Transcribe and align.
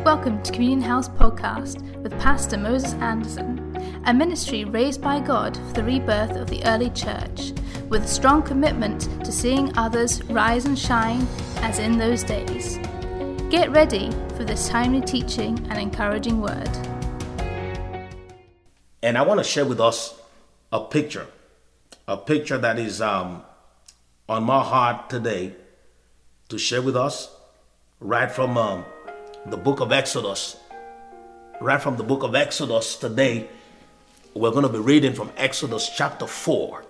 Welcome 0.00 0.42
to 0.42 0.50
Communion 0.50 0.80
House 0.80 1.08
Podcast 1.08 1.80
with 2.02 2.18
Pastor 2.18 2.56
Moses 2.56 2.94
Anderson, 2.94 4.02
a 4.04 4.12
ministry 4.12 4.64
raised 4.64 5.00
by 5.00 5.20
God 5.20 5.56
for 5.56 5.74
the 5.74 5.84
rebirth 5.84 6.32
of 6.32 6.50
the 6.50 6.64
early 6.64 6.90
church, 6.90 7.52
with 7.88 8.04
a 8.04 8.08
strong 8.08 8.42
commitment 8.42 9.02
to 9.24 9.30
seeing 9.30 9.70
others 9.78 10.20
rise 10.24 10.64
and 10.64 10.76
shine 10.76 11.28
as 11.58 11.78
in 11.78 11.98
those 11.98 12.24
days. 12.24 12.78
Get 13.48 13.70
ready 13.70 14.10
for 14.36 14.44
this 14.44 14.68
timely 14.68 15.02
teaching 15.02 15.64
and 15.70 15.78
encouraging 15.78 16.40
word. 16.40 16.70
And 19.04 19.16
I 19.16 19.22
want 19.22 19.38
to 19.38 19.44
share 19.44 19.64
with 19.66 19.80
us 19.80 20.20
a 20.72 20.80
picture, 20.80 21.28
a 22.08 22.16
picture 22.16 22.58
that 22.58 22.76
is 22.76 23.00
um, 23.00 23.42
on 24.28 24.42
my 24.42 24.64
heart 24.64 25.08
today 25.08 25.54
to 26.48 26.58
share 26.58 26.82
with 26.82 26.96
us 26.96 27.32
right 28.00 28.30
from 28.30 28.58
um, 28.58 28.84
the 29.46 29.56
book 29.56 29.80
of 29.80 29.92
Exodus. 29.92 30.56
Right 31.60 31.80
from 31.80 31.96
the 31.96 32.04
book 32.04 32.22
of 32.22 32.34
Exodus 32.34 32.96
today, 32.96 33.48
we're 34.34 34.50
going 34.50 34.62
to 34.62 34.72
be 34.72 34.78
reading 34.78 35.14
from 35.14 35.30
Exodus 35.36 35.90
chapter 35.94 36.26
4. 36.26 36.84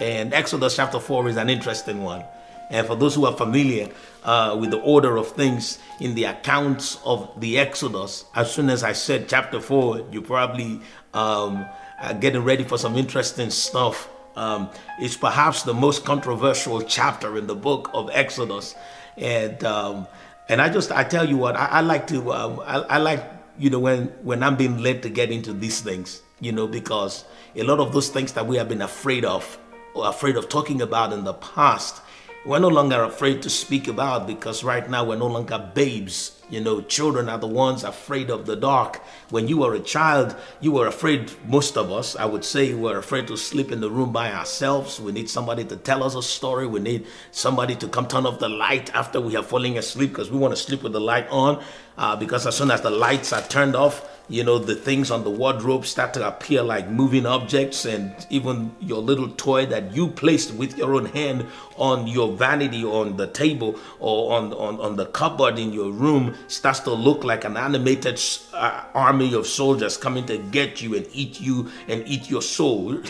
And 0.00 0.32
Exodus 0.32 0.76
chapter 0.76 0.98
4 0.98 1.28
is 1.28 1.36
an 1.36 1.50
interesting 1.50 2.02
one. 2.02 2.24
And 2.70 2.86
for 2.86 2.96
those 2.96 3.14
who 3.14 3.26
are 3.26 3.36
familiar 3.36 3.90
uh, 4.24 4.56
with 4.58 4.70
the 4.70 4.80
order 4.80 5.18
of 5.18 5.28
things 5.32 5.78
in 6.00 6.14
the 6.14 6.24
accounts 6.24 6.98
of 7.04 7.30
the 7.38 7.58
Exodus, 7.58 8.24
as 8.34 8.50
soon 8.50 8.70
as 8.70 8.82
I 8.82 8.92
said 8.92 9.28
chapter 9.28 9.60
4, 9.60 10.06
you 10.10 10.22
probably 10.22 10.80
um, 11.12 11.66
are 12.00 12.14
getting 12.14 12.44
ready 12.44 12.64
for 12.64 12.78
some 12.78 12.96
interesting 12.96 13.50
stuff. 13.50 14.08
Um, 14.36 14.70
it's 14.98 15.18
perhaps 15.18 15.64
the 15.64 15.74
most 15.74 16.06
controversial 16.06 16.80
chapter 16.80 17.36
in 17.36 17.46
the 17.46 17.54
book 17.54 17.90
of 17.92 18.08
Exodus. 18.12 18.74
And 19.18 19.62
um, 19.64 20.06
and 20.52 20.60
I 20.60 20.68
just 20.68 20.92
I 20.92 21.02
tell 21.02 21.26
you 21.28 21.38
what 21.38 21.56
I, 21.56 21.66
I 21.66 21.80
like 21.80 22.06
to 22.08 22.32
um, 22.32 22.60
I, 22.60 22.80
I 22.80 22.98
like 22.98 23.24
you 23.58 23.70
know 23.70 23.78
when 23.78 24.08
when 24.22 24.42
I'm 24.42 24.56
being 24.56 24.78
led 24.78 25.02
to 25.04 25.08
get 25.08 25.30
into 25.30 25.52
these 25.54 25.80
things 25.80 26.22
you 26.40 26.52
know 26.52 26.66
because 26.66 27.24
a 27.56 27.62
lot 27.62 27.80
of 27.80 27.92
those 27.92 28.10
things 28.10 28.32
that 28.34 28.46
we 28.46 28.58
have 28.58 28.68
been 28.68 28.82
afraid 28.82 29.24
of 29.24 29.58
or 29.94 30.08
afraid 30.08 30.36
of 30.36 30.50
talking 30.50 30.82
about 30.82 31.12
in 31.12 31.24
the 31.24 31.34
past 31.34 32.02
we're 32.44 32.58
no 32.58 32.68
longer 32.68 33.04
afraid 33.04 33.40
to 33.42 33.50
speak 33.50 33.88
about 33.88 34.26
because 34.26 34.64
right 34.64 34.88
now 34.90 35.04
we're 35.04 35.16
no 35.16 35.28
longer 35.28 35.70
babes. 35.74 36.41
You 36.52 36.60
know, 36.60 36.82
children 36.82 37.30
are 37.30 37.38
the 37.38 37.46
ones 37.46 37.82
afraid 37.82 38.28
of 38.28 38.44
the 38.44 38.56
dark. 38.56 39.00
When 39.30 39.48
you 39.48 39.56
were 39.56 39.72
a 39.72 39.80
child, 39.80 40.36
you 40.60 40.70
were 40.70 40.86
afraid, 40.86 41.32
most 41.48 41.78
of 41.78 41.90
us, 41.90 42.14
I 42.14 42.26
would 42.26 42.44
say, 42.44 42.74
were 42.74 42.98
afraid 42.98 43.26
to 43.28 43.38
sleep 43.38 43.72
in 43.72 43.80
the 43.80 43.88
room 43.88 44.12
by 44.12 44.30
ourselves. 44.30 45.00
We 45.00 45.12
need 45.12 45.30
somebody 45.30 45.64
to 45.64 45.76
tell 45.78 46.04
us 46.04 46.14
a 46.14 46.22
story. 46.22 46.66
We 46.66 46.80
need 46.80 47.06
somebody 47.30 47.74
to 47.76 47.88
come 47.88 48.06
turn 48.06 48.26
off 48.26 48.38
the 48.38 48.50
light 48.50 48.94
after 48.94 49.18
we 49.18 49.34
are 49.34 49.42
falling 49.42 49.78
asleep 49.78 50.10
because 50.10 50.30
we 50.30 50.36
want 50.36 50.54
to 50.54 50.62
sleep 50.62 50.82
with 50.82 50.92
the 50.92 51.00
light 51.00 51.26
on. 51.30 51.64
Uh, 51.96 52.16
because 52.16 52.46
as 52.46 52.56
soon 52.56 52.70
as 52.70 52.80
the 52.80 52.90
lights 52.90 53.32
are 53.32 53.42
turned 53.42 53.76
off, 53.76 54.08
you 54.28 54.44
know, 54.44 54.58
the 54.58 54.74
things 54.74 55.10
on 55.10 55.24
the 55.24 55.30
wardrobe 55.30 55.84
start 55.84 56.14
to 56.14 56.26
appear 56.26 56.62
like 56.62 56.88
moving 56.88 57.26
objects, 57.26 57.84
and 57.84 58.14
even 58.30 58.74
your 58.80 59.02
little 59.02 59.28
toy 59.28 59.66
that 59.66 59.94
you 59.94 60.08
placed 60.08 60.54
with 60.54 60.78
your 60.78 60.94
own 60.94 61.06
hand 61.06 61.46
on 61.76 62.06
your 62.06 62.32
vanity 62.32 62.84
on 62.84 63.16
the 63.16 63.26
table 63.26 63.78
or 63.98 64.32
on, 64.32 64.52
on, 64.54 64.80
on 64.80 64.96
the 64.96 65.06
cupboard 65.06 65.58
in 65.58 65.72
your 65.72 65.90
room 65.90 66.34
starts 66.48 66.80
to 66.80 66.92
look 66.92 67.24
like 67.24 67.44
an 67.44 67.56
animated 67.56 68.20
uh, 68.54 68.84
army 68.94 69.34
of 69.34 69.46
soldiers 69.46 69.96
coming 69.96 70.24
to 70.24 70.38
get 70.38 70.80
you 70.80 70.94
and 70.96 71.06
eat 71.12 71.40
you 71.40 71.70
and 71.88 72.06
eat 72.06 72.30
your 72.30 72.42
soul. 72.42 73.02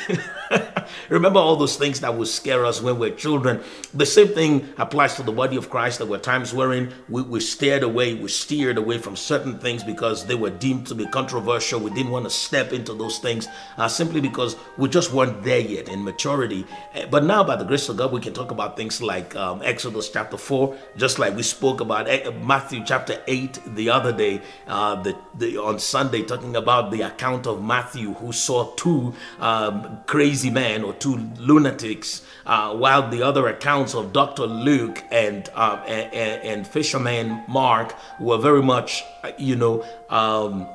Remember 1.08 1.38
all 1.38 1.56
those 1.56 1.77
things 1.77 2.00
that 2.00 2.14
would 2.14 2.28
scare 2.28 2.64
us 2.64 2.80
when 2.80 2.98
we're 2.98 3.14
children. 3.14 3.62
The 3.94 4.06
same 4.06 4.28
thing 4.28 4.69
applies 4.78 5.14
to 5.16 5.22
the 5.22 5.33
body 5.33 5.56
of 5.56 5.70
Christ. 5.70 5.98
There 5.98 6.06
were 6.06 6.19
times 6.19 6.55
wherein 6.55 6.92
we, 7.08 7.22
we 7.22 7.41
stared 7.41 7.83
away, 7.83 8.14
we 8.14 8.28
steered 8.28 8.78
away 8.78 8.98
from 8.98 9.16
certain 9.16 9.58
things 9.58 9.84
because 9.84 10.27
they 10.27 10.34
were 10.34 10.50
deemed 10.50 10.86
to 10.89 10.94
be 10.94 11.06
controversial. 11.06 11.80
We 11.80 11.91
didn't 11.91 12.12
want 12.12 12.24
to 12.24 12.30
step 12.30 12.72
into 12.72 12.94
those 12.94 13.19
things 13.19 13.48
uh, 13.78 13.89
simply 13.89 14.20
because 14.20 14.56
we 14.77 14.89
just 14.89 15.12
weren't 15.12 15.42
there 15.42 15.61
yet 15.61 15.89
in 15.89 16.02
maturity. 16.05 16.67
Eh, 16.95 17.06
but 17.11 17.24
now, 17.24 17.45
by 17.45 17.56
the 17.56 17.64
grace 17.64 17.89
of 17.89 17.96
God, 17.96 18.12
we 18.12 18.20
can 18.20 18.33
talk 18.33 18.51
about 18.51 18.77
things 18.77 19.02
like 19.02 19.35
um, 19.36 19.61
Exodus 19.62 20.08
chapter 20.11 20.36
4, 20.36 20.77
just 20.96 21.18
like 21.18 21.36
we 21.36 21.42
spoke 21.42 21.80
about 21.80 22.08
eh, 22.08 22.30
Matthew 22.42 22.83
chapter 22.85 23.23
8 23.27 23.58
the 23.74 23.90
other 23.90 24.12
day, 24.12 24.40
uh, 24.67 25.01
the, 25.02 25.17
the, 25.36 25.58
on 25.58 25.79
Sunday, 25.79 26.23
talking 26.23 26.56
about 26.56 26.90
the 26.90 27.02
account 27.02 27.46
of 27.46 27.62
Matthew 27.62 28.14
who 28.14 28.33
saw 28.33 28.74
two 28.77 29.14
um, 29.40 30.01
crazy 30.06 30.51
men 30.51 30.71
or 30.80 30.94
two 30.94 31.16
lunatics, 31.38 32.22
uh, 32.46 32.74
while 32.74 33.10
the 33.10 33.22
other 33.22 33.46
accounts 33.48 33.94
of 33.94 34.12
Dr. 34.12 34.46
Luke 34.46 35.02
and, 35.10 35.48
uh, 35.55 35.83
and, 35.86 36.42
and 36.42 36.66
fisherman 36.66 37.42
Mark 37.48 37.94
were 38.18 38.38
very 38.38 38.62
much, 38.62 39.05
you 39.38 39.56
know, 39.56 39.84
um, 40.08 40.66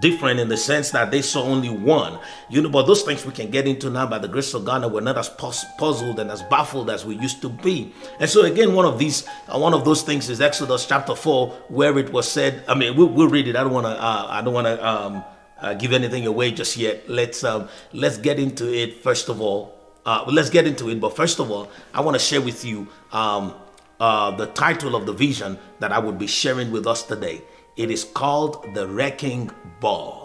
different 0.00 0.40
in 0.40 0.48
the 0.48 0.56
sense 0.56 0.90
that 0.90 1.10
they 1.10 1.22
saw 1.22 1.42
only 1.42 1.68
one. 1.68 2.18
You 2.48 2.62
know, 2.62 2.68
but 2.68 2.86
those 2.86 3.02
things 3.02 3.24
we 3.24 3.32
can 3.32 3.50
get 3.50 3.66
into 3.66 3.90
now 3.90 4.06
by 4.06 4.18
the 4.18 4.28
grace 4.28 4.54
of 4.54 4.64
God, 4.64 4.82
and 4.82 4.92
we're 4.92 5.00
not 5.00 5.18
as 5.18 5.28
puzzled 5.28 6.18
and 6.18 6.30
as 6.30 6.42
baffled 6.44 6.90
as 6.90 7.04
we 7.04 7.16
used 7.16 7.42
to 7.42 7.48
be. 7.48 7.92
And 8.20 8.28
so, 8.28 8.42
again, 8.42 8.74
one 8.74 8.86
of 8.86 8.98
these, 8.98 9.26
uh, 9.48 9.58
one 9.58 9.74
of 9.74 9.84
those 9.84 10.02
things 10.02 10.30
is 10.30 10.40
Exodus 10.40 10.86
chapter 10.86 11.14
four, 11.14 11.50
where 11.68 11.98
it 11.98 12.12
was 12.12 12.30
said. 12.30 12.64
I 12.68 12.74
mean, 12.74 12.96
we'll, 12.96 13.08
we'll 13.08 13.28
read 13.28 13.48
it. 13.48 13.56
I 13.56 13.62
don't 13.62 13.72
want 13.72 13.86
to. 13.86 13.92
Uh, 13.92 14.26
I 14.30 14.42
don't 14.42 14.54
want 14.54 14.66
to 14.66 14.86
um, 14.86 15.24
uh, 15.60 15.74
give 15.74 15.92
anything 15.92 16.26
away 16.26 16.50
just 16.50 16.76
yet. 16.76 17.08
Let's 17.08 17.44
um, 17.44 17.68
let's 17.92 18.18
get 18.18 18.38
into 18.38 18.72
it 18.72 19.02
first 19.02 19.28
of 19.28 19.40
all. 19.40 19.78
Uh, 20.04 20.24
let's 20.28 20.50
get 20.50 20.66
into 20.66 20.90
it. 20.90 21.00
But 21.00 21.16
first 21.16 21.38
of 21.38 21.50
all, 21.50 21.70
I 21.94 22.00
want 22.00 22.14
to 22.14 22.18
share 22.18 22.40
with 22.40 22.64
you 22.64 22.88
um, 23.12 23.54
uh, 23.98 24.30
the 24.32 24.46
title 24.46 24.94
of 24.94 25.06
the 25.06 25.12
vision 25.12 25.58
that 25.80 25.92
I 25.92 25.98
would 25.98 26.18
be 26.18 26.26
sharing 26.26 26.70
with 26.70 26.86
us 26.86 27.02
today. 27.02 27.42
It 27.76 27.90
is 27.90 28.04
called 28.04 28.74
the 28.74 28.86
wrecking 28.86 29.50
ball. 29.80 30.23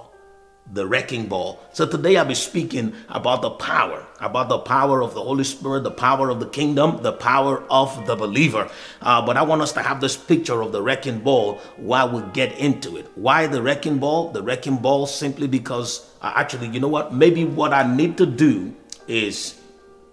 The 0.71 0.85
wrecking 0.85 1.27
ball. 1.27 1.59
So 1.73 1.87
today 1.87 2.15
I'll 2.17 2.25
be 2.25 2.35
speaking 2.35 2.93
about 3.09 3.41
the 3.41 3.49
power, 3.49 4.05
about 4.19 4.49
the 4.49 4.59
power 4.59 5.01
of 5.01 5.15
the 5.15 5.21
Holy 5.21 5.43
Spirit, 5.43 5.83
the 5.83 5.89
power 5.89 6.29
of 6.29 6.39
the 6.39 6.45
kingdom, 6.45 7.01
the 7.01 7.13
power 7.13 7.63
of 7.71 8.05
the 8.05 8.15
believer. 8.15 8.69
Uh, 9.01 9.25
but 9.25 9.35
I 9.35 9.41
want 9.41 9.63
us 9.63 9.73
to 9.73 9.81
have 9.81 9.99
this 9.99 10.15
picture 10.15 10.61
of 10.61 10.71
the 10.71 10.81
wrecking 10.83 11.21
ball 11.21 11.55
while 11.77 12.11
we 12.11 12.21
get 12.33 12.55
into 12.59 12.97
it. 12.97 13.07
Why 13.15 13.47
the 13.47 13.63
wrecking 13.63 13.97
ball? 13.97 14.31
The 14.31 14.43
wrecking 14.43 14.77
ball 14.77 15.07
simply 15.07 15.47
because, 15.47 16.07
uh, 16.21 16.33
actually, 16.35 16.67
you 16.67 16.79
know 16.79 16.87
what? 16.87 17.15
Maybe 17.15 17.45
what 17.45 17.73
I 17.73 17.83
need 17.95 18.15
to 18.17 18.27
do 18.27 18.75
is 19.07 19.59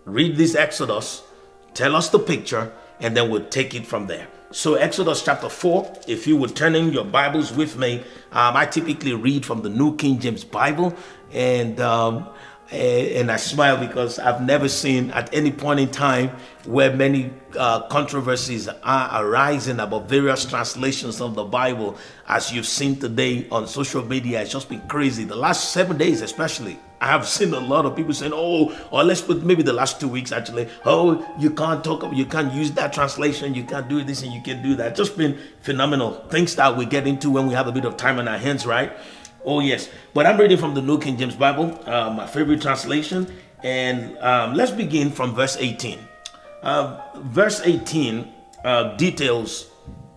read 0.07 0.37
this 0.37 0.55
Exodus, 0.55 1.23
tell 1.75 1.95
us 1.95 2.09
the 2.09 2.19
picture, 2.19 2.73
and 2.99 3.15
then 3.15 3.29
we'll 3.29 3.45
take 3.49 3.75
it 3.75 3.87
from 3.87 4.07
there. 4.07 4.29
So, 4.53 4.75
Exodus 4.75 5.25
chapter 5.25 5.49
4, 5.49 6.03
if 6.07 6.27
you 6.29 6.37
would 6.37 6.55
turn 6.55 6.77
in 6.77 6.93
your 6.93 7.05
Bibles 7.05 7.53
with 7.53 7.77
me, 7.77 8.05
um, 8.31 8.57
I 8.57 8.65
typically 8.65 9.13
read 9.13 9.45
from 9.45 9.63
the 9.63 9.69
New 9.69 9.97
King 9.97 10.21
James 10.21 10.45
Bible, 10.45 10.95
and 11.33 11.81
um, 11.81 12.29
and 12.71 13.31
I 13.31 13.37
smile 13.37 13.77
because 13.77 14.21
I've 14.21 14.41
never 14.41 14.69
seen 14.69 15.11
at 15.11 15.35
any 15.35 15.51
point 15.51 15.81
in 15.81 15.91
time 15.91 16.31
where 16.65 16.95
many 16.95 17.33
uh, 17.59 17.89
controversies 17.89 18.69
are 18.69 19.25
arising 19.25 19.81
about 19.81 20.09
various 20.09 20.45
translations 20.45 21.21
of 21.21 21.35
the 21.35 21.45
Bible, 21.45 21.99
as 22.29 22.53
you've 22.53 22.67
seen 22.67 23.01
today 23.01 23.49
on 23.51 23.67
social 23.67 24.05
media. 24.05 24.43
It's 24.43 24.53
just 24.53 24.69
been 24.69 24.87
crazy. 24.89 25.25
The 25.25 25.37
last 25.37 25.73
seven 25.73 25.97
days, 25.99 26.23
especially, 26.23 26.79
I 27.01 27.07
have 27.07 27.29
seen 27.29 27.53
a 27.53 27.61
lot 27.61 27.85
of 27.85 27.95
people 27.95 28.15
saying, 28.15 28.33
"Oh, 28.35 28.75
or 28.91 29.05
let's 29.05 29.21
put 29.21 29.45
maybe 29.45 29.63
the 29.63 29.73
last 29.73 30.01
two 30.01 30.09
weeks 30.09 30.33
actually. 30.33 30.69
Oh, 30.85 31.25
you 31.39 31.51
can't 31.51 31.85
talk, 31.85 32.05
you 32.15 32.25
can't 32.25 32.53
use 32.53 32.73
that 32.73 32.93
translation, 32.93 33.55
you 33.55 33.65
can't 33.65 33.89
do 33.89 34.03
this, 34.03 34.23
and 34.23 34.33
you 34.33 34.41
can't 34.41 34.63
do 34.63 34.75
that." 34.77 34.97
Just 34.97 35.17
been 35.17 35.39
phenomenal 35.61 36.25
things 36.31 36.57
that 36.57 36.77
we 36.77 36.87
get 36.87 37.07
into 37.07 37.31
when 37.31 37.47
we 37.47 37.55
have 37.55 37.67
a 37.67 37.73
bit 37.73 37.85
of 37.85 37.97
time 37.97 38.19
on 38.19 38.29
our 38.29 38.39
hands, 38.39 38.67
right? 38.67 38.93
Oh, 39.45 39.61
yes. 39.61 39.89
But 40.13 40.27
I'm 40.27 40.39
reading 40.39 40.59
from 40.59 40.75
the 40.75 40.83
New 40.83 40.99
King 40.99 41.17
James 41.17 41.37
Bible, 41.37 41.79
uh, 41.87 42.11
my 42.11 42.27
favorite 42.27 42.61
translation. 42.61 43.33
And 43.63 44.19
um, 44.19 44.55
let's 44.55 44.73
begin 44.73 45.11
from 45.11 45.35
verse 45.35 45.57
18. 45.57 46.01
Uh, 46.63 47.01
verse 47.17 47.61
18 47.65 48.33
uh, 48.65 48.97
details 48.97 49.71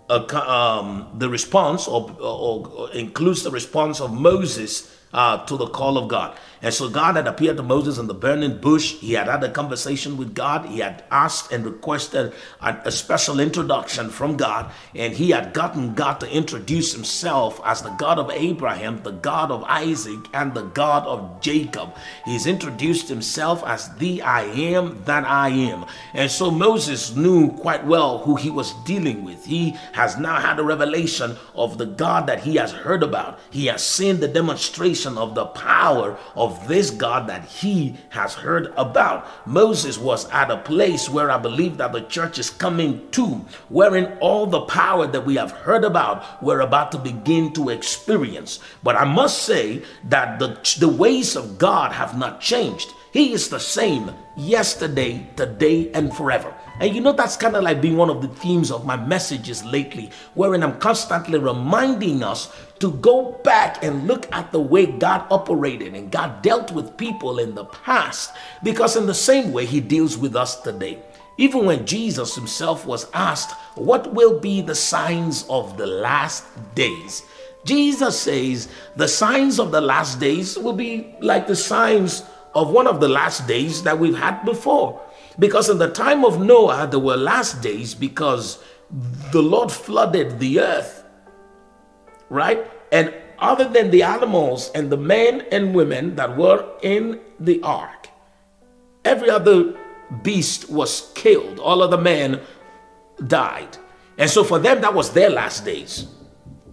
uh, 0.09 0.25
um, 0.47 1.12
the 1.19 1.30
response 1.30 1.88
or, 1.88 2.09
or, 2.19 2.68
or, 2.68 2.92
includes 2.94 3.44
the 3.44 3.51
response 3.51 4.01
of 4.01 4.12
Moses 4.12 4.95
uh, 5.13 5.45
to 5.45 5.57
the 5.57 5.68
call 5.68 6.00
of 6.00 6.07
God. 6.07 6.36
And 6.61 6.73
so 6.73 6.89
God 6.89 7.15
had 7.15 7.27
appeared 7.27 7.57
to 7.57 7.63
Moses 7.63 7.97
in 7.97 8.07
the 8.07 8.13
burning 8.13 8.57
bush. 8.57 8.95
He 8.95 9.13
had 9.13 9.27
had 9.27 9.44
a 9.44 9.51
conversation 9.51 10.17
with 10.17 10.35
God. 10.35 10.65
He 10.65 10.79
had 10.79 11.03
asked 11.09 11.51
and 11.51 11.65
requested 11.65 12.33
a, 12.61 12.77
a, 12.85 12.91
special 12.91 13.39
introduction 13.39 14.09
from 14.09 14.35
God. 14.35 14.71
And 14.94 15.13
he 15.13 15.29
had 15.29 15.53
gotten 15.53 15.94
God 15.94 16.19
to 16.19 16.29
introduce 16.29 16.94
himself 16.94 17.61
as 17.63 17.81
the 17.81 17.91
God 17.91 18.19
of 18.19 18.29
Abraham, 18.31 19.01
the 19.03 19.11
God 19.11 19.51
of 19.51 19.63
Isaac, 19.63 20.19
and 20.33 20.53
the 20.53 20.63
God 20.63 21.06
of 21.07 21.39
Jacob. 21.39 21.95
He's 22.25 22.45
introduced 22.45 23.07
himself 23.07 23.63
as 23.65 23.95
the 23.95 24.21
I 24.21 24.44
am 24.44 25.01
that 25.05 25.23
I 25.23 25.50
am. 25.50 25.85
And 26.13 26.29
so 26.29 26.51
Moses 26.51 27.15
knew 27.15 27.51
quite 27.51 27.85
well 27.85 28.19
who 28.19 28.35
he 28.35 28.50
was 28.50 28.73
dealing 28.85 29.23
with. 29.23 29.45
He 29.45 29.77
has 29.94 30.17
now 30.17 30.35
had 30.41 30.59
a 30.59 30.63
revelation 30.63 31.38
of 31.55 31.77
the 31.77 31.85
God 31.85 32.27
that 32.27 32.41
he 32.41 32.55
has 32.55 32.71
heard 32.71 33.03
about. 33.03 33.39
He 33.50 33.67
has 33.67 33.83
seen 33.83 34.19
the 34.19 34.27
demonstration 34.27 35.17
of 35.17 35.35
the 35.35 35.45
power 35.45 36.17
of 36.35 36.49
this 36.68 36.92
God 36.92 37.28
that 37.28 37.46
he 37.46 37.96
has 38.10 38.34
heard 38.34 38.74
about. 38.78 39.25
Moses 39.48 39.98
was 39.98 40.30
at 40.30 40.51
a 40.51 40.57
place 40.57 41.10
where 41.10 41.30
I 41.30 41.38
believe 41.38 41.78
that 41.78 41.94
the 41.94 42.01
church 42.01 42.40
is 42.40 42.50
coming 42.50 43.10
to, 43.12 43.46
wherein 43.69 44.18
all 44.19 44.46
the 44.46 44.62
power 44.62 45.07
that 45.07 45.25
we 45.25 45.36
have 45.36 45.51
heard 45.51 45.84
about, 45.84 46.42
we're 46.42 46.62
about 46.62 46.92
to 46.94 46.98
begin 46.98 47.54
to 47.54 47.69
experience. 47.69 48.60
But 48.84 48.96
I 48.96 49.06
must 49.06 49.44
say 49.44 49.84
that 50.06 50.40
the, 50.40 50.60
the 50.80 50.90
ways 50.90 51.36
of 51.36 51.57
God 51.57 51.92
have 51.92 52.18
not 52.18 52.42
changed. 52.42 52.94
He 53.12 53.34
is 53.34 53.50
the 53.50 53.60
same 53.60 54.12
yesterday, 54.38 55.28
today, 55.36 55.92
and 55.94 56.16
forever. 56.16 56.54
And 56.79 56.95
you 56.95 57.01
know, 57.01 57.11
that's 57.11 57.35
kind 57.35 57.55
of 57.55 57.63
like 57.63 57.81
being 57.81 57.97
one 57.97 58.09
of 58.09 58.21
the 58.21 58.29
themes 58.29 58.71
of 58.71 58.85
my 58.85 58.95
messages 58.95 59.63
lately, 59.65 60.11
wherein 60.33 60.63
I'm 60.63 60.79
constantly 60.79 61.37
reminding 61.37 62.23
us 62.23 62.53
to 62.79 62.91
go 62.93 63.33
back 63.43 63.83
and 63.83 64.07
look 64.07 64.31
at 64.31 64.51
the 64.51 64.61
way 64.61 64.85
God 64.85 65.25
operated 65.29 65.93
and 65.93 66.11
God 66.11 66.41
dealt 66.41 66.71
with 66.71 66.95
people 66.95 67.39
in 67.39 67.53
the 67.53 67.65
past, 67.65 68.31
because 68.63 68.95
in 68.95 69.05
the 69.05 69.13
same 69.13 69.51
way, 69.51 69.65
He 69.65 69.81
deals 69.81 70.17
with 70.17 70.35
us 70.35 70.61
today. 70.61 70.99
Even 71.37 71.65
when 71.65 71.85
Jesus 71.85 72.35
Himself 72.35 72.85
was 72.85 73.09
asked, 73.13 73.51
What 73.75 74.13
will 74.13 74.39
be 74.39 74.61
the 74.61 74.75
signs 74.75 75.45
of 75.49 75.77
the 75.77 75.87
last 75.87 76.45
days? 76.75 77.23
Jesus 77.65 78.19
says, 78.19 78.69
The 78.95 79.07
signs 79.07 79.59
of 79.59 79.71
the 79.71 79.81
last 79.81 80.19
days 80.19 80.57
will 80.57 80.73
be 80.73 81.15
like 81.19 81.47
the 81.47 81.55
signs 81.55 82.23
of 82.55 82.71
one 82.71 82.87
of 82.87 82.99
the 82.99 83.09
last 83.09 83.47
days 83.47 83.83
that 83.83 83.99
we've 83.99 84.17
had 84.17 84.43
before. 84.43 85.01
Because 85.39 85.69
in 85.69 85.77
the 85.77 85.89
time 85.89 86.25
of 86.25 86.41
Noah, 86.41 86.88
there 86.91 87.00
were 87.00 87.15
last 87.15 87.62
days 87.62 87.95
because 87.95 88.62
the 89.31 89.41
Lord 89.41 89.71
flooded 89.71 90.39
the 90.39 90.59
earth, 90.59 91.06
right? 92.30 92.69
And 92.91 93.13
other 93.39 93.68
than 93.68 93.89
the 93.89 94.03
animals 94.03 94.69
and 94.75 94.91
the 94.91 94.97
men 94.97 95.45
and 95.51 95.74
women 95.74 96.15
that 96.15 96.36
were 96.36 96.68
in 96.81 97.21
the 97.39 97.62
ark, 97.63 98.09
every 99.06 99.30
other 99.30 99.77
beast 100.24 100.69
was 100.69 101.12
killed. 101.15 101.59
All 101.59 101.81
of 101.81 101.91
the 101.91 101.97
men 101.97 102.41
died. 103.25 103.77
And 104.18 104.30
so 104.30 104.44
for 104.44 104.59
them, 104.59 104.81
that 104.81 104.94
was 104.94 105.13
their 105.13 105.30
last 105.30 105.63
days. 105.63 106.07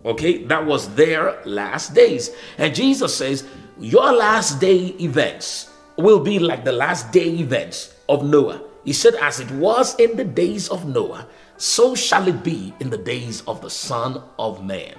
Okay, 0.04 0.44
that 0.44 0.66
was 0.66 0.92
their 0.94 1.40
last 1.44 1.94
days. 1.94 2.30
And 2.58 2.74
Jesus 2.74 3.16
says, 3.16 3.44
Your 3.78 4.12
last 4.12 4.60
day 4.60 4.94
events 5.00 5.70
will 5.96 6.20
be 6.20 6.38
like 6.38 6.64
the 6.64 6.72
last 6.72 7.12
day 7.12 7.28
events 7.28 7.95
of 8.08 8.24
Noah. 8.24 8.62
He 8.84 8.92
said, 8.92 9.14
As 9.16 9.40
it 9.40 9.50
was 9.50 9.94
in 9.96 10.16
the 10.16 10.24
days 10.24 10.68
of 10.68 10.86
Noah, 10.86 11.26
so 11.56 11.94
shall 11.94 12.28
it 12.28 12.44
be 12.44 12.74
in 12.80 12.90
the 12.90 12.98
days 12.98 13.42
of 13.46 13.60
the 13.60 13.70
Son 13.70 14.22
of 14.38 14.64
Man. 14.64 14.94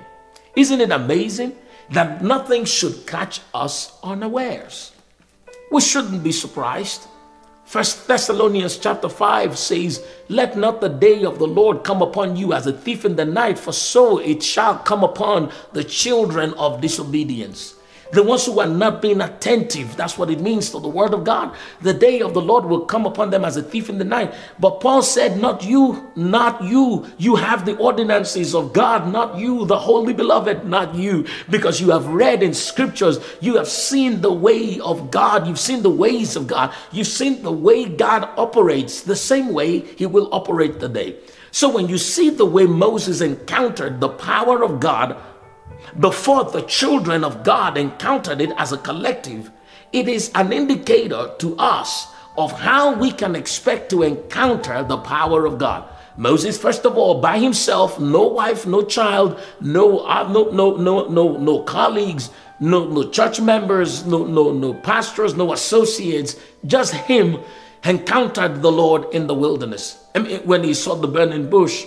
Isn't 0.56 0.82
it 0.82 0.92
amazing 0.92 1.56
that 1.92 2.24
nothing 2.24 2.66
should 2.66 3.06
catch 3.06 3.42
us 3.54 3.98
unawares? 4.04 4.92
We 5.72 5.82
shouldn't 5.82 6.24
be 6.24 6.32
surprised. 6.32 7.08
First 7.66 8.08
Thessalonians 8.08 8.78
chapter 8.78 9.10
5 9.10 9.58
says, 9.58 10.04
Let 10.30 10.58
not 10.58 10.80
the 10.80 10.90
day 10.90 11.26
of 11.26 11.38
the 11.38 11.48
Lord 11.48 11.84
come 11.84 12.02
upon 12.02 12.38
you 12.38 12.54
as 12.54 12.66
a 12.66 12.72
thief 12.72 13.04
in 13.04 13.18
the 13.18 13.26
night, 13.26 13.60
for 13.60 13.74
so 13.74 14.20
it 14.20 14.42
shall 14.42 14.80
come 14.80 15.04
upon 15.04 15.52
the 15.74 15.84
children 15.84 16.54
of 16.54 16.82
disobedience. 16.82 17.76
The 18.12 18.24
ones 18.24 18.46
who 18.46 18.60
are 18.60 18.68
not 18.68 19.02
being 19.02 19.22
attentive, 19.22 19.96
that's 19.96 20.18
what 20.18 20.30
it 20.30 20.40
means 20.40 20.70
to 20.72 20.80
the 20.80 20.88
word 20.88 21.14
of 21.14 21.24
God. 21.24 21.56
The 21.82 21.94
day 21.94 22.22
of 22.22 22.34
the 22.34 22.42
Lord 22.42 22.66
will 22.66 22.86
come 22.86 23.06
upon 23.06 23.30
them 23.30 23.44
as 23.44 23.58
a 23.58 23.62
thief 23.64 23.90
in 23.90 23.98
the 23.98 24.06
night. 24.06 24.34
But 24.60 24.80
Paul 24.80 25.02
said, 25.02 25.40
Not 25.40 25.64
you, 25.64 26.12
not 26.16 26.64
you. 26.64 27.08
You 27.18 27.36
have 27.36 27.66
the 27.66 27.78
ordinances 27.78 28.56
of 28.56 28.74
God, 28.74 29.12
not 29.12 29.38
you, 29.38 29.66
the 29.66 29.78
holy 29.78 30.14
beloved, 30.14 30.66
not 30.66 30.96
you. 30.96 31.26
Because 31.50 31.82
you 31.82 31.92
have 31.92 32.08
read 32.08 32.44
in 32.44 32.54
scriptures, 32.54 33.20
you 33.42 33.58
have 33.58 33.68
seen 33.68 34.22
the 34.22 34.34
way 34.34 34.80
of 34.80 35.12
God, 35.12 35.48
you've 35.48 35.60
seen 35.60 35.84
the 35.84 35.90
ways 35.90 36.36
of 36.36 36.48
God, 36.48 36.74
you've 36.92 37.08
seen 37.08 37.44
the 37.44 37.52
way 37.52 37.86
God 37.86 38.30
operates, 38.38 39.02
the 39.02 39.16
same 39.16 39.54
way 39.54 39.80
He 39.80 40.06
will 40.06 40.34
operate 40.34 40.80
today. 40.80 41.18
So 41.52 41.70
when 41.74 41.88
you 41.88 41.98
see 41.98 42.30
the 42.30 42.46
way 42.46 42.66
Moses 42.66 43.22
encountered 43.22 44.00
the 44.00 44.10
power 44.10 44.64
of 44.64 44.80
God, 44.80 45.18
before 46.00 46.44
the 46.46 46.62
children 46.64 47.24
of 47.24 47.44
God 47.44 47.78
encountered 47.78 48.42
it 48.42 48.52
as 48.58 48.72
a 48.72 48.78
collective, 48.78 49.52
it 49.92 50.08
is 50.08 50.32
an 50.36 50.52
indicator 50.52 51.34
to 51.40 51.56
us 51.58 52.08
of 52.38 52.52
how 52.52 52.94
we 52.94 53.12
can 53.12 53.36
expect 53.36 53.90
to 53.90 54.04
encounter 54.04 54.84
the 54.84 54.98
power 54.98 55.46
of 55.46 55.58
God. 55.58 55.90
Moses, 56.18 56.58
first 56.58 56.86
of 56.86 56.98
all, 56.98 57.22
by 57.22 57.38
himself, 57.38 58.00
no 58.00 58.28
wife, 58.28 58.66
no 58.66 58.84
child, 58.84 59.40
no, 59.62 60.00
uh, 60.00 60.28
no, 60.32 60.50
no, 60.50 60.76
no, 60.76 61.08
no, 61.08 61.38
no 61.38 61.62
colleagues, 61.64 62.32
no, 62.60 62.88
no 62.88 63.10
church 63.10 63.40
members, 63.40 64.06
no, 64.06 64.26
no, 64.26 64.52
no 64.52 64.74
pastors, 64.74 65.36
no 65.36 65.54
associates, 65.54 66.36
just 66.66 66.94
him 66.94 67.40
encountered 67.84 68.62
the 68.62 68.72
Lord 68.72 69.06
in 69.14 69.28
the 69.28 69.36
wilderness. 69.36 70.04
I 70.16 70.20
mean, 70.20 70.40
when 70.42 70.64
he 70.64 70.74
saw 70.74 70.96
the 70.96 71.08
burning 71.08 71.50
bush, 71.50 71.86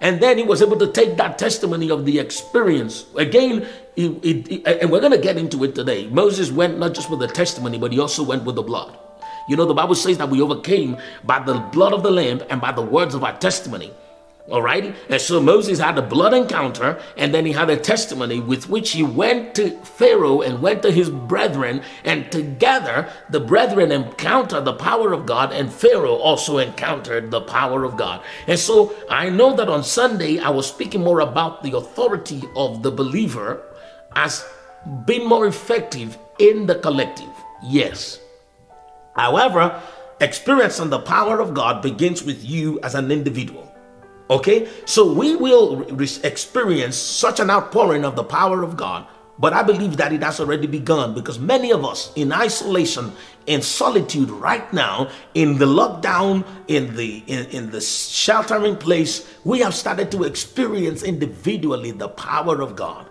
and 0.00 0.20
then 0.20 0.38
he 0.38 0.44
was 0.44 0.62
able 0.62 0.78
to 0.78 0.90
take 0.92 1.16
that 1.16 1.38
testimony 1.38 1.90
of 1.90 2.04
the 2.04 2.18
experience. 2.18 3.06
Again, 3.16 3.66
it, 3.96 4.24
it, 4.24 4.80
and 4.80 4.90
we're 4.90 5.00
going 5.00 5.12
to 5.12 5.18
get 5.18 5.36
into 5.36 5.64
it 5.64 5.74
today. 5.74 6.06
Moses 6.08 6.50
went 6.50 6.78
not 6.78 6.94
just 6.94 7.10
with 7.10 7.20
the 7.20 7.28
testimony, 7.28 7.78
but 7.78 7.92
he 7.92 7.98
also 7.98 8.22
went 8.22 8.44
with 8.44 8.56
the 8.56 8.62
blood. 8.62 8.96
You 9.48 9.56
know, 9.56 9.64
the 9.64 9.74
Bible 9.74 9.94
says 9.94 10.18
that 10.18 10.28
we 10.28 10.42
overcame 10.42 10.96
by 11.24 11.38
the 11.38 11.54
blood 11.54 11.92
of 11.92 12.02
the 12.02 12.10
Lamb 12.10 12.42
and 12.50 12.60
by 12.60 12.72
the 12.72 12.82
words 12.82 13.14
of 13.14 13.24
our 13.24 13.36
testimony. 13.38 13.92
All 14.48 14.62
right. 14.62 14.94
And 15.08 15.20
so 15.20 15.40
Moses 15.40 15.80
had 15.80 15.98
a 15.98 16.02
blood 16.02 16.32
encounter, 16.32 17.00
and 17.16 17.34
then 17.34 17.46
he 17.46 17.52
had 17.52 17.68
a 17.68 17.76
testimony 17.76 18.38
with 18.38 18.68
which 18.68 18.92
he 18.92 19.02
went 19.02 19.56
to 19.56 19.70
Pharaoh 19.82 20.40
and 20.40 20.62
went 20.62 20.82
to 20.82 20.92
his 20.92 21.10
brethren, 21.10 21.82
and 22.04 22.30
together 22.30 23.10
the 23.28 23.40
brethren 23.40 23.90
encountered 23.90 24.64
the 24.64 24.72
power 24.72 25.12
of 25.12 25.26
God, 25.26 25.52
and 25.52 25.72
Pharaoh 25.72 26.14
also 26.14 26.58
encountered 26.58 27.32
the 27.32 27.40
power 27.40 27.82
of 27.82 27.96
God. 27.96 28.22
And 28.46 28.58
so 28.58 28.94
I 29.10 29.30
know 29.30 29.56
that 29.56 29.68
on 29.68 29.82
Sunday 29.82 30.38
I 30.38 30.50
was 30.50 30.68
speaking 30.68 31.02
more 31.02 31.20
about 31.20 31.64
the 31.64 31.76
authority 31.76 32.44
of 32.54 32.84
the 32.84 32.92
believer 32.92 33.64
as 34.14 34.46
being 35.06 35.26
more 35.26 35.48
effective 35.48 36.16
in 36.38 36.66
the 36.66 36.76
collective. 36.76 37.30
Yes. 37.64 38.20
However, 39.16 39.82
experiencing 40.20 40.90
the 40.90 41.00
power 41.00 41.40
of 41.40 41.52
God 41.52 41.82
begins 41.82 42.22
with 42.22 42.44
you 42.44 42.78
as 42.84 42.94
an 42.94 43.10
individual. 43.10 43.65
Okay, 44.28 44.68
so 44.86 45.12
we 45.12 45.36
will 45.36 45.84
re- 45.84 46.08
experience 46.24 46.96
such 46.96 47.38
an 47.38 47.48
outpouring 47.48 48.04
of 48.04 48.16
the 48.16 48.24
power 48.24 48.64
of 48.64 48.76
God, 48.76 49.06
but 49.38 49.52
I 49.52 49.62
believe 49.62 49.98
that 49.98 50.12
it 50.12 50.22
has 50.24 50.40
already 50.40 50.66
begun 50.66 51.14
because 51.14 51.38
many 51.38 51.70
of 51.70 51.84
us 51.84 52.12
in 52.16 52.32
isolation, 52.32 53.12
in 53.46 53.62
solitude 53.62 54.28
right 54.30 54.70
now, 54.72 55.10
in 55.34 55.58
the 55.58 55.66
lockdown, 55.66 56.44
in 56.66 56.96
the 56.96 57.22
in, 57.28 57.46
in 57.50 57.70
the 57.70 57.80
sheltering 57.80 58.76
place, 58.76 59.32
we 59.44 59.60
have 59.60 59.74
started 59.74 60.10
to 60.10 60.24
experience 60.24 61.04
individually 61.04 61.92
the 61.92 62.08
power 62.08 62.60
of 62.60 62.74
God. 62.74 63.08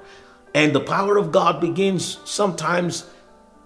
And 0.53 0.73
the 0.73 0.81
power 0.81 1.17
of 1.17 1.31
God 1.31 1.61
begins 1.61 2.17
sometimes 2.25 3.09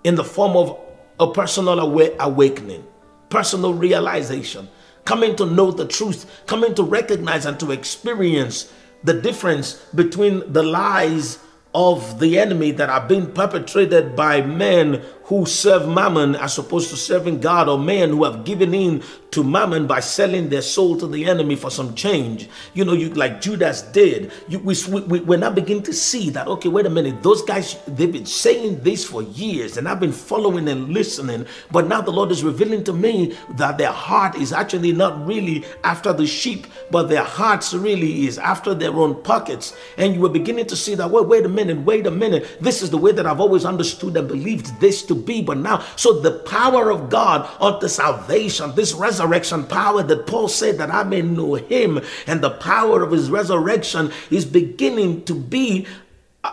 in 0.04 0.14
the 0.14 0.24
form 0.24 0.56
of 0.56 0.80
a 1.20 1.32
personal 1.32 1.80
awakening, 1.80 2.86
personal 3.30 3.74
realization 3.74 4.70
coming 5.10 5.36
to 5.36 5.44
know 5.44 5.72
the 5.72 5.88
truth, 5.88 6.30
coming 6.46 6.76
to 6.76 6.84
recognize 6.84 7.44
and 7.44 7.60
to 7.60 7.72
experience 7.72 8.72
the 9.04 9.20
difference 9.20 9.74
between 9.96 10.54
the 10.54 10.62
lies 10.62 11.40
of 11.74 12.20
the 12.20 12.38
enemy 12.38 12.70
that 12.70 12.92
are 12.92 13.08
being 13.08 13.26
perpetrated 13.32 14.16
by 14.16 14.40
men 14.40 15.04
who 15.30 15.46
serve 15.46 15.88
mammon 15.88 16.36
as 16.36 16.58
opposed 16.58 16.90
to 16.90 16.98
serving 16.98 17.40
God, 17.40 17.70
or 17.70 17.78
men 17.78 18.10
who 18.10 18.24
have 18.24 18.44
given 18.44 18.74
in 18.74 19.04
to 19.30 19.44
mammon 19.44 19.86
by 19.86 20.00
selling 20.00 20.50
their 20.50 20.64
soul 20.64 20.98
to 20.98 21.06
the 21.06 21.26
enemy 21.26 21.56
for 21.56 21.70
some 21.70 21.94
change. 21.94 22.50
You 22.74 22.84
know, 22.84 22.94
you 22.94 23.10
like 23.10 23.40
Judas 23.40 23.84
did. 23.84 24.32
You, 24.48 24.58
we, 24.58 24.76
we, 25.08 25.20
we're 25.20 25.38
now 25.38 25.52
beginning 25.52 25.84
to 25.84 25.94
see 25.94 26.32
that, 26.32 26.48
okay, 26.48 26.68
wait 26.68 26.88
a 26.88 26.90
minute, 26.90 27.22
those 27.22 27.44
guys, 27.44 27.78
they've 27.86 28.12
been 28.12 28.26
saying 28.26 28.82
this 28.82 29.06
for 29.06 29.22
years, 29.22 29.78
and 29.78 29.88
I've 29.88 30.00
been 30.00 30.12
following 30.12 30.68
and 30.68 30.90
listening, 30.90 31.46
but 31.70 31.86
now 31.86 32.02
the 32.02 32.10
Lord 32.10 32.32
is 32.32 32.44
revealing 32.44 32.84
to 32.86 32.94
me 32.94 33.38
that 33.52 33.78
their 33.78 33.92
heart 33.92 34.36
is 34.36 34.52
actually 34.52 34.94
not 34.94 35.28
really 35.28 35.64
after 35.84 36.12
the 36.12 36.26
sheep, 36.26 36.66
but 36.90 37.04
their 37.04 37.24
hearts 37.24 37.72
really 37.72 38.26
is 38.26 38.40
after 38.40 38.74
their 38.74 38.94
own 38.94 39.22
pockets. 39.22 39.76
And 40.00 40.16
you 40.16 40.22
were 40.22 40.30
beginning 40.30 40.66
to 40.66 40.76
see 40.76 40.96
that, 40.96 41.12
well, 41.12 41.24
wait 41.24 41.46
a 41.46 41.50
minute, 41.50 41.78
wait 41.86 42.08
a 42.08 42.12
minute. 42.12 42.58
This 42.60 42.82
is 42.82 42.90
the 42.90 42.98
way 42.98 43.12
that 43.12 43.28
I've 43.28 43.40
always 43.40 43.64
understood 43.64 44.18
and 44.18 44.28
believed 44.28 44.80
this 44.82 45.04
to 45.04 45.19
be, 45.20 45.42
but 45.42 45.58
now, 45.58 45.84
so 45.96 46.20
the 46.20 46.40
power 46.40 46.92
of 46.92 47.10
God 47.10 47.50
unto 47.60 47.88
salvation, 47.88 48.74
this 48.76 48.94
resurrection 48.94 49.66
power 49.66 50.04
that 50.04 50.28
Paul 50.28 50.48
said 50.48 50.78
that 50.78 50.94
I 50.94 51.04
may 51.04 51.22
know 51.22 51.56
him, 51.56 52.00
and 52.28 52.42
the 52.42 52.52
power 52.52 53.04
of 53.04 53.12
his 53.12 53.30
resurrection 53.30 54.12
is 54.32 54.46
beginning 54.46 55.26
to 55.26 55.36
be 55.36 55.86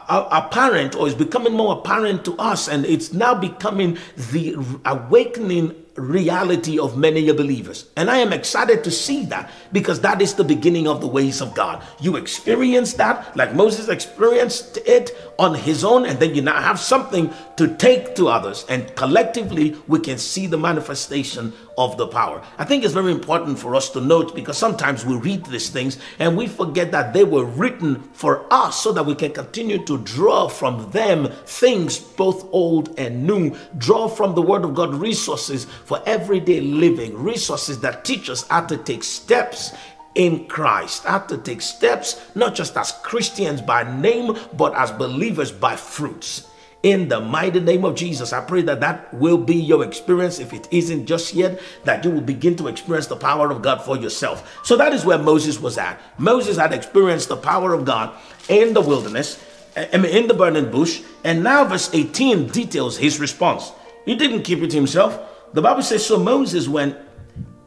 apparent 0.08 0.96
or 0.96 1.06
is 1.06 1.14
becoming 1.14 1.52
more 1.52 1.78
apparent 1.78 2.24
to 2.24 2.36
us 2.38 2.66
and 2.66 2.84
it's 2.84 3.12
now 3.12 3.32
becoming 3.32 3.96
the 4.32 4.56
awakening 4.84 5.72
reality 5.96 6.78
of 6.78 6.96
many 6.96 7.30
believers. 7.32 7.88
And 7.96 8.10
I 8.10 8.18
am 8.18 8.32
excited 8.32 8.84
to 8.84 8.90
see 8.90 9.24
that 9.26 9.50
because 9.72 10.00
that 10.00 10.20
is 10.20 10.34
the 10.34 10.44
beginning 10.44 10.86
of 10.86 11.00
the 11.00 11.06
ways 11.06 11.40
of 11.40 11.54
God. 11.54 11.82
You 12.00 12.16
experience 12.16 12.94
that 12.94 13.36
like 13.36 13.54
Moses 13.54 13.88
experienced 13.88 14.78
it 14.86 15.16
on 15.38 15.54
his 15.54 15.84
own, 15.84 16.06
and 16.06 16.18
then 16.18 16.34
you 16.34 16.42
now 16.42 16.60
have 16.60 16.80
something 16.80 17.32
to 17.56 17.74
take 17.76 18.14
to 18.14 18.28
others. 18.28 18.64
And 18.68 18.94
collectively, 18.96 19.76
we 19.86 19.98
can 20.00 20.18
see 20.18 20.46
the 20.46 20.58
manifestation 20.58 21.52
of 21.78 21.96
the 21.96 22.06
power. 22.06 22.42
I 22.58 22.64
think 22.64 22.84
it's 22.84 22.94
very 22.94 23.12
important 23.12 23.58
for 23.58 23.74
us 23.74 23.90
to 23.90 24.00
note 24.00 24.34
because 24.34 24.58
sometimes 24.58 25.04
we 25.04 25.16
read 25.16 25.44
these 25.46 25.70
things 25.70 25.98
and 26.18 26.36
we 26.36 26.46
forget 26.46 26.92
that 26.92 27.12
they 27.12 27.24
were 27.24 27.44
written 27.44 28.02
for 28.12 28.46
us 28.52 28.80
so 28.82 28.92
that 28.92 29.06
we 29.06 29.14
can 29.14 29.32
continue 29.32 29.84
to 29.86 29.98
draw 29.98 30.48
from 30.48 30.90
them 30.90 31.28
things 31.46 31.98
both 31.98 32.46
old 32.52 32.98
and 32.98 33.26
new, 33.26 33.56
draw 33.78 34.08
from 34.08 34.34
the 34.34 34.42
Word 34.42 34.64
of 34.64 34.74
God 34.74 34.94
resources 34.94 35.64
for 35.64 36.02
everyday 36.06 36.60
living, 36.60 37.16
resources 37.16 37.80
that 37.80 38.04
teach 38.04 38.30
us 38.30 38.46
how 38.48 38.62
to 38.66 38.76
take 38.76 39.04
steps 39.04 39.72
in 40.14 40.46
Christ, 40.46 41.04
how 41.04 41.18
to 41.18 41.36
take 41.38 41.60
steps 41.60 42.20
not 42.34 42.54
just 42.54 42.76
as 42.76 42.92
Christians 43.02 43.60
by 43.60 43.82
name, 44.00 44.36
but 44.54 44.74
as 44.74 44.90
believers 44.90 45.52
by 45.52 45.76
fruits. 45.76 46.48
In 46.86 47.08
the 47.08 47.20
mighty 47.20 47.58
name 47.58 47.84
of 47.84 47.96
Jesus, 47.96 48.32
I 48.32 48.40
pray 48.42 48.62
that 48.62 48.78
that 48.78 49.12
will 49.12 49.38
be 49.38 49.56
your 49.56 49.82
experience. 49.82 50.38
If 50.38 50.52
it 50.52 50.68
isn't 50.70 51.06
just 51.06 51.34
yet, 51.34 51.60
that 51.82 52.04
you 52.04 52.12
will 52.12 52.20
begin 52.20 52.54
to 52.58 52.68
experience 52.68 53.08
the 53.08 53.16
power 53.16 53.50
of 53.50 53.60
God 53.60 53.82
for 53.82 53.96
yourself. 53.96 54.60
So 54.64 54.76
that 54.76 54.92
is 54.92 55.04
where 55.04 55.18
Moses 55.18 55.60
was 55.60 55.78
at. 55.78 56.00
Moses 56.16 56.56
had 56.56 56.72
experienced 56.72 57.28
the 57.28 57.38
power 57.38 57.74
of 57.74 57.84
God 57.84 58.14
in 58.48 58.72
the 58.72 58.80
wilderness, 58.80 59.44
I 59.76 59.96
mean, 59.96 60.16
in 60.16 60.28
the 60.28 60.34
burning 60.34 60.70
bush. 60.70 61.02
And 61.24 61.42
now, 61.42 61.64
verse 61.64 61.92
18 61.92 62.50
details 62.50 62.96
his 62.96 63.18
response. 63.18 63.72
He 64.04 64.14
didn't 64.14 64.44
keep 64.44 64.62
it 64.62 64.72
himself. 64.72 65.18
The 65.54 65.62
Bible 65.62 65.82
says, 65.82 66.06
So 66.06 66.20
Moses 66.20 66.68
went 66.68 66.96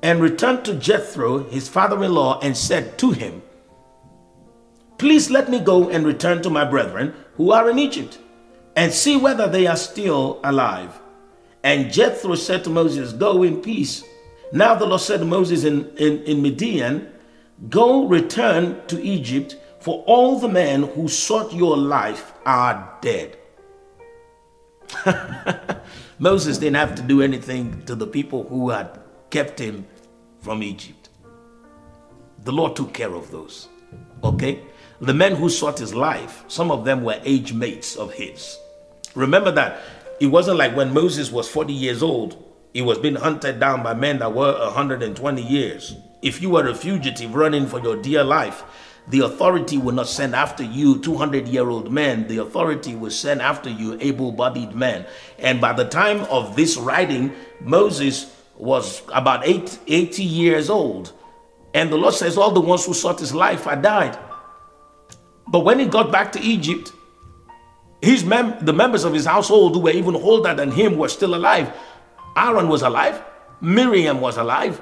and 0.02 0.22
returned 0.22 0.64
to 0.64 0.76
Jethro, 0.76 1.44
his 1.50 1.68
father 1.68 2.02
in 2.06 2.14
law, 2.14 2.40
and 2.40 2.56
said 2.56 2.98
to 3.00 3.12
him, 3.12 3.42
Please 4.98 5.30
let 5.30 5.50
me 5.50 5.60
go 5.60 5.90
and 5.90 6.06
return 6.06 6.42
to 6.42 6.50
my 6.50 6.64
brethren 6.64 7.14
who 7.36 7.52
are 7.52 7.70
in 7.70 7.78
Egypt, 7.78 8.18
and 8.80 8.94
see 8.94 9.18
whether 9.18 9.46
they 9.46 9.68
are 9.68 9.76
still 9.76 10.40
alive. 10.42 11.02
And 11.66 11.92
Jethro 11.92 12.36
said 12.36 12.64
to 12.64 12.70
Moses, 12.70 13.12
Go 13.12 13.44
in 13.44 13.62
peace. 13.62 14.06
Now 14.54 14.74
the 14.74 14.86
Lord 14.86 15.02
said 15.02 15.20
to 15.20 15.26
Moses 15.26 15.66
in, 15.66 15.90
in, 15.98 16.24
in 16.24 16.42
Midian, 16.42 17.12
Go 17.70 18.08
return 18.08 18.82
to 18.88 19.04
Egypt, 19.04 19.58
for 19.82 20.02
all 20.08 20.40
the 20.40 20.48
men 20.48 20.84
who 20.84 21.10
sought 21.10 21.52
your 21.52 21.76
life 21.76 22.32
are 22.46 22.98
dead. 23.02 23.38
Moses 26.20 26.58
didn't 26.58 26.78
have 26.78 26.96
to 26.96 27.02
do 27.02 27.22
anything 27.22 27.84
to 27.84 27.96
the 27.96 28.08
people 28.08 28.48
who 28.48 28.70
had 28.70 28.98
kept 29.30 29.60
him 29.60 29.86
from 30.40 30.64
Egypt. 30.64 31.10
The 32.46 32.54
Lord 32.54 32.78
took 32.78 32.94
care 32.94 33.14
of 33.14 33.30
those. 33.30 33.68
Okay? 34.24 34.62
The 35.02 35.14
men 35.14 35.36
who 35.36 35.50
sought 35.50 35.80
his 35.80 35.94
life, 35.94 36.46
some 36.48 36.72
of 36.72 36.86
them 36.86 37.04
were 37.04 37.20
age 37.26 37.52
mates 37.52 37.98
of 37.98 38.14
his. 38.14 38.58
Remember 39.20 39.52
that 39.52 39.82
it 40.22 40.28
wasn't 40.28 40.58
like 40.58 40.76
when 40.76 40.94
Moses 40.94 41.32
was 41.32 41.50
40 41.50 41.74
years 41.74 42.02
old, 42.02 42.42
he 42.74 42.82
was 42.82 42.98
being 42.98 43.16
hunted 43.16 43.60
down 43.60 43.84
by 43.84 43.94
men 43.94 44.20
that 44.20 44.34
were 44.34 44.58
120 44.58 45.42
years. 45.42 45.96
If 46.22 46.42
you 46.42 46.52
were 46.52 46.68
a 46.68 46.76
fugitive 46.76 47.36
running 47.36 47.68
for 47.68 47.82
your 47.82 48.02
dear 48.02 48.24
life, 48.24 48.64
the 49.10 49.22
authority 49.22 49.78
will 49.78 49.94
not 49.94 50.08
send 50.08 50.36
after 50.36 50.64
you 50.64 51.00
200 51.02 51.48
year 51.48 51.68
old 51.68 51.92
men. 51.92 52.28
The 52.28 52.38
authority 52.38 52.96
will 52.96 53.12
send 53.12 53.42
after 53.42 53.70
you 53.70 53.98
able 54.00 54.32
bodied 54.32 54.74
men. 54.76 55.06
And 55.38 55.60
by 55.60 55.74
the 55.74 55.86
time 55.86 56.22
of 56.26 56.56
this 56.56 56.78
writing, 56.78 57.34
Moses 57.60 58.34
was 58.56 59.02
about 59.14 59.46
eight, 59.46 59.80
80 59.88 60.24
years 60.24 60.70
old. 60.70 61.12
And 61.74 61.92
the 61.92 61.98
Lord 61.98 62.14
says, 62.14 62.38
All 62.38 62.52
the 62.52 62.62
ones 62.62 62.86
who 62.86 62.94
sought 62.94 63.20
his 63.20 63.34
life 63.34 63.64
had 63.64 63.82
died. 63.82 64.18
But 65.48 65.62
when 65.62 65.80
he 65.80 65.88
got 65.88 66.12
back 66.12 66.32
to 66.34 66.40
Egypt, 66.40 66.92
his 68.02 68.24
mem- 68.24 68.64
the 68.64 68.74
members 68.74 69.04
of 69.04 69.14
his 69.14 69.26
household 69.26 69.76
who 69.76 69.82
were 69.82 69.92
even 69.92 70.16
older 70.16 70.54
than 70.54 70.72
him 70.72 70.98
were 70.98 71.10
still 71.10 71.36
alive. 71.36 71.72
Aaron 72.36 72.70
was 72.70 72.82
alive, 72.82 73.22
Miriam 73.62 74.22
was 74.22 74.38
alive, 74.38 74.80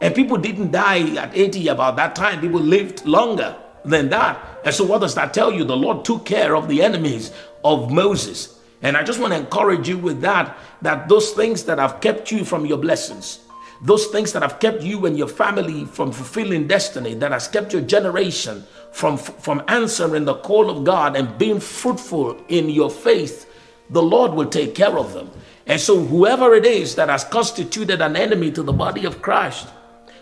and 0.00 0.14
people 0.14 0.36
didn't 0.36 0.72
die 0.72 1.16
at 1.16 1.36
80 1.36 1.68
about 1.68 1.96
that 1.96 2.14
time. 2.14 2.40
People 2.40 2.60
lived 2.60 3.06
longer 3.06 3.56
than 3.84 4.08
that. 4.10 4.60
And 4.64 4.74
so, 4.74 4.84
what 4.84 5.00
does 5.00 5.14
that 5.14 5.32
tell 5.32 5.52
you? 5.52 5.64
The 5.64 5.76
Lord 5.76 6.04
took 6.04 6.24
care 6.24 6.54
of 6.56 6.68
the 6.68 6.82
enemies 6.82 7.32
of 7.64 7.90
Moses. 7.90 8.58
And 8.82 8.96
I 8.96 9.04
just 9.04 9.20
want 9.20 9.32
to 9.32 9.38
encourage 9.38 9.88
you 9.88 9.96
with 9.96 10.20
that 10.22 10.58
that 10.82 11.08
those 11.08 11.30
things 11.30 11.64
that 11.64 11.78
have 11.78 12.00
kept 12.00 12.32
you 12.32 12.44
from 12.44 12.66
your 12.66 12.78
blessings, 12.78 13.38
those 13.80 14.06
things 14.08 14.32
that 14.32 14.42
have 14.42 14.58
kept 14.58 14.82
you 14.82 15.06
and 15.06 15.16
your 15.16 15.28
family 15.28 15.84
from 15.84 16.10
fulfilling 16.10 16.66
destiny, 16.66 17.14
that 17.14 17.30
has 17.30 17.46
kept 17.46 17.72
your 17.72 17.82
generation 17.82 18.64
from, 18.92 19.16
from 19.16 19.62
answering 19.68 20.24
the 20.24 20.34
call 20.34 20.70
of 20.70 20.84
God 20.84 21.16
and 21.16 21.36
being 21.38 21.60
fruitful 21.60 22.40
in 22.48 22.68
your 22.68 22.90
faith, 22.90 23.50
the 23.90 24.02
Lord 24.02 24.32
will 24.32 24.48
take 24.48 24.74
care 24.74 24.96
of 24.96 25.12
them. 25.12 25.30
And 25.66 25.80
so, 25.80 26.04
whoever 26.04 26.54
it 26.54 26.66
is 26.66 26.94
that 26.96 27.08
has 27.08 27.24
constituted 27.24 28.00
an 28.00 28.16
enemy 28.16 28.50
to 28.52 28.62
the 28.62 28.72
body 28.72 29.04
of 29.04 29.22
Christ, 29.22 29.68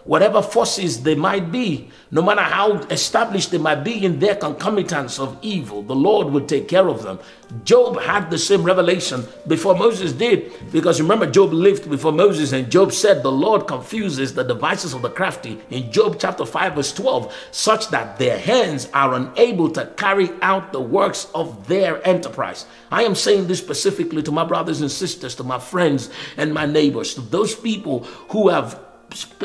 whatever 0.05 0.43
forces 0.43 1.03
they 1.03 1.15
might 1.15 1.53
be, 1.53 1.91
no 2.11 2.23
matter 2.23 2.43
how 2.43 2.75
established 2.89 3.51
they 3.51 3.59
might 3.59 3.85
be 3.85 4.05
in 4.05 4.19
their 4.19 4.35
concomitants 4.35 5.19
of 5.19 5.39
evil, 5.43 5.83
the 5.83 5.95
Lord 5.95 6.29
would 6.29 6.49
take 6.49 6.69
care 6.69 6.89
of 6.89 7.03
them. 7.03 7.19
Job 7.65 8.01
had 8.01 8.31
the 8.31 8.39
same 8.39 8.63
revelation 8.63 9.25
before 9.47 9.77
Moses 9.77 10.13
did, 10.13 10.53
because 10.73 11.01
remember, 11.01 11.27
Job 11.27 11.53
lived 11.53 11.91
before 11.91 12.13
Moses, 12.13 12.53
and 12.53 12.71
Job 12.71 12.93
said, 12.93 13.23
The 13.23 13.33
Lord 13.33 13.67
confuses 13.67 14.35
the 14.35 14.45
devices 14.45 14.95
of 14.95 15.03
the 15.03 15.11
crafty 15.11 15.61
in 15.71 15.91
Job 15.91 16.17
chapter 16.19 16.47
5, 16.47 16.75
verse 16.75 16.93
12, 16.93 17.35
such 17.51 17.89
that 17.89 18.19
their 18.19 18.39
hands 18.39 18.89
are 18.95 19.15
unable 19.15 19.71
to 19.71 19.87
carry 19.97 20.31
out 20.43 20.73
the 20.73 20.81
works 20.81 21.29
of 21.35 21.67
their 21.67 22.07
enterprise. 22.07 22.67
I 22.91 23.03
am 23.03 23.15
saying 23.15 23.47
this 23.47 23.59
specifically 23.59 24.23
to 24.23 24.33
my 24.33 24.45
brothers 24.45 24.81
and 24.81 24.91
sisters, 24.91 25.35
to 25.37 25.45
my 25.45 25.59
friends 25.59 26.11
and 26.37 26.55
my 26.55 26.67
neighbors, 26.67 27.15
to 27.15 27.21
those 27.21 27.55
people 27.55 28.05
who 28.31 28.49
have 28.49 28.81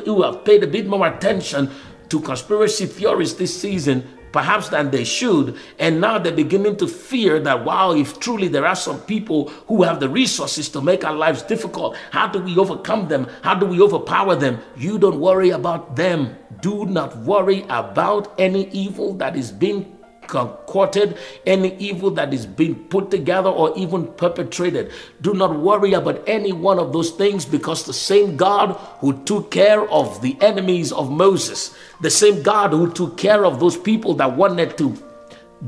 who 0.05 0.24
have 0.24 0.45
paid 0.45 0.63
a 0.63 0.67
bit 0.67 0.88
more 0.88 1.07
attention 1.07 1.72
to 2.10 2.19
conspiracy 2.19 2.86
theories 2.86 3.36
this 3.36 3.60
season 3.60 4.07
perhaps 4.36 4.67
than 4.67 4.91
they 4.91 5.05
should. 5.05 5.55
And 5.79 6.01
now 6.01 6.19
they're 6.19 6.34
beginning 6.34 6.75
to 6.77 6.89
fear 6.89 7.39
that, 7.39 7.63
wow, 7.63 7.93
if 7.93 8.19
truly 8.19 8.50
there 8.50 8.65
are 8.65 8.75
some 8.75 9.00
people 9.03 9.48
who 9.69 9.84
have 9.84 10.01
the 10.01 10.10
resources 10.10 10.67
to 10.69 10.81
make 10.81 11.05
our 11.05 11.15
lives 11.15 11.41
difficult, 11.41 11.95
how 12.12 12.27
do 12.27 12.39
we 12.39 12.57
overcome 12.57 13.07
them? 13.07 13.29
How 13.43 13.55
do 13.55 13.65
we 13.65 13.79
overpower 13.79 14.36
them? 14.36 14.60
You 14.75 15.00
don't 15.00 15.22
worry 15.22 15.51
about 15.51 15.95
them. 15.95 16.36
Do 16.60 16.86
not 16.86 17.15
worry 17.19 17.65
about 17.69 18.38
any 18.38 18.67
evil 18.72 19.13
that 19.13 19.38
is 19.38 19.53
being 19.53 19.94
concocted, 20.27 21.17
any 21.46 21.75
evil 21.77 22.12
that 22.12 22.34
is 22.34 22.46
being 22.46 22.75
put 22.86 23.12
together 23.12 23.50
or 23.50 23.77
even 23.77 24.08
perpetrated. 24.13 24.91
Do 25.22 25.34
not 25.34 25.60
worry 25.60 25.94
about 25.94 26.24
any 26.27 26.51
one 26.51 26.79
of 26.79 26.94
those 26.94 27.12
things 27.12 27.46
because 27.46 27.86
the 27.86 27.94
same 27.94 28.38
God 28.38 28.75
who 29.00 29.24
took 29.24 29.51
care 29.51 29.89
of 29.89 30.22
the 30.22 30.38
enemies 30.41 30.91
of 30.91 31.12
Moses, 31.12 31.75
the 32.01 32.10
same 32.10 32.44
God 32.44 32.72
who 32.72 32.91
took 32.91 33.17
care 33.17 33.46
of 33.46 33.60
those 33.60 33.77
people 33.77 34.13
that 34.15 34.36
wanted 34.36 34.77
to 34.77 34.98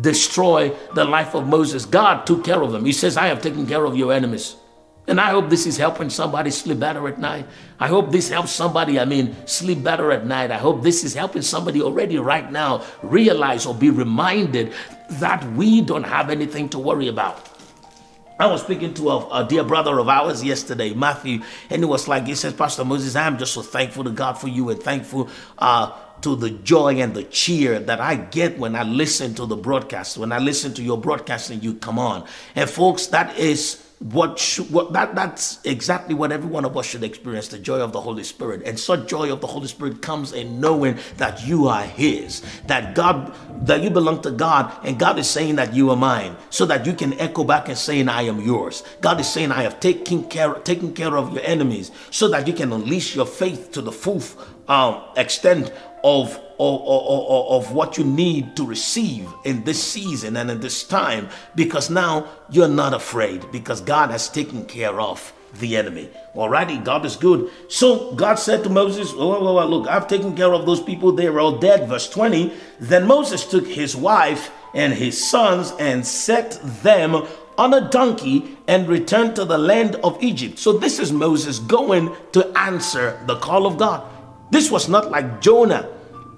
destroy 0.02 0.70
the 0.94 1.06
life 1.06 1.34
of 1.34 1.48
Moses, 1.48 1.86
God 1.86 2.26
took 2.26 2.44
care 2.44 2.62
of 2.62 2.72
them. 2.72 2.86
He 2.86 2.94
says, 2.94 3.18
I 3.18 3.28
have 3.28 3.42
taken 3.42 3.66
care 3.66 3.86
of 3.86 3.96
your 3.96 4.14
enemies. 4.14 4.56
And 5.08 5.22
I 5.22 5.30
hope 5.30 5.50
this 5.50 5.66
is 5.66 5.78
helping 5.78 6.10
somebody 6.10 6.52
sleep 6.52 6.80
better 6.80 7.08
at 7.08 7.18
night. 7.18 7.46
I 7.80 7.88
hope 7.88 8.12
this 8.12 8.28
helps 8.28 8.52
somebody, 8.52 9.00
I 9.00 9.06
mean, 9.06 9.36
sleep 9.48 9.82
better 9.82 10.12
at 10.12 10.26
night. 10.26 10.52
I 10.52 10.58
hope 10.58 10.84
this 10.84 11.06
is 11.06 11.14
helping 11.14 11.44
somebody 11.44 11.82
already 11.82 12.18
right 12.18 12.52
now 12.52 12.84
realize 13.02 13.66
or 13.66 13.74
be 13.74 13.90
reminded 13.90 14.74
that 15.12 15.50
we 15.54 15.80
don't 15.80 16.04
have 16.04 16.30
anything 16.30 16.68
to 16.70 16.80
worry 16.80 17.08
about. 17.08 17.50
I 18.40 18.48
was 18.48 18.62
speaking 18.62 18.94
to 18.96 19.10
a, 19.10 19.44
a, 19.44 19.48
dear 19.48 19.64
brother 19.64 19.98
of 19.98 20.10
ours 20.10 20.44
yesterday, 20.44 20.94
Matthew, 20.94 21.42
and 21.70 21.82
he 21.82 21.86
was 21.86 22.08
like, 22.08 22.28
he 22.28 22.36
says, 22.36 22.54
Pastor 22.54 22.86
Moses, 22.86 23.16
I'm 23.16 23.38
just 23.38 23.54
so 23.54 23.64
thankful 23.64 24.04
to 24.04 24.12
God 24.12 24.34
for 24.34 24.48
you 24.48 24.70
and 24.70 24.80
thankful 24.80 25.30
uh, 25.58 25.98
to 26.22 26.36
the 26.36 26.52
joy 26.52 27.00
and 27.00 27.16
the 27.16 27.24
cheer 27.24 27.80
that 27.80 28.00
I 28.00 28.16
get 28.16 28.60
when 28.60 28.76
I 28.76 28.84
listen 28.84 29.34
to 29.36 29.48
the 29.48 29.56
broadcast. 29.56 30.18
When 30.18 30.32
I 30.32 30.38
listen 30.38 30.74
to 30.76 30.84
your 30.84 31.00
broadcast 31.00 31.50
and 31.50 31.64
you 31.64 31.76
come 31.76 31.98
on. 31.98 32.28
And 32.56 32.70
folks, 32.70 33.08
that 33.08 33.40
is 33.40 33.87
what 34.00 34.40
what 34.70 34.94
that 34.94 35.16
that's 35.16 35.60
exactly 35.64 36.14
what 36.14 36.32
every 36.32 36.50
one 36.50 36.66
of 36.66 36.78
us 36.78 36.86
should 36.86 37.04
experience 37.04 37.48
the 37.48 37.58
joy 37.58 37.80
of 37.80 37.92
the 37.94 38.02
holy 38.02 38.24
spirit. 38.24 38.62
And 38.64 38.80
such 38.80 39.08
joy 39.08 39.32
of 39.32 39.42
the 39.42 39.48
holy 39.48 39.68
spirit 39.68 40.02
comes 40.02 40.34
in 40.34 40.60
knowing 40.60 40.98
that 41.18 41.46
you 41.48 41.68
are 41.68 41.84
his 41.84 42.44
that 42.68 42.94
god 42.94 43.34
that 43.66 43.82
you 43.82 43.90
belong 43.90 44.22
to 44.22 44.32
god 44.32 44.72
and 44.84 45.00
god 45.00 45.18
is 45.18 45.30
saying 45.30 45.56
that 45.56 45.74
you 45.74 45.90
are 45.90 45.96
mine 45.96 46.36
so 46.50 46.66
that 46.66 46.86
you 46.86 46.94
can 46.94 47.14
echo 47.20 47.44
back 47.44 47.70
and 47.70 47.78
saying 47.78 48.08
i 48.08 48.22
am 48.22 48.40
yours. 48.40 48.84
God 49.02 49.20
is 49.20 49.28
saying 49.28 49.52
i 49.52 49.64
have 49.64 49.80
taken 49.80 50.24
care 50.26 50.54
taken 50.54 50.94
care 50.94 51.18
of 51.18 51.34
your 51.34 51.44
enemies 51.44 51.92
so 52.12 52.28
that 52.28 52.48
you 52.48 52.54
can 52.54 52.72
unleash 52.72 53.16
your 53.16 53.26
faith 53.26 53.72
to 53.72 53.82
the 53.82 53.92
full 53.92 54.22
um, 54.68 55.02
extent 55.16 55.72
of, 56.04 56.40
of, 56.60 57.66
of, 57.68 57.72
what 57.72 57.98
you 57.98 58.04
need 58.04 58.56
to 58.56 58.66
receive 58.66 59.30
in 59.44 59.64
this 59.64 59.82
season 59.82 60.38
and 60.38 60.50
in 60.50 60.60
this 60.60 60.84
time 60.84 61.30
because 61.56 61.90
now 61.90 62.28
you're 62.50 62.68
not 62.68 62.94
afraid 62.94 63.52
because 63.52 63.82
God 63.82 64.10
has 64.10 64.30
taken 64.30 64.66
care 64.66 65.00
of 65.00 65.34
the 65.60 65.78
enemy. 65.78 66.10
Alrighty, 66.36 66.84
God 66.84 67.06
is 67.06 67.16
good. 67.16 67.50
So 67.68 68.14
God 68.14 68.36
said 68.36 68.64
to 68.64 68.70
Moses, 68.70 69.14
oh, 69.16 69.66
Look, 69.68 69.88
I've 69.88 70.08
taken 70.08 70.36
care 70.36 70.54
of 70.54 70.66
those 70.66 70.82
people, 70.82 71.12
they're 71.12 71.40
all 71.40 71.58
dead. 71.58 71.88
Verse 71.88 72.10
20. 72.10 72.54
Then 72.80 73.08
Moses 73.08 73.46
took 73.46 73.68
his 73.68 73.96
wife 73.96 74.52
and 74.74 74.94
his 74.94 75.30
sons 75.30 75.74
and 75.80 76.06
set 76.06 76.60
them 76.84 77.26
on 77.58 77.74
a 77.74 77.90
donkey 77.90 78.58
and 78.68 78.88
returned 78.88 79.36
to 79.36 79.46
the 79.46 79.58
land 79.58 79.96
of 80.04 80.22
Egypt. 80.22 80.60
So 80.60 80.74
this 80.74 81.00
is 81.00 81.12
Moses 81.12 81.60
going 81.60 82.16
to 82.34 82.46
answer 82.58 83.20
the 83.26 83.38
call 83.38 83.66
of 83.66 83.78
God. 83.78 84.04
This 84.52 84.70
was 84.70 84.88
not 84.88 85.10
like 85.10 85.42
Jonah, 85.42 85.90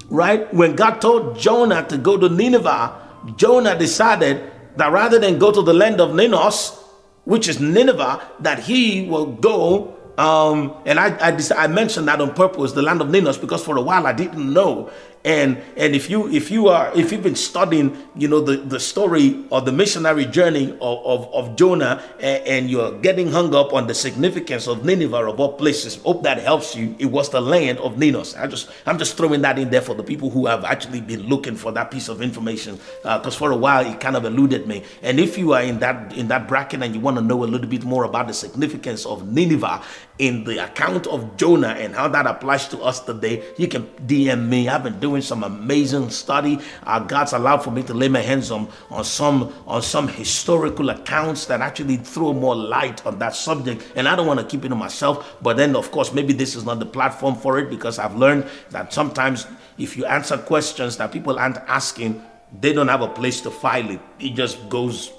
right? 0.09 0.51
When 0.53 0.75
God 0.75 0.99
told 1.01 1.37
Jonah 1.37 1.87
to 1.87 1.97
go 1.97 2.17
to 2.17 2.29
Nineveh, 2.29 2.93
Jonah 3.35 3.77
decided 3.77 4.51
that 4.75 4.91
rather 4.91 5.19
than 5.19 5.39
go 5.39 5.51
to 5.51 5.61
the 5.61 5.73
land 5.73 5.99
of 6.01 6.15
Ninos, 6.15 6.77
which 7.25 7.47
is 7.47 7.59
Nineveh, 7.59 8.21
that 8.39 8.59
he 8.59 9.07
will 9.07 9.27
go. 9.27 9.95
Um, 10.17 10.75
and 10.85 10.99
I, 10.99 11.15
I, 11.17 11.37
I 11.55 11.67
mentioned 11.67 12.07
that 12.07 12.19
on 12.19 12.33
purpose, 12.33 12.73
the 12.73 12.81
land 12.81 13.01
of 13.01 13.09
Ninos, 13.09 13.37
because 13.37 13.63
for 13.63 13.77
a 13.77 13.81
while 13.81 14.05
I 14.07 14.13
didn't 14.13 14.51
know 14.51 14.91
and 15.25 15.57
and 15.75 15.95
if 15.95 16.09
you 16.09 16.29
if 16.29 16.49
you 16.49 16.67
are 16.69 16.91
if 16.95 17.11
you've 17.11 17.23
been 17.23 17.35
studying 17.35 17.97
you 18.15 18.27
know 18.27 18.39
the 18.39 18.57
the 18.57 18.79
story 18.79 19.43
of 19.51 19.65
the 19.65 19.71
missionary 19.71 20.25
journey 20.25 20.71
of 20.81 21.05
of, 21.05 21.33
of 21.33 21.55
jonah 21.55 22.01
and, 22.19 22.43
and, 22.47 22.69
you're 22.69 22.97
getting 22.99 23.31
hung 23.31 23.53
up 23.53 23.73
on 23.73 23.87
the 23.87 23.93
significance 23.93 24.67
of 24.67 24.85
nineveh 24.85 25.27
of 25.27 25.39
all 25.39 25.53
places 25.53 25.95
hope 26.03 26.23
that 26.23 26.39
helps 26.39 26.75
you 26.75 26.95
it 26.99 27.07
was 27.07 27.29
the 27.31 27.41
land 27.41 27.77
of 27.79 27.97
ninos 27.97 28.35
i 28.35 28.47
just 28.47 28.69
i'm 28.85 28.97
just 28.97 29.17
throwing 29.17 29.41
that 29.41 29.59
in 29.59 29.69
there 29.69 29.81
for 29.81 29.93
the 29.95 30.03
people 30.03 30.29
who 30.29 30.45
have 30.45 30.63
actually 30.63 31.01
been 31.01 31.23
looking 31.23 31.55
for 31.55 31.71
that 31.71 31.91
piece 31.91 32.07
of 32.07 32.21
information 32.21 32.79
because 33.03 33.35
uh, 33.35 33.39
for 33.39 33.51
a 33.51 33.55
while 33.55 33.85
it 33.85 33.99
kind 33.99 34.15
of 34.15 34.25
eluded 34.25 34.67
me. 34.67 34.83
And 35.01 35.19
if 35.19 35.37
you 35.37 35.53
are 35.53 35.61
in 35.61 35.79
that 35.79 36.13
in 36.15 36.27
that 36.29 36.47
bracket 36.47 36.81
and 36.83 36.93
you 36.93 37.01
want 37.01 37.17
to 37.17 37.23
know 37.23 37.43
a 37.43 37.45
little 37.45 37.67
bit 37.67 37.83
more 37.83 38.03
about 38.03 38.27
the 38.27 38.33
significance 38.33 39.05
of 39.05 39.31
nineveh 39.31 39.81
in 40.19 40.43
the 40.43 40.63
account 40.63 41.07
of 41.07 41.35
jonah 41.35 41.75
and 41.79 41.95
how 41.95 42.07
that 42.07 42.27
applies 42.27 42.67
to 42.67 42.79
us 42.81 42.99
today 42.99 43.43
you 43.57 43.67
can 43.67 43.83
dm 44.05 44.47
me 44.47 44.69
i've 44.69 44.83
been 44.83 44.99
doing 44.99 45.21
some 45.21 45.43
amazing 45.43 46.09
study. 46.09 46.59
Uh, 46.83 46.99
God's 46.99 47.33
allowed 47.33 47.63
for 47.63 47.71
me 47.71 47.83
to 47.83 47.93
lay 47.93 48.07
my 48.07 48.19
hands 48.19 48.51
on, 48.51 48.67
on 48.89 49.03
some 49.03 49.53
on 49.65 49.81
some 49.81 50.07
historical 50.07 50.89
accounts 50.89 51.45
that 51.45 51.61
actually 51.61 51.97
throw 51.97 52.33
more 52.33 52.55
light 52.55 53.05
on 53.05 53.19
that 53.19 53.35
subject. 53.35 53.91
And 53.95 54.07
I 54.07 54.15
don't 54.15 54.27
want 54.27 54.39
to 54.39 54.45
keep 54.45 54.65
it 54.65 54.69
to 54.69 54.75
myself. 54.75 55.37
But 55.41 55.57
then, 55.57 55.75
of 55.75 55.91
course, 55.91 56.13
maybe 56.13 56.33
this 56.33 56.55
is 56.55 56.65
not 56.65 56.79
the 56.79 56.85
platform 56.85 57.35
for 57.35 57.59
it 57.59 57.69
because 57.69 57.99
I've 57.99 58.15
learned 58.15 58.45
that 58.69 58.93
sometimes 58.93 59.47
if 59.77 59.95
you 59.97 60.05
answer 60.05 60.37
questions 60.37 60.97
that 60.97 61.11
people 61.11 61.39
aren't 61.39 61.57
asking, 61.57 62.21
they 62.59 62.73
don't 62.73 62.87
have 62.87 63.01
a 63.01 63.07
place 63.07 63.41
to 63.41 63.51
file 63.51 63.89
it. 63.89 64.01
It 64.19 64.33
just 64.35 64.69
goes 64.69 65.11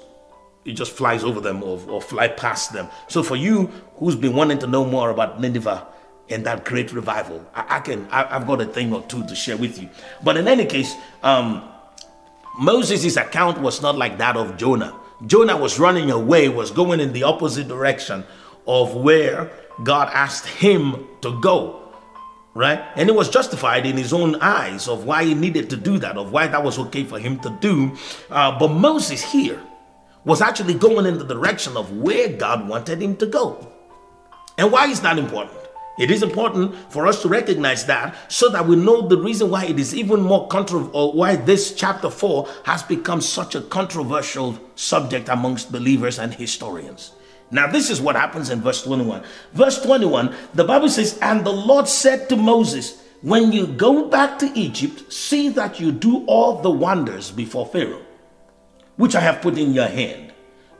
it 0.65 0.73
just 0.73 0.91
flies 0.91 1.23
over 1.23 1.39
them 1.39 1.63
or, 1.63 1.79
or 1.89 2.01
fly 2.01 2.27
past 2.27 2.73
them. 2.73 2.87
So 3.07 3.23
for 3.23 3.35
you 3.35 3.71
who's 3.95 4.15
been 4.15 4.35
wanting 4.35 4.59
to 4.59 4.67
know 4.67 4.85
more 4.85 5.09
about 5.09 5.39
Nineveh, 5.39 5.87
and 6.31 6.45
that 6.45 6.65
great 6.65 6.91
revival. 6.93 7.45
I, 7.53 7.77
I 7.77 7.79
can, 7.81 8.07
I, 8.09 8.25
have 8.27 8.47
got 8.47 8.61
a 8.61 8.65
thing 8.65 8.93
or 8.93 9.01
two 9.03 9.25
to 9.27 9.35
share 9.35 9.57
with 9.57 9.81
you. 9.81 9.89
But 10.23 10.37
in 10.37 10.47
any 10.47 10.65
case, 10.65 10.95
um, 11.23 11.67
Moses' 12.57 13.17
account 13.17 13.59
was 13.59 13.81
not 13.81 13.97
like 13.97 14.17
that 14.17 14.37
of 14.37 14.57
Jonah. 14.57 14.97
Jonah 15.27 15.57
was 15.57 15.79
running 15.79 16.09
away, 16.09 16.49
was 16.49 16.71
going 16.71 16.99
in 16.99 17.13
the 17.13 17.23
opposite 17.23 17.67
direction 17.67 18.23
of 18.65 18.95
where 18.95 19.51
God 19.83 20.09
asked 20.13 20.47
him 20.47 21.07
to 21.21 21.39
go. 21.41 21.77
Right? 22.53 22.83
And 22.95 23.07
it 23.07 23.15
was 23.15 23.29
justified 23.29 23.85
in 23.85 23.95
his 23.95 24.11
own 24.11 24.35
eyes 24.35 24.89
of 24.89 25.05
why 25.05 25.23
he 25.23 25.33
needed 25.33 25.69
to 25.69 25.77
do 25.77 25.97
that, 25.99 26.17
of 26.17 26.33
why 26.33 26.47
that 26.47 26.61
was 26.61 26.77
okay 26.79 27.05
for 27.05 27.17
him 27.17 27.39
to 27.39 27.49
do. 27.61 27.95
Uh, 28.29 28.59
but 28.59 28.69
Moses 28.69 29.23
here 29.23 29.61
was 30.25 30.41
actually 30.41 30.73
going 30.73 31.05
in 31.05 31.17
the 31.17 31.25
direction 31.25 31.75
of 31.77 31.91
where 31.91 32.29
God 32.29 32.67
wanted 32.67 33.01
him 33.01 33.15
to 33.17 33.25
go. 33.25 33.67
And 34.57 34.71
why 34.71 34.87
is 34.87 35.01
that 35.01 35.17
important? 35.17 35.57
It 35.99 36.09
is 36.09 36.23
important 36.23 36.75
for 36.89 37.05
us 37.05 37.21
to 37.21 37.27
recognize 37.27 37.85
that 37.85 38.15
so 38.31 38.49
that 38.49 38.65
we 38.65 38.75
know 38.75 39.07
the 39.07 39.17
reason 39.17 39.49
why 39.49 39.65
it 39.65 39.77
is 39.77 39.93
even 39.93 40.21
more 40.21 40.47
controversial, 40.47 40.95
or 40.95 41.13
why 41.13 41.35
this 41.35 41.75
chapter 41.75 42.09
4 42.09 42.47
has 42.65 42.81
become 42.81 43.21
such 43.21 43.55
a 43.55 43.61
controversial 43.61 44.57
subject 44.75 45.29
amongst 45.29 45.71
believers 45.71 46.17
and 46.17 46.33
historians. 46.33 47.11
Now, 47.51 47.67
this 47.67 47.89
is 47.89 47.99
what 47.99 48.15
happens 48.15 48.49
in 48.49 48.61
verse 48.61 48.83
21. 48.83 49.23
Verse 49.53 49.81
21, 49.81 50.33
the 50.53 50.63
Bible 50.63 50.87
says, 50.87 51.19
And 51.21 51.45
the 51.45 51.51
Lord 51.51 51.87
said 51.87 52.29
to 52.29 52.37
Moses, 52.37 53.01
When 53.21 53.51
you 53.51 53.67
go 53.67 54.07
back 54.07 54.39
to 54.39 54.57
Egypt, 54.57 55.11
see 55.11 55.49
that 55.49 55.79
you 55.79 55.91
do 55.91 56.25
all 56.25 56.61
the 56.61 56.71
wonders 56.71 57.29
before 57.29 57.65
Pharaoh, 57.65 58.01
which 59.01 59.15
I 59.15 59.19
have 59.19 59.41
put 59.41 59.57
in 59.57 59.73
your 59.73 59.87
hand 59.87 60.31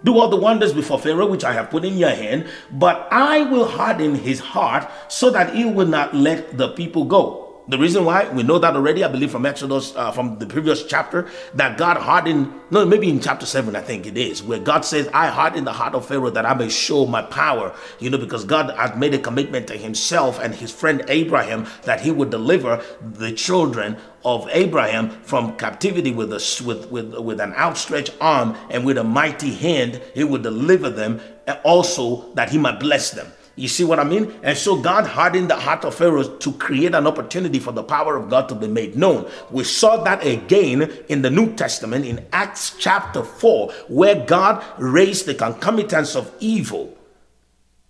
do 0.03 0.17
all 0.17 0.29
the 0.29 0.37
wonders 0.37 0.73
before 0.73 0.99
Pharaoh, 0.99 1.27
which 1.27 1.43
I 1.43 1.53
have 1.53 1.69
put 1.69 1.85
in 1.85 1.97
your 1.97 2.09
hand, 2.09 2.47
but 2.71 3.07
I 3.11 3.43
will 3.43 3.65
harden 3.65 4.15
his 4.15 4.39
heart 4.39 4.89
so 5.07 5.29
that 5.29 5.53
he 5.53 5.65
will 5.65 5.85
not 5.87 6.15
let 6.15 6.57
the 6.57 6.69
people 6.69 7.05
go. 7.05 7.40
The 7.67 7.77
reason 7.77 8.05
why 8.05 8.27
we 8.27 8.41
know 8.41 8.57
that 8.57 8.75
already, 8.75 9.03
I 9.03 9.07
believe 9.07 9.31
from 9.31 9.45
Exodus, 9.45 9.95
uh, 9.95 10.11
from 10.11 10.39
the 10.39 10.47
previous 10.47 10.83
chapter, 10.83 11.29
that 11.53 11.77
God 11.77 11.97
hardened, 11.97 12.51
no, 12.71 12.85
maybe 12.85 13.07
in 13.07 13.19
chapter 13.19 13.45
7, 13.45 13.75
I 13.75 13.81
think 13.81 14.07
it 14.07 14.17
is, 14.17 14.41
where 14.41 14.59
God 14.59 14.83
says, 14.83 15.07
I 15.13 15.27
harden 15.27 15.63
the 15.63 15.71
heart 15.71 15.93
of 15.93 16.07
Pharaoh 16.07 16.31
that 16.31 16.45
I 16.45 16.55
may 16.55 16.69
show 16.69 17.05
my 17.05 17.21
power, 17.21 17.73
you 17.99 18.09
know, 18.09 18.17
because 18.17 18.45
God 18.45 18.75
had 18.75 18.97
made 18.97 19.13
a 19.13 19.19
commitment 19.19 19.67
to 19.67 19.77
himself 19.77 20.39
and 20.39 20.55
his 20.55 20.71
friend 20.71 21.03
Abraham 21.07 21.67
that 21.83 22.01
he 22.01 22.09
would 22.09 22.31
deliver 22.31 22.83
the 22.99 23.31
children 23.31 23.95
of 24.25 24.49
Abraham 24.51 25.11
from 25.21 25.55
captivity 25.57 26.11
with 26.11 26.33
a 26.33 26.63
with, 26.65 26.89
with, 26.91 27.15
with 27.15 27.39
an 27.39 27.53
outstretched 27.53 28.15
arm 28.19 28.57
and 28.71 28.85
with 28.85 28.97
a 28.97 29.03
mighty 29.03 29.53
hand, 29.53 30.01
he 30.15 30.23
would 30.23 30.41
deliver 30.41 30.89
them, 30.89 31.21
also 31.63 32.33
that 32.33 32.49
he 32.49 32.57
might 32.57 32.79
bless 32.79 33.11
them. 33.11 33.31
You 33.61 33.67
see 33.67 33.83
what 33.83 33.99
I 33.99 34.03
mean? 34.03 34.33
And 34.41 34.57
so 34.57 34.81
God 34.81 35.05
hardened 35.05 35.51
the 35.51 35.55
heart 35.55 35.85
of 35.85 35.93
Pharaoh 35.93 36.23
to 36.23 36.51
create 36.53 36.95
an 36.95 37.05
opportunity 37.05 37.59
for 37.59 37.71
the 37.71 37.83
power 37.83 38.17
of 38.17 38.27
God 38.27 38.49
to 38.49 38.55
be 38.55 38.67
made 38.67 38.95
known. 38.95 39.29
We 39.51 39.65
saw 39.65 40.03
that 40.03 40.25
again 40.25 40.91
in 41.09 41.21
the 41.21 41.29
New 41.29 41.53
Testament 41.53 42.03
in 42.03 42.25
Acts 42.33 42.75
chapter 42.79 43.21
4, 43.21 43.71
where 43.87 44.15
God 44.25 44.63
raised 44.79 45.27
the 45.27 45.35
concomitants 45.35 46.15
of 46.15 46.33
evil, 46.39 46.97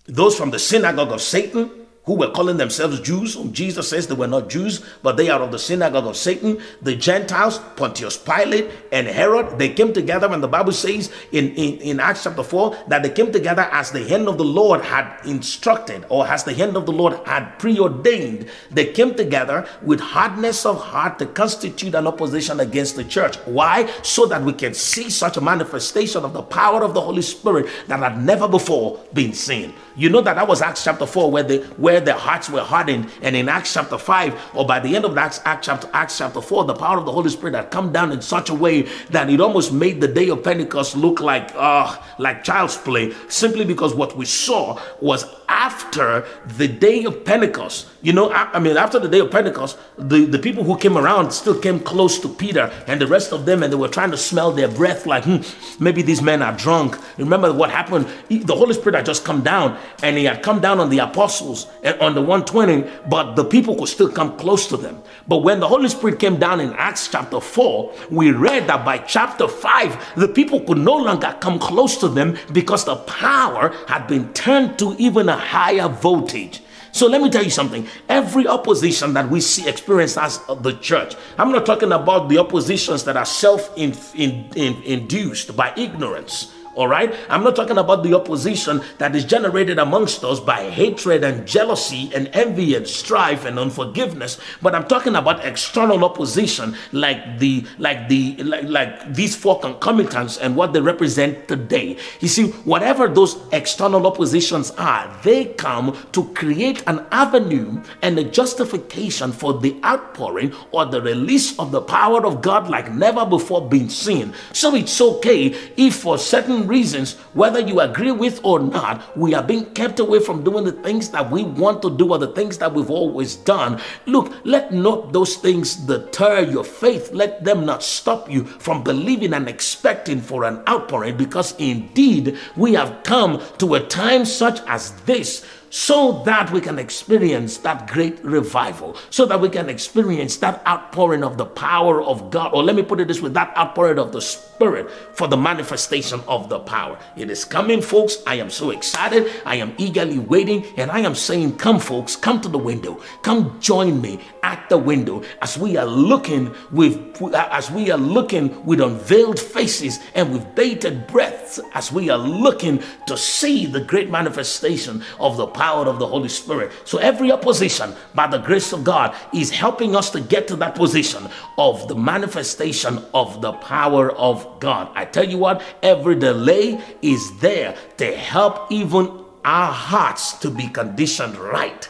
those 0.07 0.37
from 0.37 0.51
the 0.51 0.59
synagogue 0.59 1.13
of 1.13 1.21
Satan 1.21 1.80
who 2.05 2.15
were 2.15 2.31
calling 2.31 2.57
themselves 2.57 2.99
Jews, 2.99 3.35
whom 3.35 3.53
Jesus 3.53 3.89
says 3.89 4.07
they 4.07 4.15
were 4.15 4.27
not 4.27 4.49
Jews, 4.49 4.83
but 5.03 5.17
they 5.17 5.29
are 5.29 5.41
of 5.41 5.51
the 5.51 5.59
synagogue 5.59 6.07
of 6.07 6.17
Satan, 6.17 6.59
the 6.81 6.95
Gentiles, 6.95 7.59
Pontius 7.75 8.17
Pilate, 8.17 8.69
and 8.91 9.07
Herod, 9.07 9.59
they 9.59 9.69
came 9.69 9.93
together, 9.93 10.27
and 10.31 10.41
the 10.41 10.47
Bible 10.47 10.71
says 10.71 11.11
in, 11.31 11.53
in, 11.55 11.79
in 11.79 11.99
Acts 11.99 12.23
chapter 12.23 12.43
4 12.43 12.85
that 12.87 13.03
they 13.03 13.09
came 13.09 13.31
together 13.31 13.69
as 13.71 13.91
the 13.91 14.03
hand 14.07 14.27
of 14.27 14.37
the 14.39 14.43
Lord 14.43 14.81
had 14.81 15.23
instructed, 15.25 16.05
or 16.09 16.27
as 16.27 16.43
the 16.43 16.53
hand 16.53 16.75
of 16.75 16.87
the 16.87 16.91
Lord 16.91 17.13
had 17.27 17.59
preordained. 17.59 18.49
They 18.71 18.91
came 18.93 19.13
together 19.13 19.67
with 19.83 19.99
hardness 19.99 20.65
of 20.65 20.81
heart 20.81 21.19
to 21.19 21.27
constitute 21.27 21.93
an 21.93 22.07
opposition 22.07 22.59
against 22.59 22.95
the 22.95 23.03
church. 23.03 23.37
Why? 23.45 23.85
So 24.01 24.25
that 24.25 24.41
we 24.41 24.53
can 24.53 24.73
see 24.73 25.09
such 25.11 25.37
a 25.37 25.41
manifestation 25.41 26.25
of 26.25 26.33
the 26.33 26.41
power 26.41 26.83
of 26.83 26.95
the 26.95 27.01
Holy 27.01 27.21
Spirit 27.21 27.67
that 27.87 27.99
had 27.99 28.23
never 28.23 28.47
before 28.47 28.99
been 29.13 29.33
seen. 29.33 29.73
You 29.95 30.09
know 30.09 30.21
that 30.21 30.35
that 30.35 30.47
was 30.47 30.61
Acts 30.61 30.83
chapter 30.83 31.05
4 31.05 31.31
where 31.31 31.43
the 31.43 31.59
where 31.77 31.99
their 31.99 32.17
hearts 32.17 32.49
were 32.49 32.61
hardened. 32.61 33.09
And 33.21 33.35
in 33.35 33.49
Acts 33.49 33.73
chapter 33.73 33.97
5, 33.97 34.51
or 34.55 34.65
by 34.65 34.79
the 34.79 34.95
end 34.95 35.05
of 35.05 35.17
Acts, 35.17 35.41
Acts 35.45 35.67
chapter 35.67 35.89
Acts 35.93 36.17
chapter 36.17 36.41
4, 36.41 36.65
the 36.65 36.73
power 36.73 36.97
of 36.97 37.05
the 37.05 37.11
Holy 37.11 37.29
Spirit 37.29 37.55
had 37.55 37.71
come 37.71 37.91
down 37.91 38.11
in 38.11 38.21
such 38.21 38.49
a 38.49 38.53
way 38.53 38.83
that 39.09 39.29
it 39.29 39.41
almost 39.41 39.73
made 39.73 40.01
the 40.01 40.07
day 40.07 40.29
of 40.29 40.43
Pentecost 40.43 40.95
look 40.95 41.19
like 41.19 41.51
uh 41.55 41.95
like 42.17 42.43
child's 42.43 42.77
play, 42.77 43.13
simply 43.27 43.65
because 43.65 43.93
what 43.93 44.15
we 44.15 44.25
saw 44.25 44.79
was 45.01 45.25
after 45.51 46.25
the 46.57 46.67
day 46.67 47.03
of 47.03 47.23
Pentecost. 47.25 47.87
You 48.01 48.13
know, 48.13 48.31
I, 48.31 48.53
I, 48.53 48.59
mean, 48.59 48.77
after 48.77 48.99
the 48.99 49.07
day 49.07 49.19
of 49.19 49.29
Pentecost, 49.29 49.77
the, 49.97 50.25
the 50.25 50.39
people 50.39 50.63
who 50.63 50.77
came 50.77 50.97
around 50.97 51.31
still 51.31 51.59
came 51.59 51.79
close 51.79 52.19
to 52.19 52.29
Peter 52.29 52.71
and 52.87 52.99
the 52.99 53.05
rest 53.05 53.31
of 53.31 53.45
them, 53.45 53.61
and 53.61 53.71
they 53.71 53.77
were 53.77 53.87
trying 53.87 54.11
to 54.11 54.17
smell 54.17 54.51
their 54.51 54.67
breath 54.67 55.05
like, 55.05 55.25
hmm, 55.25 55.37
maybe 55.83 56.01
these 56.01 56.21
men 56.21 56.41
are 56.41 56.53
drunk. 56.53 56.97
Remember 57.17 57.53
what 57.53 57.69
happened? 57.69 58.07
The 58.29 58.55
Holy 58.55 58.73
Spirit 58.73 58.95
had 58.95 59.05
just 59.05 59.23
come 59.23 59.41
down, 59.41 59.77
and 60.03 60.17
he 60.17 60.25
had 60.25 60.43
come 60.43 60.59
down 60.59 60.79
on 60.79 60.89
the 60.89 60.99
apostles 60.99 61.67
and 61.83 61.99
on 61.99 62.13
the 62.13 62.21
120, 62.21 62.89
but 63.07 63.35
the 63.35 63.45
people 63.45 63.75
could 63.75 63.87
still 63.87 64.11
come 64.11 64.37
close 64.37 64.67
to 64.67 64.77
them. 64.77 65.01
But 65.27 65.39
when 65.39 65.59
the 65.59 65.67
Holy 65.67 65.89
Spirit 65.89 66.19
came 66.19 66.37
down 66.37 66.59
in 66.59 66.73
Acts 66.73 67.07
chapter 67.07 67.39
4, 67.39 67.93
we 68.09 68.31
read 68.31 68.67
that 68.67 68.83
by 68.83 68.97
chapter 68.99 69.47
5, 69.47 70.15
the 70.15 70.27
people 70.27 70.61
could 70.61 70.77
no 70.77 70.95
longer 70.95 71.35
come 71.39 71.59
close 71.59 71.97
to 71.97 72.07
them 72.07 72.37
because 72.51 72.85
the 72.85 72.95
power 72.95 73.73
had 73.87 74.07
been 74.07 74.33
turned 74.33 74.77
to 74.79 74.95
even 74.97 75.29
a 75.29 75.37
higher 75.37 75.87
voltage. 75.87 76.61
So 76.93 77.07
let 77.07 77.21
me 77.21 77.29
tell 77.29 77.43
you 77.43 77.49
something. 77.49 77.87
Every 78.09 78.47
opposition 78.47 79.13
that 79.13 79.29
we 79.29 79.39
see 79.39 79.69
experienced 79.69 80.17
as 80.17 80.39
the 80.59 80.73
church, 80.73 81.15
I'm 81.37 81.51
not 81.51 81.65
talking 81.65 81.93
about 81.93 82.27
the 82.27 82.37
oppositions 82.37 83.05
that 83.05 83.15
are 83.15 83.25
self 83.25 83.75
induced 83.77 85.55
by 85.55 85.73
ignorance 85.77 86.53
All 86.73 86.87
right. 86.87 87.13
I'm 87.29 87.43
not 87.43 87.55
talking 87.55 87.77
about 87.77 88.03
the 88.03 88.13
opposition 88.13 88.81
that 88.97 89.13
is 89.13 89.25
generated 89.25 89.77
amongst 89.77 90.23
us 90.23 90.39
by 90.39 90.69
hatred 90.69 91.23
and 91.23 91.45
jealousy 91.45 92.11
and 92.15 92.29
envy 92.33 92.75
and 92.75 92.87
strife 92.87 93.43
and 93.43 93.59
unforgiveness, 93.59 94.39
but 94.61 94.73
I'm 94.73 94.87
talking 94.87 95.15
about 95.15 95.43
external 95.45 96.05
opposition 96.05 96.75
like 96.93 97.39
the 97.39 97.65
like 97.77 98.07
the 98.07 98.37
like, 98.43 98.63
like 98.63 99.13
these 99.13 99.35
four 99.35 99.59
concomitants 99.59 100.37
and 100.37 100.55
what 100.55 100.71
they 100.71 100.79
represent 100.79 101.49
today. 101.49 101.97
You 102.21 102.29
see, 102.29 102.51
whatever 102.63 103.09
those 103.09 103.37
external 103.51 104.07
oppositions 104.07 104.71
are, 104.71 105.13
they 105.23 105.45
come 105.45 105.97
to 106.13 106.23
create 106.33 106.83
an 106.87 107.05
avenue 107.11 107.81
and 108.01 108.17
a 108.17 108.23
justification 108.23 109.33
for 109.33 109.59
the 109.59 109.75
outpouring 109.83 110.53
or 110.71 110.85
the 110.85 111.01
release 111.01 111.57
of 111.59 111.71
the 111.71 111.81
power 111.81 112.25
of 112.25 112.41
God 112.41 112.69
like 112.69 112.91
never 112.93 113.25
before 113.25 113.67
been 113.67 113.89
seen. 113.89 114.33
So 114.53 114.73
it's 114.75 115.01
okay 115.01 115.47
if 115.75 115.95
for 115.95 116.17
certain 116.17 116.60
reasons, 116.67 117.15
whether 117.33 117.59
you 117.59 117.79
agree 117.79 118.11
with 118.11 118.39
or 118.43 118.59
not, 118.59 119.17
we 119.17 119.33
are 119.33 119.43
being 119.43 119.65
kept 119.73 119.99
away 119.99 120.19
from 120.19 120.43
doing 120.43 120.65
the 120.65 120.71
things 120.71 121.09
that 121.09 121.29
we 121.29 121.43
want 121.43 121.81
to 121.81 121.95
do 121.95 122.11
or 122.11 122.17
the 122.17 122.33
things 122.33 122.57
that 122.59 122.73
we've 122.73 122.89
always 122.89 123.35
done. 123.35 123.79
Look, 124.05 124.33
let 124.43 124.73
not 124.73 125.13
those 125.13 125.35
things 125.35 125.75
deter 125.75 126.41
your 126.41 126.63
faith. 126.63 127.11
Let 127.11 127.43
them 127.43 127.65
not 127.65 127.83
stop 127.83 128.29
you 128.29 128.45
from 128.45 128.83
believing 128.83 129.33
and 129.33 129.47
expecting 129.47 130.21
for 130.21 130.43
an 130.43 130.61
outpouring 130.67 131.17
because 131.17 131.55
indeed 131.57 132.37
we 132.55 132.73
have 132.73 133.03
come 133.03 133.41
to 133.57 133.75
a 133.75 133.79
time 133.87 134.25
such 134.25 134.59
as 134.67 134.91
this 135.03 135.45
so 135.71 136.21
that 136.25 136.51
we 136.51 136.61
can 136.61 136.77
experience 136.77 137.57
that 137.59 137.87
great 137.87 138.23
revival, 138.23 138.95
so 139.09 139.25
that 139.25 139.39
we 139.39 139.49
can 139.49 139.69
experience 139.69 140.35
that 140.37 140.61
outpouring 140.67 141.23
of 141.23 141.37
the 141.37 141.45
power 141.45 142.03
of 142.03 142.29
God. 142.29 142.53
Or 142.53 142.61
let 142.61 142.75
me 142.75 142.83
put 142.83 142.99
it 142.99 143.07
this 143.07 143.21
way 143.21 143.29
that 143.29 143.55
outpouring 143.57 143.97
of 143.97 144.11
the 144.11 144.21
Spirit 144.21 144.91
for 145.13 145.27
the 145.27 145.37
manifestation 145.37 146.21
of 146.27 146.49
the 146.49 146.59
power. 146.59 146.99
It 147.15 147.29
is 147.31 147.45
coming, 147.45 147.81
folks. 147.81 148.17
I 148.27 148.35
am 148.35 148.49
so 148.49 148.69
excited. 148.69 149.31
I 149.45 149.55
am 149.55 149.73
eagerly 149.77 150.19
waiting, 150.19 150.65
and 150.77 150.91
I 150.91 150.99
am 150.99 151.15
saying, 151.15 151.55
Come, 151.55 151.79
folks, 151.79 152.15
come 152.17 152.41
to 152.41 152.49
the 152.49 152.57
window. 152.57 153.01
Come 153.23 153.59
join 153.61 154.01
me 154.01 154.19
at 154.43 154.67
the 154.69 154.77
window 154.77 155.23
as 155.41 155.57
we 155.57 155.77
are 155.77 155.85
looking 155.85 156.53
with 156.71 156.99
as 157.33 157.71
we 157.71 157.91
are 157.91 157.97
looking 157.97 158.65
with 158.65 158.81
unveiled 158.81 159.39
faces 159.39 159.99
and 160.15 160.33
with 160.33 160.53
bated 160.55 161.07
breaths 161.07 161.59
as 161.73 161.91
we 161.91 162.09
are 162.09 162.17
looking 162.17 162.83
to 163.05 163.15
see 163.15 163.65
the 163.65 163.79
great 163.79 164.09
manifestation 164.09 165.03
of 165.19 165.37
the 165.37 165.47
power 165.47 165.60
of 165.61 165.99
the 165.99 166.07
Holy 166.07 166.29
Spirit. 166.29 166.71
So 166.85 166.97
every 166.97 167.31
opposition, 167.31 167.93
by 168.15 168.27
the 168.27 168.37
grace 168.37 168.73
of 168.73 168.83
God, 168.83 169.15
is 169.33 169.49
helping 169.49 169.95
us 169.95 170.09
to 170.11 170.21
get 170.21 170.47
to 170.47 170.55
that 170.57 170.75
position 170.75 171.27
of 171.57 171.87
the 171.87 171.95
manifestation 171.95 173.03
of 173.13 173.41
the 173.41 173.53
power 173.53 174.11
of 174.11 174.59
God. 174.59 174.91
I 174.95 175.05
tell 175.05 175.27
you 175.27 175.37
what, 175.37 175.61
every 175.83 176.15
delay 176.15 176.81
is 177.01 177.39
there 177.39 177.75
to 177.97 178.15
help 178.15 178.71
even 178.71 179.23
our 179.45 179.71
hearts 179.71 180.33
to 180.39 180.49
be 180.49 180.67
conditioned 180.67 181.37
right 181.37 181.87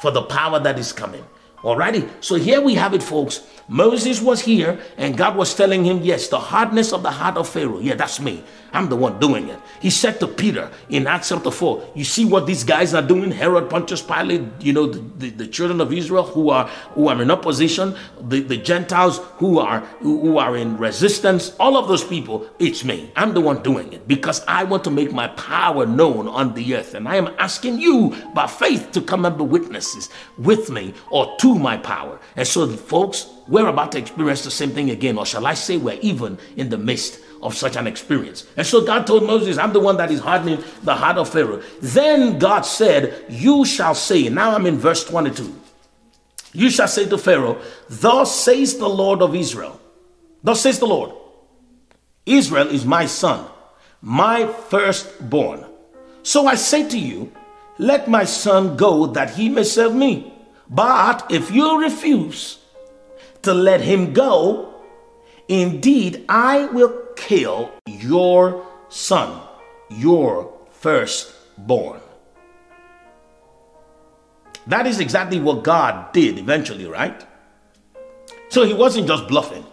for 0.00 0.10
the 0.10 0.22
power 0.22 0.58
that 0.60 0.78
is 0.78 0.92
coming. 0.92 1.24
Alrighty, 1.62 2.08
so 2.20 2.36
here 2.36 2.60
we 2.60 2.74
have 2.74 2.94
it, 2.94 3.02
folks. 3.02 3.46
Moses 3.68 4.22
was 4.22 4.40
here, 4.40 4.80
and 4.96 5.16
God 5.16 5.36
was 5.36 5.54
telling 5.54 5.84
him, 5.84 6.00
Yes, 6.02 6.28
the 6.28 6.38
hardness 6.38 6.92
of 6.92 7.02
the 7.02 7.10
heart 7.10 7.36
of 7.36 7.48
Pharaoh. 7.48 7.80
Yeah, 7.80 7.96
that's 7.96 8.18
me. 8.18 8.42
I'm 8.72 8.88
the 8.88 8.96
one 8.96 9.18
doing 9.18 9.48
it. 9.48 9.58
He 9.80 9.90
said 9.90 10.20
to 10.20 10.28
Peter 10.28 10.70
in 10.88 11.06
Acts 11.06 11.30
chapter 11.30 11.50
4, 11.50 11.92
You 11.94 12.04
see 12.04 12.24
what 12.24 12.46
these 12.46 12.64
guys 12.64 12.94
are 12.94 13.02
doing? 13.02 13.30
Herod, 13.30 13.68
Pontius 13.68 14.02
Pilate, 14.02 14.42
you 14.60 14.72
know, 14.72 14.86
the, 14.86 15.00
the, 15.18 15.30
the 15.30 15.46
children 15.46 15.80
of 15.80 15.92
Israel 15.92 16.24
who 16.24 16.50
are 16.50 16.66
who 16.94 17.08
are 17.08 17.20
in 17.20 17.30
opposition, 17.30 17.94
the, 18.20 18.40
the 18.40 18.56
Gentiles 18.56 19.18
who 19.38 19.58
are 19.58 19.80
who 20.00 20.38
are 20.38 20.56
in 20.56 20.76
resistance, 20.76 21.54
all 21.58 21.76
of 21.76 21.88
those 21.88 22.04
people, 22.04 22.48
it's 22.58 22.84
me. 22.84 23.10
I'm 23.16 23.34
the 23.34 23.40
one 23.40 23.62
doing 23.62 23.92
it 23.92 24.06
because 24.06 24.44
I 24.46 24.64
want 24.64 24.84
to 24.84 24.90
make 24.90 25.12
my 25.12 25.28
power 25.28 25.86
known 25.86 26.28
on 26.28 26.54
the 26.54 26.76
earth. 26.76 26.94
And 26.94 27.08
I 27.08 27.16
am 27.16 27.28
asking 27.38 27.78
you 27.78 28.14
by 28.34 28.46
faith 28.46 28.92
to 28.92 29.00
come 29.00 29.24
and 29.24 29.36
be 29.36 29.44
witnesses 29.44 30.08
with 30.38 30.70
me 30.70 30.94
or 31.10 31.36
to 31.38 31.58
my 31.58 31.76
power. 31.76 32.18
And 32.36 32.46
so, 32.46 32.68
folks, 32.68 33.26
we're 33.48 33.66
about 33.66 33.92
to 33.92 33.98
experience 33.98 34.44
the 34.44 34.50
same 34.50 34.70
thing 34.70 34.90
again, 34.90 35.18
or 35.18 35.26
shall 35.26 35.46
I 35.46 35.54
say, 35.54 35.76
we're 35.76 35.98
even 36.00 36.38
in 36.56 36.68
the 36.68 36.78
midst 36.78 37.20
of 37.42 37.54
such 37.54 37.76
an 37.76 37.86
experience. 37.86 38.46
And 38.56 38.66
so 38.66 38.84
God 38.84 39.06
told 39.06 39.24
Moses, 39.24 39.58
I'm 39.58 39.72
the 39.72 39.80
one 39.80 39.96
that 39.96 40.10
is 40.10 40.20
hardening 40.20 40.62
the 40.82 40.94
heart 40.94 41.16
of 41.16 41.28
Pharaoh. 41.28 41.62
Then 41.80 42.38
God 42.38 42.62
said, 42.62 43.24
You 43.28 43.64
shall 43.64 43.94
say, 43.94 44.28
now 44.28 44.54
I'm 44.54 44.66
in 44.66 44.78
verse 44.78 45.04
22. 45.04 45.54
You 46.52 46.70
shall 46.70 46.88
say 46.88 47.08
to 47.08 47.18
Pharaoh, 47.18 47.60
Thus 47.88 48.34
says 48.34 48.76
the 48.76 48.88
Lord 48.88 49.22
of 49.22 49.34
Israel. 49.34 49.80
Thus 50.42 50.60
says 50.60 50.78
the 50.78 50.86
Lord, 50.86 51.12
Israel 52.26 52.68
is 52.68 52.84
my 52.84 53.06
son, 53.06 53.46
my 54.00 54.46
firstborn. 54.46 55.64
So 56.22 56.46
I 56.46 56.54
say 56.54 56.88
to 56.88 56.98
you, 56.98 57.32
Let 57.78 58.08
my 58.08 58.24
son 58.24 58.76
go 58.76 59.06
that 59.06 59.30
he 59.30 59.48
may 59.48 59.64
serve 59.64 59.94
me. 59.94 60.32
But 60.68 61.26
if 61.30 61.50
you 61.50 61.80
refuse, 61.80 62.60
to 63.42 63.54
let 63.54 63.80
him 63.80 64.12
go, 64.12 64.74
indeed, 65.48 66.24
I 66.28 66.66
will 66.66 66.90
kill 67.20 67.70
your 67.86 68.66
son, 68.88 69.40
your 69.90 70.52
firstborn. 70.72 72.00
That 74.66 74.86
is 74.86 75.00
exactly 75.00 75.38
what 75.38 75.62
God 75.62 76.12
did 76.12 76.38
eventually, 76.38 76.86
right? 76.86 77.24
So 78.48 78.64
he 78.64 78.74
wasn't 78.74 79.06
just 79.06 79.28
bluffing. 79.28 79.64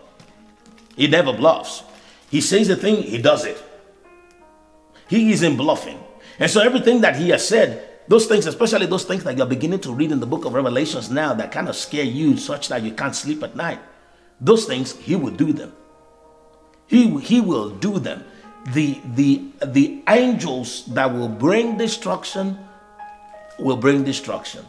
He 0.96 1.08
never 1.08 1.34
bluffs. 1.34 1.84
He 2.30 2.42
says 2.42 2.68
the 2.68 2.76
thing, 2.76 3.02
he 3.04 3.18
does 3.18 3.46
it. 3.46 3.62
He 5.08 5.32
isn't 5.32 5.56
bluffing. 5.56 6.00
And 6.40 6.52
so 6.52 6.62
everything 6.62 7.02
that 7.02 7.16
he 7.16 7.30
has 7.30 7.48
said 7.48 7.88
those 8.08 8.26
things, 8.26 8.46
especially 8.46 8.86
those 8.86 9.04
things 9.04 9.24
that 9.26 9.38
you're 9.38 9.46
beginning 9.46 9.80
to 9.82 9.94
read 9.94 10.12
in 10.12 10.22
the 10.22 10.26
book 10.26 10.46
of 10.46 10.54
Revelations 10.54 11.12
now 11.12 11.34
that 11.34 11.52
kind 11.52 11.68
of 11.68 11.76
scare 11.76 12.06
you 12.06 12.38
such 12.38 12.70
that 12.70 12.82
you 12.82 12.94
can't 12.94 13.14
sleep 13.14 13.44
at 13.44 13.56
night. 13.56 13.80
Those 14.40 14.66
things, 14.66 14.96
he 14.96 15.16
will 15.16 15.34
do 15.34 15.52
them. 15.52 15.74
He, 16.88 17.20
he 17.20 17.42
will 17.42 17.70
do 17.70 18.00
them. 18.00 18.24
The, 18.74 19.00
the, 19.06 19.44
the 19.66 20.04
angels 20.10 20.86
that 20.88 21.14
will 21.14 21.30
bring 21.30 21.78
destruction 21.78 22.58
will 23.60 23.78
bring 23.78 24.04
destruction. 24.04 24.66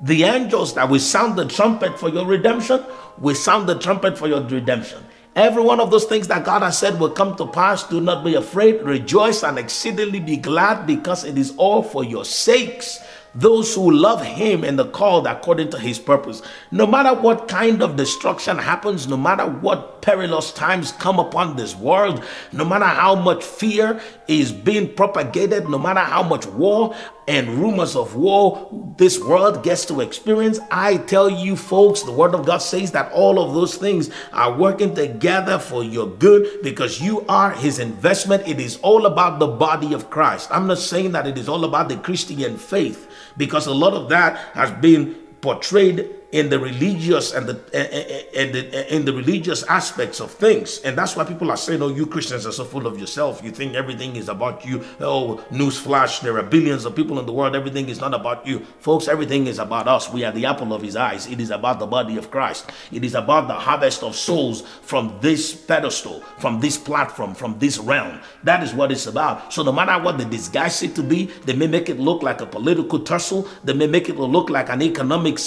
The 0.00 0.24
angels 0.24 0.74
that 0.74 0.88
will 0.88 1.00
sound 1.00 1.38
the 1.38 1.46
trumpet 1.46 1.98
for 1.98 2.08
your 2.08 2.24
redemption 2.24 2.82
will 3.18 3.34
sound 3.34 3.68
the 3.68 3.78
trumpet 3.78 4.16
for 4.16 4.28
your 4.28 4.40
redemption. 4.42 5.04
Every 5.36 5.62
one 5.62 5.78
of 5.78 5.90
those 5.90 6.06
things 6.06 6.26
that 6.28 6.44
God 6.44 6.62
has 6.62 6.78
said 6.78 6.98
will 6.98 7.10
come 7.10 7.36
to 7.36 7.46
pass. 7.46 7.84
Do 7.84 8.00
not 8.00 8.24
be 8.24 8.34
afraid. 8.34 8.82
Rejoice 8.82 9.42
and 9.42 9.58
exceedingly 9.58 10.20
be 10.20 10.36
glad 10.36 10.86
because 10.86 11.24
it 11.24 11.38
is 11.38 11.54
all 11.56 11.82
for 11.82 12.02
your 12.02 12.24
sakes 12.24 12.98
those 13.34 13.74
who 13.74 13.90
love 13.90 14.22
him 14.22 14.64
and 14.64 14.78
the 14.78 14.86
called 14.86 15.26
according 15.26 15.70
to 15.70 15.78
his 15.78 15.98
purpose. 15.98 16.42
No 16.70 16.86
matter 16.86 17.14
what 17.14 17.48
kind 17.48 17.82
of 17.82 17.96
destruction 17.96 18.58
happens, 18.58 19.06
no 19.06 19.16
matter 19.16 19.46
what 19.46 20.02
perilous 20.02 20.52
times 20.52 20.92
come 20.92 21.18
upon 21.18 21.56
this 21.56 21.76
world, 21.76 22.24
no 22.52 22.64
matter 22.64 22.86
how 22.86 23.14
much 23.14 23.44
fear 23.44 24.00
is 24.26 24.52
being 24.52 24.94
propagated, 24.94 25.68
no 25.68 25.78
matter 25.78 26.00
how 26.00 26.22
much 26.22 26.46
war 26.46 26.94
and 27.28 27.48
rumors 27.48 27.96
of 27.96 28.16
war 28.16 28.68
this 28.96 29.18
world 29.18 29.62
gets 29.62 29.86
to 29.86 30.00
experience, 30.00 30.58
I 30.70 30.98
tell 30.98 31.30
you 31.30 31.56
folks, 31.56 32.02
the 32.02 32.12
word 32.12 32.34
of 32.34 32.46
God 32.46 32.58
says 32.58 32.92
that 32.92 33.10
all 33.12 33.42
of 33.42 33.54
those 33.54 33.76
things 33.76 34.10
are 34.32 34.56
working 34.56 34.94
together 34.94 35.58
for 35.58 35.82
your 35.82 36.06
good 36.06 36.62
because 36.62 37.00
you 37.00 37.24
are 37.28 37.52
his 37.52 37.78
investment. 37.78 38.46
It 38.46 38.60
is 38.60 38.78
all 38.82 39.06
about 39.06 39.38
the 39.38 39.46
body 39.46 39.94
of 39.94 40.10
Christ. 40.10 40.50
I'm 40.50 40.66
not 40.66 40.78
saying 40.78 41.12
that 41.12 41.26
it 41.26 41.38
is 41.38 41.48
all 41.48 41.64
about 41.64 41.88
the 41.88 41.96
Christian 41.96 42.56
faith 42.58 43.10
because 43.36 43.66
a 43.66 43.74
lot 43.74 43.94
of 43.94 44.08
that 44.10 44.36
has 44.54 44.70
been 44.70 45.14
portrayed 45.40 46.19
in 46.32 46.48
the 46.48 46.58
religious 46.58 47.32
and 47.32 47.46
the 47.46 47.60
eh, 47.72 47.88
eh, 47.90 48.04
eh, 48.08 48.42
and 48.42 48.54
the 48.54 48.94
in 48.94 49.04
the 49.04 49.12
religious 49.12 49.64
aspects 49.64 50.20
of 50.20 50.30
things. 50.30 50.78
And 50.84 50.96
that's 50.96 51.16
why 51.16 51.24
people 51.24 51.50
are 51.50 51.56
saying 51.56 51.82
oh 51.82 51.88
you 51.88 52.06
christians 52.06 52.46
are 52.46 52.52
so 52.52 52.64
full 52.64 52.86
of 52.86 53.00
yourself. 53.00 53.42
You 53.42 53.50
think 53.50 53.74
everything 53.74 54.16
is 54.16 54.28
about 54.28 54.64
you. 54.64 54.84
Oh 55.00 55.44
newsflash 55.50 56.20
there 56.20 56.38
are 56.38 56.42
billions 56.42 56.84
of 56.84 56.94
people 56.94 57.18
in 57.18 57.26
the 57.26 57.32
world. 57.32 57.56
Everything 57.56 57.88
is 57.88 58.00
not 58.00 58.14
about 58.14 58.46
you. 58.46 58.60
Folks 58.78 59.08
everything 59.08 59.48
is 59.48 59.58
about 59.58 59.88
us. 59.88 60.12
We 60.12 60.24
are 60.24 60.30
the 60.30 60.46
apple 60.46 60.72
of 60.72 60.82
his 60.82 60.94
eyes. 60.94 61.26
It 61.26 61.40
is 61.40 61.50
about 61.50 61.80
the 61.80 61.86
body 61.86 62.16
of 62.16 62.30
christ. 62.30 62.70
It 62.92 63.04
is 63.04 63.14
about 63.14 63.48
the 63.48 63.54
harvest 63.54 64.04
of 64.04 64.14
souls 64.14 64.62
from 64.82 65.18
this 65.20 65.52
pedestal 65.52 66.20
from 66.38 66.60
this 66.60 66.78
platform 66.78 67.34
from 67.34 67.58
this 67.58 67.78
realm. 67.78 68.20
That 68.44 68.62
is 68.62 68.72
what 68.72 68.92
it's 68.92 69.06
about. 69.06 69.52
So 69.52 69.64
no 69.64 69.72
matter 69.72 70.00
what 70.02 70.16
they 70.16 70.24
disguise 70.26 70.80
it 70.84 70.94
to 70.94 71.02
be 71.02 71.26
they 71.44 71.54
may 71.54 71.66
make 71.66 71.88
it 71.88 71.98
look 71.98 72.22
like 72.22 72.40
a 72.40 72.46
political 72.46 73.00
tussle. 73.00 73.48
They 73.64 73.72
may 73.72 73.88
make 73.88 74.08
it 74.08 74.16
look 74.16 74.48
like 74.48 74.68
an 74.68 74.80
economic 74.82 75.38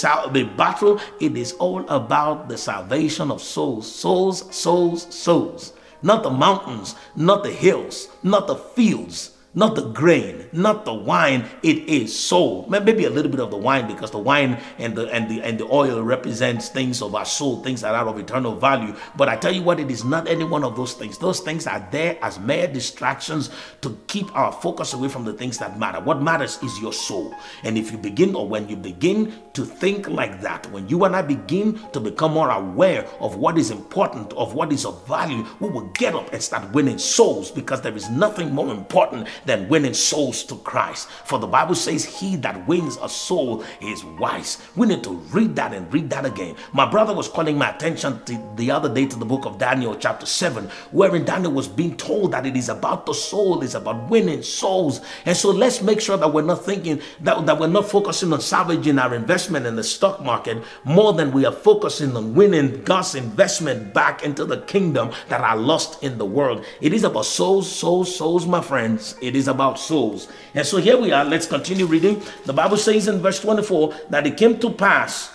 battle 0.56 0.73
battle, 0.74 1.00
it 1.20 1.36
is 1.36 1.52
all 1.54 1.88
about 1.88 2.48
the 2.48 2.58
salvation 2.58 3.30
of 3.30 3.40
souls. 3.40 3.90
Souls, 3.90 4.54
souls, 4.54 5.14
souls. 5.14 5.72
Not 6.02 6.22
the 6.22 6.30
mountains, 6.30 6.94
not 7.16 7.44
the 7.44 7.50
hills, 7.50 8.08
not 8.22 8.46
the 8.46 8.56
fields. 8.56 9.33
Not 9.54 9.76
the 9.76 9.82
grain, 9.82 10.48
not 10.52 10.84
the 10.84 10.92
wine. 10.92 11.44
It 11.62 11.88
is 11.88 12.16
soul. 12.18 12.66
Maybe 12.68 13.04
a 13.04 13.10
little 13.10 13.30
bit 13.30 13.40
of 13.40 13.50
the 13.50 13.56
wine 13.56 13.86
because 13.86 14.10
the 14.10 14.18
wine 14.18 14.60
and 14.78 14.96
the 14.96 15.06
and 15.08 15.30
the 15.30 15.42
and 15.42 15.58
the 15.58 15.66
oil 15.66 16.02
represents 16.02 16.68
things 16.68 17.00
of 17.00 17.14
our 17.14 17.24
soul, 17.24 17.62
things 17.62 17.80
that 17.82 17.94
are 17.94 18.08
of 18.08 18.18
eternal 18.18 18.56
value. 18.56 18.94
But 19.16 19.28
I 19.28 19.36
tell 19.36 19.52
you 19.52 19.62
what, 19.62 19.78
it 19.78 19.90
is 19.90 20.04
not 20.04 20.28
any 20.28 20.44
one 20.44 20.64
of 20.64 20.76
those 20.76 20.94
things. 20.94 21.18
Those 21.18 21.40
things 21.40 21.66
are 21.66 21.86
there 21.92 22.18
as 22.22 22.38
mere 22.40 22.66
distractions 22.66 23.50
to 23.82 23.96
keep 24.08 24.34
our 24.36 24.50
focus 24.50 24.92
away 24.92 25.08
from 25.08 25.24
the 25.24 25.32
things 25.32 25.58
that 25.58 25.78
matter. 25.78 26.00
What 26.00 26.20
matters 26.20 26.58
is 26.62 26.80
your 26.80 26.92
soul. 26.92 27.34
And 27.62 27.78
if 27.78 27.92
you 27.92 27.98
begin 27.98 28.34
or 28.34 28.48
when 28.48 28.68
you 28.68 28.76
begin 28.76 29.32
to 29.52 29.64
think 29.64 30.08
like 30.08 30.40
that, 30.40 30.70
when 30.72 30.88
you 30.88 31.04
and 31.04 31.14
I 31.14 31.22
begin 31.22 31.78
to 31.92 32.00
become 32.00 32.32
more 32.32 32.50
aware 32.50 33.06
of 33.20 33.36
what 33.36 33.56
is 33.56 33.70
important, 33.70 34.32
of 34.32 34.54
what 34.54 34.72
is 34.72 34.84
of 34.84 35.06
value, 35.06 35.46
we 35.60 35.68
will 35.68 35.88
get 35.94 36.14
up 36.14 36.32
and 36.32 36.42
start 36.42 36.72
winning 36.72 36.98
souls 36.98 37.50
because 37.50 37.80
there 37.82 37.94
is 37.94 38.10
nothing 38.10 38.52
more 38.52 38.70
important 38.72 39.28
than 39.46 39.68
winning 39.68 39.94
souls 39.94 40.44
to 40.44 40.56
Christ. 40.56 41.08
For 41.24 41.38
the 41.38 41.46
Bible 41.46 41.74
says, 41.74 42.04
He 42.04 42.36
that 42.36 42.66
wins 42.66 42.98
a 43.02 43.08
soul 43.08 43.64
is 43.80 44.04
wise. 44.04 44.58
We 44.76 44.86
need 44.86 45.04
to 45.04 45.14
read 45.32 45.56
that 45.56 45.72
and 45.72 45.92
read 45.92 46.10
that 46.10 46.24
again. 46.24 46.56
My 46.72 46.88
brother 46.90 47.14
was 47.14 47.28
calling 47.28 47.58
my 47.58 47.70
attention 47.70 48.20
the 48.56 48.70
other 48.70 48.92
day 48.92 49.06
to 49.06 49.18
the 49.18 49.24
book 49.24 49.46
of 49.46 49.58
Daniel, 49.58 49.94
chapter 49.96 50.26
7, 50.26 50.68
wherein 50.90 51.24
Daniel 51.24 51.52
was 51.52 51.68
being 51.68 51.96
told 51.96 52.32
that 52.32 52.46
it 52.46 52.56
is 52.56 52.68
about 52.68 53.06
the 53.06 53.14
soul, 53.14 53.62
it's 53.62 53.74
about 53.74 54.08
winning 54.08 54.42
souls. 54.42 55.00
And 55.26 55.36
so 55.36 55.50
let's 55.50 55.82
make 55.82 56.00
sure 56.00 56.16
that 56.16 56.32
we're 56.32 56.42
not 56.42 56.64
thinking 56.64 57.00
that, 57.20 57.46
that 57.46 57.58
we're 57.58 57.66
not 57.66 57.88
focusing 57.88 58.32
on 58.32 58.40
salvaging 58.40 58.98
our 58.98 59.14
investment 59.14 59.66
in 59.66 59.76
the 59.76 59.84
stock 59.84 60.22
market 60.22 60.62
more 60.84 61.12
than 61.12 61.32
we 61.32 61.44
are 61.44 61.52
focusing 61.52 62.16
on 62.16 62.34
winning 62.34 62.82
God's 62.84 63.14
investment 63.14 63.94
back 63.94 64.22
into 64.22 64.44
the 64.44 64.60
kingdom 64.62 65.10
that 65.28 65.40
are 65.40 65.56
lost 65.56 66.02
in 66.02 66.18
the 66.18 66.24
world. 66.24 66.64
It 66.80 66.92
is 66.92 67.04
about 67.04 67.26
souls, 67.26 67.70
souls, 67.70 68.14
souls, 68.14 68.46
my 68.46 68.60
friends. 68.60 69.16
It 69.20 69.33
is 69.36 69.48
about 69.48 69.78
souls. 69.78 70.28
And 70.54 70.66
so 70.66 70.78
here 70.78 70.98
we 70.98 71.12
are. 71.12 71.24
Let's 71.24 71.46
continue 71.46 71.86
reading. 71.86 72.22
The 72.44 72.52
Bible 72.52 72.76
says 72.76 73.08
in 73.08 73.20
verse 73.20 73.40
24 73.40 73.94
that 74.10 74.26
it 74.26 74.36
came 74.36 74.58
to 74.60 74.70
pass, 74.70 75.32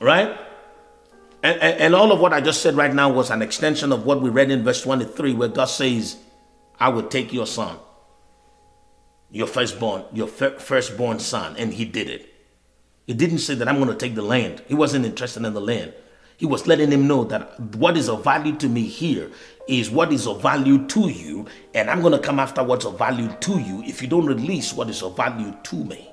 right? 0.00 0.38
And, 1.42 1.58
and, 1.60 1.80
and, 1.80 1.94
all 1.94 2.12
of 2.12 2.20
what 2.20 2.34
I 2.34 2.40
just 2.40 2.60
said 2.60 2.74
right 2.74 2.92
now 2.92 3.10
was 3.10 3.30
an 3.30 3.40
extension 3.40 3.92
of 3.92 4.04
what 4.04 4.20
we 4.20 4.28
read 4.28 4.50
in 4.50 4.62
verse 4.62 4.82
23, 4.82 5.32
where 5.34 5.48
God 5.48 5.66
says, 5.66 6.18
I 6.78 6.90
will 6.90 7.04
take 7.08 7.32
your 7.32 7.46
son, 7.46 7.78
your 9.30 9.46
firstborn, 9.46 10.04
your 10.12 10.28
firstborn 10.28 11.18
son. 11.18 11.56
And 11.56 11.72
he 11.72 11.86
did 11.86 12.10
it. 12.10 12.34
He 13.06 13.14
didn't 13.14 13.38
say 13.38 13.54
that 13.54 13.68
I'm 13.68 13.76
going 13.76 13.88
to 13.88 13.96
take 13.96 14.14
the 14.14 14.22
land. 14.22 14.62
He 14.68 14.74
wasn't 14.74 15.06
interested 15.06 15.44
in 15.44 15.54
the 15.54 15.60
land. 15.60 15.94
He 16.40 16.46
was 16.46 16.66
letting 16.66 16.90
him 16.90 17.06
know 17.06 17.24
that 17.24 17.60
what 17.76 17.98
is 17.98 18.08
of 18.08 18.24
value 18.24 18.56
to 18.56 18.66
me 18.66 18.84
here 18.84 19.30
is 19.68 19.90
what 19.90 20.10
is 20.10 20.26
of 20.26 20.40
value 20.40 20.86
to 20.86 21.10
you, 21.10 21.44
and 21.74 21.90
I'm 21.90 22.00
going 22.00 22.14
to 22.14 22.18
come 22.18 22.40
after 22.40 22.64
what's 22.64 22.86
of 22.86 22.96
value 22.96 23.30
to 23.40 23.58
you 23.58 23.82
if 23.82 24.00
you 24.00 24.08
don't 24.08 24.24
release 24.24 24.72
what 24.72 24.88
is 24.88 25.02
of 25.02 25.18
value 25.18 25.54
to 25.64 25.76
me. 25.76 26.09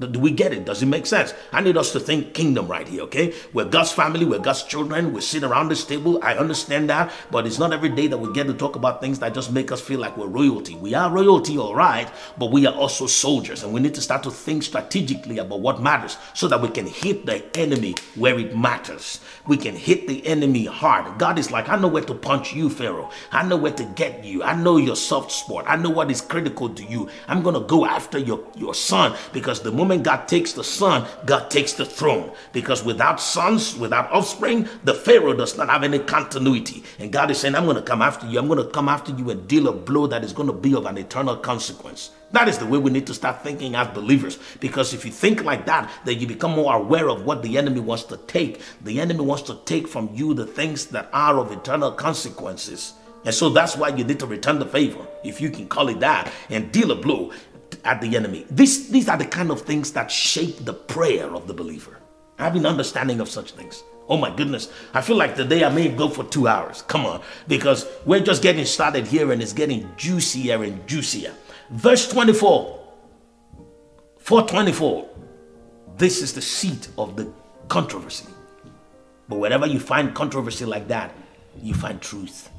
Do 0.00 0.18
we 0.18 0.32
get 0.32 0.52
it? 0.52 0.64
Does 0.64 0.82
it 0.82 0.86
make 0.86 1.06
sense? 1.06 1.34
I 1.52 1.60
need 1.60 1.76
us 1.76 1.92
to 1.92 2.00
think 2.00 2.34
kingdom 2.34 2.66
right 2.66 2.86
here, 2.88 3.02
okay? 3.02 3.32
We're 3.52 3.66
God's 3.66 3.92
family, 3.92 4.24
we're 4.24 4.40
God's 4.40 4.64
children, 4.64 5.12
we 5.12 5.20
sit 5.20 5.44
around 5.44 5.68
this 5.68 5.84
table. 5.84 6.18
I 6.20 6.34
understand 6.34 6.90
that, 6.90 7.12
but 7.30 7.46
it's 7.46 7.60
not 7.60 7.72
every 7.72 7.90
day 7.90 8.08
that 8.08 8.18
we 8.18 8.32
get 8.32 8.48
to 8.48 8.54
talk 8.54 8.74
about 8.74 9.00
things 9.00 9.20
that 9.20 9.34
just 9.34 9.52
make 9.52 9.70
us 9.70 9.80
feel 9.80 10.00
like 10.00 10.16
we're 10.16 10.26
royalty. 10.26 10.74
We 10.74 10.94
are 10.94 11.12
royalty, 11.12 11.56
all 11.58 11.76
right, 11.76 12.10
but 12.36 12.50
we 12.50 12.66
are 12.66 12.74
also 12.74 13.06
soldiers, 13.06 13.62
and 13.62 13.72
we 13.72 13.80
need 13.80 13.94
to 13.94 14.00
start 14.00 14.24
to 14.24 14.32
think 14.32 14.64
strategically 14.64 15.38
about 15.38 15.60
what 15.60 15.80
matters 15.80 16.16
so 16.34 16.48
that 16.48 16.60
we 16.60 16.70
can 16.70 16.86
hit 16.86 17.24
the 17.24 17.44
enemy 17.56 17.94
where 18.16 18.36
it 18.36 18.56
matters. 18.56 19.20
We 19.46 19.56
can 19.56 19.76
hit 19.76 20.08
the 20.08 20.26
enemy 20.26 20.64
hard. 20.64 21.18
God 21.20 21.38
is 21.38 21.52
like, 21.52 21.68
I 21.68 21.76
know 21.76 21.88
where 21.88 22.02
to 22.02 22.14
punch 22.14 22.52
you, 22.52 22.68
Pharaoh. 22.68 23.10
I 23.30 23.46
know 23.46 23.56
where 23.56 23.72
to 23.72 23.84
get 23.94 24.24
you. 24.24 24.42
I 24.42 24.56
know 24.56 24.76
your 24.76 24.96
soft 24.96 25.30
spot. 25.30 25.66
I 25.68 25.76
know 25.76 25.90
what 25.90 26.10
is 26.10 26.20
critical 26.20 26.68
to 26.70 26.82
you. 26.82 27.08
I'm 27.28 27.42
going 27.42 27.54
to 27.54 27.60
go 27.60 27.86
after 27.86 28.18
your, 28.18 28.44
your 28.56 28.74
son 28.74 29.14
because 29.32 29.60
the 29.60 29.70
moment 29.70 29.83
God 30.02 30.26
takes 30.28 30.52
the 30.52 30.64
son, 30.64 31.06
God 31.26 31.50
takes 31.50 31.72
the 31.72 31.84
throne. 31.84 32.32
Because 32.52 32.84
without 32.84 33.20
sons, 33.20 33.76
without 33.76 34.10
offspring, 34.10 34.68
the 34.84 34.94
Pharaoh 34.94 35.34
does 35.34 35.56
not 35.56 35.68
have 35.68 35.82
any 35.82 35.98
continuity. 35.98 36.82
And 36.98 37.12
God 37.12 37.30
is 37.30 37.38
saying, 37.38 37.54
I'm 37.54 37.64
going 37.64 37.76
to 37.76 37.82
come 37.82 38.02
after 38.02 38.26
you. 38.26 38.38
I'm 38.38 38.48
going 38.48 38.64
to 38.64 38.70
come 38.70 38.88
after 38.88 39.12
you 39.12 39.30
and 39.30 39.46
deal 39.46 39.68
a 39.68 39.72
blow 39.72 40.06
that 40.06 40.24
is 40.24 40.32
going 40.32 40.48
to 40.48 40.54
be 40.54 40.74
of 40.74 40.86
an 40.86 40.98
eternal 40.98 41.36
consequence. 41.36 42.10
That 42.32 42.48
is 42.48 42.58
the 42.58 42.66
way 42.66 42.78
we 42.78 42.90
need 42.90 43.06
to 43.06 43.14
start 43.14 43.42
thinking 43.42 43.76
as 43.76 43.88
believers. 43.88 44.38
Because 44.58 44.92
if 44.92 45.04
you 45.04 45.12
think 45.12 45.44
like 45.44 45.66
that, 45.66 45.90
then 46.04 46.18
you 46.18 46.26
become 46.26 46.50
more 46.50 46.74
aware 46.74 47.08
of 47.08 47.24
what 47.24 47.42
the 47.42 47.56
enemy 47.56 47.80
wants 47.80 48.04
to 48.04 48.16
take. 48.16 48.60
The 48.82 49.00
enemy 49.00 49.20
wants 49.20 49.44
to 49.44 49.60
take 49.64 49.86
from 49.86 50.10
you 50.12 50.34
the 50.34 50.46
things 50.46 50.86
that 50.86 51.08
are 51.12 51.38
of 51.38 51.52
eternal 51.52 51.92
consequences. 51.92 52.94
And 53.24 53.34
so 53.34 53.48
that's 53.48 53.76
why 53.76 53.88
you 53.88 54.04
need 54.04 54.20
to 54.20 54.26
return 54.26 54.58
the 54.58 54.66
favor, 54.66 55.06
if 55.22 55.40
you 55.40 55.48
can 55.48 55.66
call 55.66 55.88
it 55.88 56.00
that, 56.00 56.30
and 56.50 56.70
deal 56.70 56.90
a 56.90 56.94
blow 56.94 57.32
at 57.84 58.00
the 58.00 58.16
enemy. 58.16 58.46
This, 58.50 58.88
these 58.88 59.08
are 59.08 59.16
the 59.16 59.26
kind 59.26 59.50
of 59.50 59.62
things 59.62 59.92
that 59.92 60.10
shape 60.10 60.64
the 60.64 60.72
prayer 60.72 61.34
of 61.34 61.46
the 61.46 61.54
believer. 61.54 61.98
Having 62.38 62.66
understanding 62.66 63.20
of 63.20 63.28
such 63.28 63.52
things. 63.52 63.84
Oh 64.08 64.16
my 64.16 64.34
goodness. 64.34 64.70
I 64.92 65.00
feel 65.00 65.16
like 65.16 65.34
today 65.36 65.64
I 65.64 65.70
may 65.70 65.88
go 65.88 66.08
for 66.08 66.24
two 66.24 66.48
hours. 66.48 66.82
Come 66.82 67.06
on. 67.06 67.22
Because 67.48 67.86
we're 68.04 68.20
just 68.20 68.42
getting 68.42 68.64
started 68.64 69.06
here 69.06 69.32
and 69.32 69.40
it's 69.40 69.52
getting 69.52 69.88
juicier 69.96 70.62
and 70.62 70.86
juicier. 70.86 71.32
Verse 71.70 72.08
24. 72.08 72.80
424. 74.18 75.08
This 75.96 76.22
is 76.22 76.32
the 76.34 76.42
seat 76.42 76.88
of 76.98 77.16
the 77.16 77.32
controversy. 77.68 78.26
But 79.28 79.38
whenever 79.38 79.66
you 79.66 79.80
find 79.80 80.14
controversy 80.14 80.64
like 80.64 80.88
that, 80.88 81.14
you 81.62 81.72
find 81.72 82.00
truth. 82.00 82.50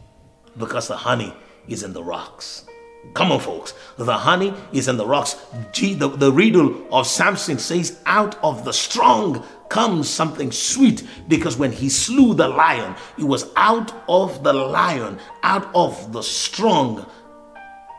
Because 0.57 0.87
the 0.87 0.95
honey 0.95 1.33
is 1.67 1.83
in 1.83 1.93
the 1.93 2.03
rocks. 2.03 2.65
Come 3.13 3.31
on, 3.31 3.39
folks. 3.39 3.73
The 3.97 4.13
honey 4.13 4.53
is 4.73 4.87
in 4.87 4.97
the 4.97 5.05
rocks. 5.05 5.37
G, 5.71 5.93
the, 5.93 6.09
the 6.09 6.31
riddle 6.31 6.85
of 6.91 7.07
Samson 7.07 7.59
says, 7.59 7.99
Out 8.05 8.41
of 8.43 8.65
the 8.65 8.73
strong 8.73 9.45
comes 9.69 10.09
something 10.09 10.51
sweet 10.51 11.07
because 11.27 11.57
when 11.57 11.71
he 11.71 11.89
slew 11.89 12.33
the 12.33 12.47
lion, 12.47 12.95
it 13.17 13.23
was 13.23 13.51
out 13.55 13.93
of 14.09 14.43
the 14.43 14.53
lion, 14.53 15.19
out 15.43 15.69
of 15.73 16.11
the 16.11 16.21
strong 16.21 17.05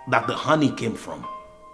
that 0.08 0.26
the 0.26 0.34
honey 0.34 0.70
came 0.70 0.94
from. 0.94 1.26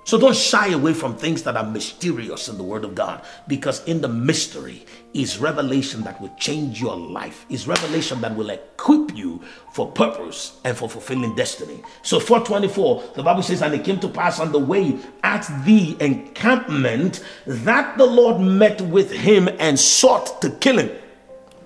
So 0.04 0.18
don't 0.18 0.36
shy 0.36 0.68
away 0.68 0.94
from 0.94 1.16
things 1.16 1.44
that 1.44 1.56
are 1.56 1.64
mysterious 1.64 2.48
in 2.48 2.56
the 2.56 2.62
Word 2.64 2.84
of 2.84 2.94
God 2.94 3.24
because 3.46 3.84
in 3.84 4.00
the 4.00 4.08
mystery 4.08 4.84
is 5.14 5.38
revelation 5.38 6.02
that 6.02 6.20
will 6.20 6.34
change 6.38 6.80
your 6.80 6.96
life, 6.96 7.46
is 7.48 7.68
revelation 7.68 8.20
that 8.22 8.34
will 8.34 8.50
equip 8.50 9.14
you 9.16 9.40
for 9.72 9.92
purpose 9.92 10.58
and 10.64 10.76
for 10.76 10.88
fulfilling 10.88 11.36
destiny. 11.36 11.80
So 12.02 12.18
424, 12.18 13.12
the 13.14 13.22
Bible 13.22 13.42
says, 13.42 13.62
And 13.62 13.74
it 13.74 13.84
came 13.84 14.00
to 14.00 14.08
pass 14.08 14.40
on 14.40 14.50
the 14.50 14.58
way 14.58 14.98
at 15.22 15.48
the 15.64 15.96
encampment 16.00 17.22
that 17.46 17.96
the 17.96 18.06
Lord 18.06 18.40
met 18.40 18.80
with 18.80 19.12
him 19.12 19.48
and 19.60 19.78
sought 19.78 20.42
to 20.42 20.50
kill 20.50 20.78
him. 20.78 20.90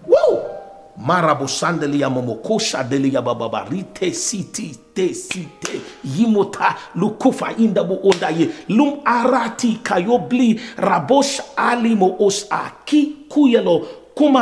Whoa! 0.04 0.55
Marabosandelia 0.98 2.10
momokosha 2.10 2.84
delia 2.84 3.22
bababarite 3.22 4.12
siti 4.12 4.78
te 4.94 5.14
site. 5.14 5.80
Yimota 6.04 6.74
lukufa 6.94 7.56
indabu 7.58 7.98
ondaye 8.02 8.48
lum 8.68 9.00
arati 9.04 9.78
kayobli 9.82 10.60
rabosh 10.76 11.40
alimo 11.56 12.16
os 12.20 12.46
aki 12.50 13.16
kuyelo. 13.28 13.86
Lift 14.18 14.32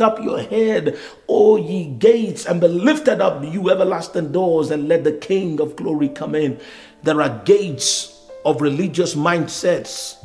up 0.00 0.24
your 0.24 0.40
head, 0.40 0.96
O 1.28 1.56
ye 1.58 1.84
gates, 1.98 2.46
and 2.46 2.62
be 2.62 2.68
lifted 2.68 3.20
up, 3.20 3.44
you 3.44 3.68
everlasting 3.68 4.32
doors, 4.32 4.70
and 4.70 4.88
let 4.88 5.04
the 5.04 5.12
King 5.12 5.60
of 5.60 5.76
glory 5.76 6.08
come 6.08 6.34
in. 6.34 6.58
There 7.02 7.20
are 7.20 7.42
gates 7.44 8.26
of 8.46 8.62
religious 8.62 9.14
mindsets 9.14 10.16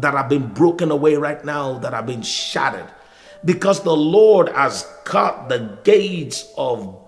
that 0.00 0.14
have 0.14 0.28
been 0.28 0.48
broken 0.48 0.90
away 0.90 1.14
right 1.16 1.44
now, 1.44 1.78
that 1.78 1.92
have 1.92 2.06
been 2.06 2.22
shattered. 2.22 2.86
Because 3.44 3.82
the 3.82 3.96
Lord 3.96 4.48
has 4.48 4.86
cut 5.04 5.48
the 5.48 5.78
gates 5.84 6.52
of 6.56 6.98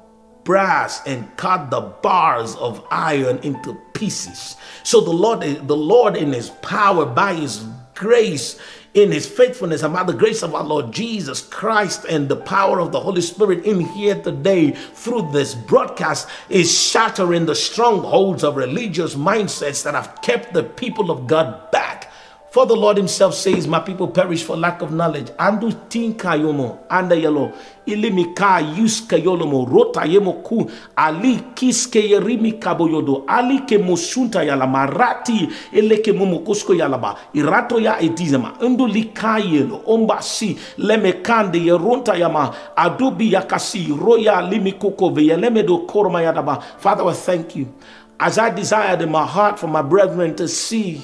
brass 0.45 1.07
and 1.07 1.37
cut 1.37 1.71
the 1.71 1.81
bars 1.81 2.55
of 2.57 2.85
iron 2.91 3.39
into 3.39 3.75
pieces. 3.95 4.57
So 4.85 5.01
the 5.01 5.11
Lord, 5.11 5.41
the 5.43 5.77
Lord 5.77 6.17
in 6.17 6.33
his 6.33 6.51
power, 6.63 7.05
by 7.05 7.35
his 7.35 7.65
grace, 7.95 8.59
in 8.95 9.13
his 9.13 9.27
faithfulness 9.27 9.83
and 9.83 9.95
by 9.95 10.03
the 10.03 10.13
grace 10.13 10.43
of 10.43 10.55
our 10.55 10.65
Lord 10.65 10.91
Jesus 10.93 11.41
Christ 11.41 12.05
and 12.09 12.29
the 12.29 12.37
power 12.37 12.81
of 12.81 12.91
the 12.91 12.99
Holy 12.99 13.21
Spirit 13.21 13.65
in 13.65 13.81
here 13.81 14.21
today 14.21 14.73
through 14.73 15.31
this 15.31 15.55
broadcast 15.55 16.29
is 16.49 16.77
shattering 16.77 17.47
the 17.47 17.55
strongholds 17.55 18.43
of 18.43 18.57
religious 18.57 19.15
mindsets 19.15 19.85
that 19.85 19.95
have 19.95 20.21
kept 20.23 20.53
the 20.53 20.65
people 20.65 21.11
of 21.11 21.29
God 21.29 21.71
back 21.71 21.90
For 22.51 22.67
the 22.67 22.75
Lord 22.75 22.97
himself 22.97 23.35
says, 23.35 23.69
My 23.69 23.79
people 23.79 24.09
perish 24.09 24.43
for 24.43 24.57
lack 24.57 24.83
of 24.83 24.91
knowledge. 24.91 25.27
Andu 25.39 25.73
tinka 25.89 26.31
yomo, 26.37 26.81
anda 26.91 27.15
yelo, 27.15 27.53
ilimika 27.87 28.59
yuska 28.61 29.17
yolomo, 29.17 29.71
rota 29.71 30.01
yemo 30.01 30.43
ku, 30.43 30.69
ali 30.97 31.37
kiske 31.55 32.01
yerimi 32.11 32.59
kaboyodo, 32.59 33.25
ali 33.29 33.61
ke 33.61 33.79
musunta 33.79 34.45
yala 34.45 34.67
marati, 34.67 35.49
ele 35.73 35.99
ke 35.99 36.13
mumukusko 36.13 36.75
yalaba, 36.75 37.17
irato 37.33 37.79
ya 37.81 38.01
edizema, 38.01 38.59
undu 38.61 38.87
lika 38.87 39.39
yelo, 39.39 39.83
omba 39.87 40.21
si, 40.21 40.59
leme 40.77 41.23
kande 41.23 41.59
yeronta 41.59 42.17
yama, 42.19 42.53
adubi 42.77 43.33
yakasi, 43.33 43.97
roya 43.97 44.43
limikoko 44.43 45.11
veyelemedo 45.11 45.87
korma 45.87 46.21
yadaba. 46.21 46.61
Father, 46.79 47.05
I 47.05 47.13
thank 47.13 47.55
you. 47.55 47.73
As 48.19 48.39
I 48.39 48.51
desired 48.51 49.03
in 49.03 49.11
my 49.13 49.25
heart 49.25 49.61
for 49.61 49.69
my 49.69 49.83
brethren 49.83 50.35
to 50.35 50.49
see 50.49 51.01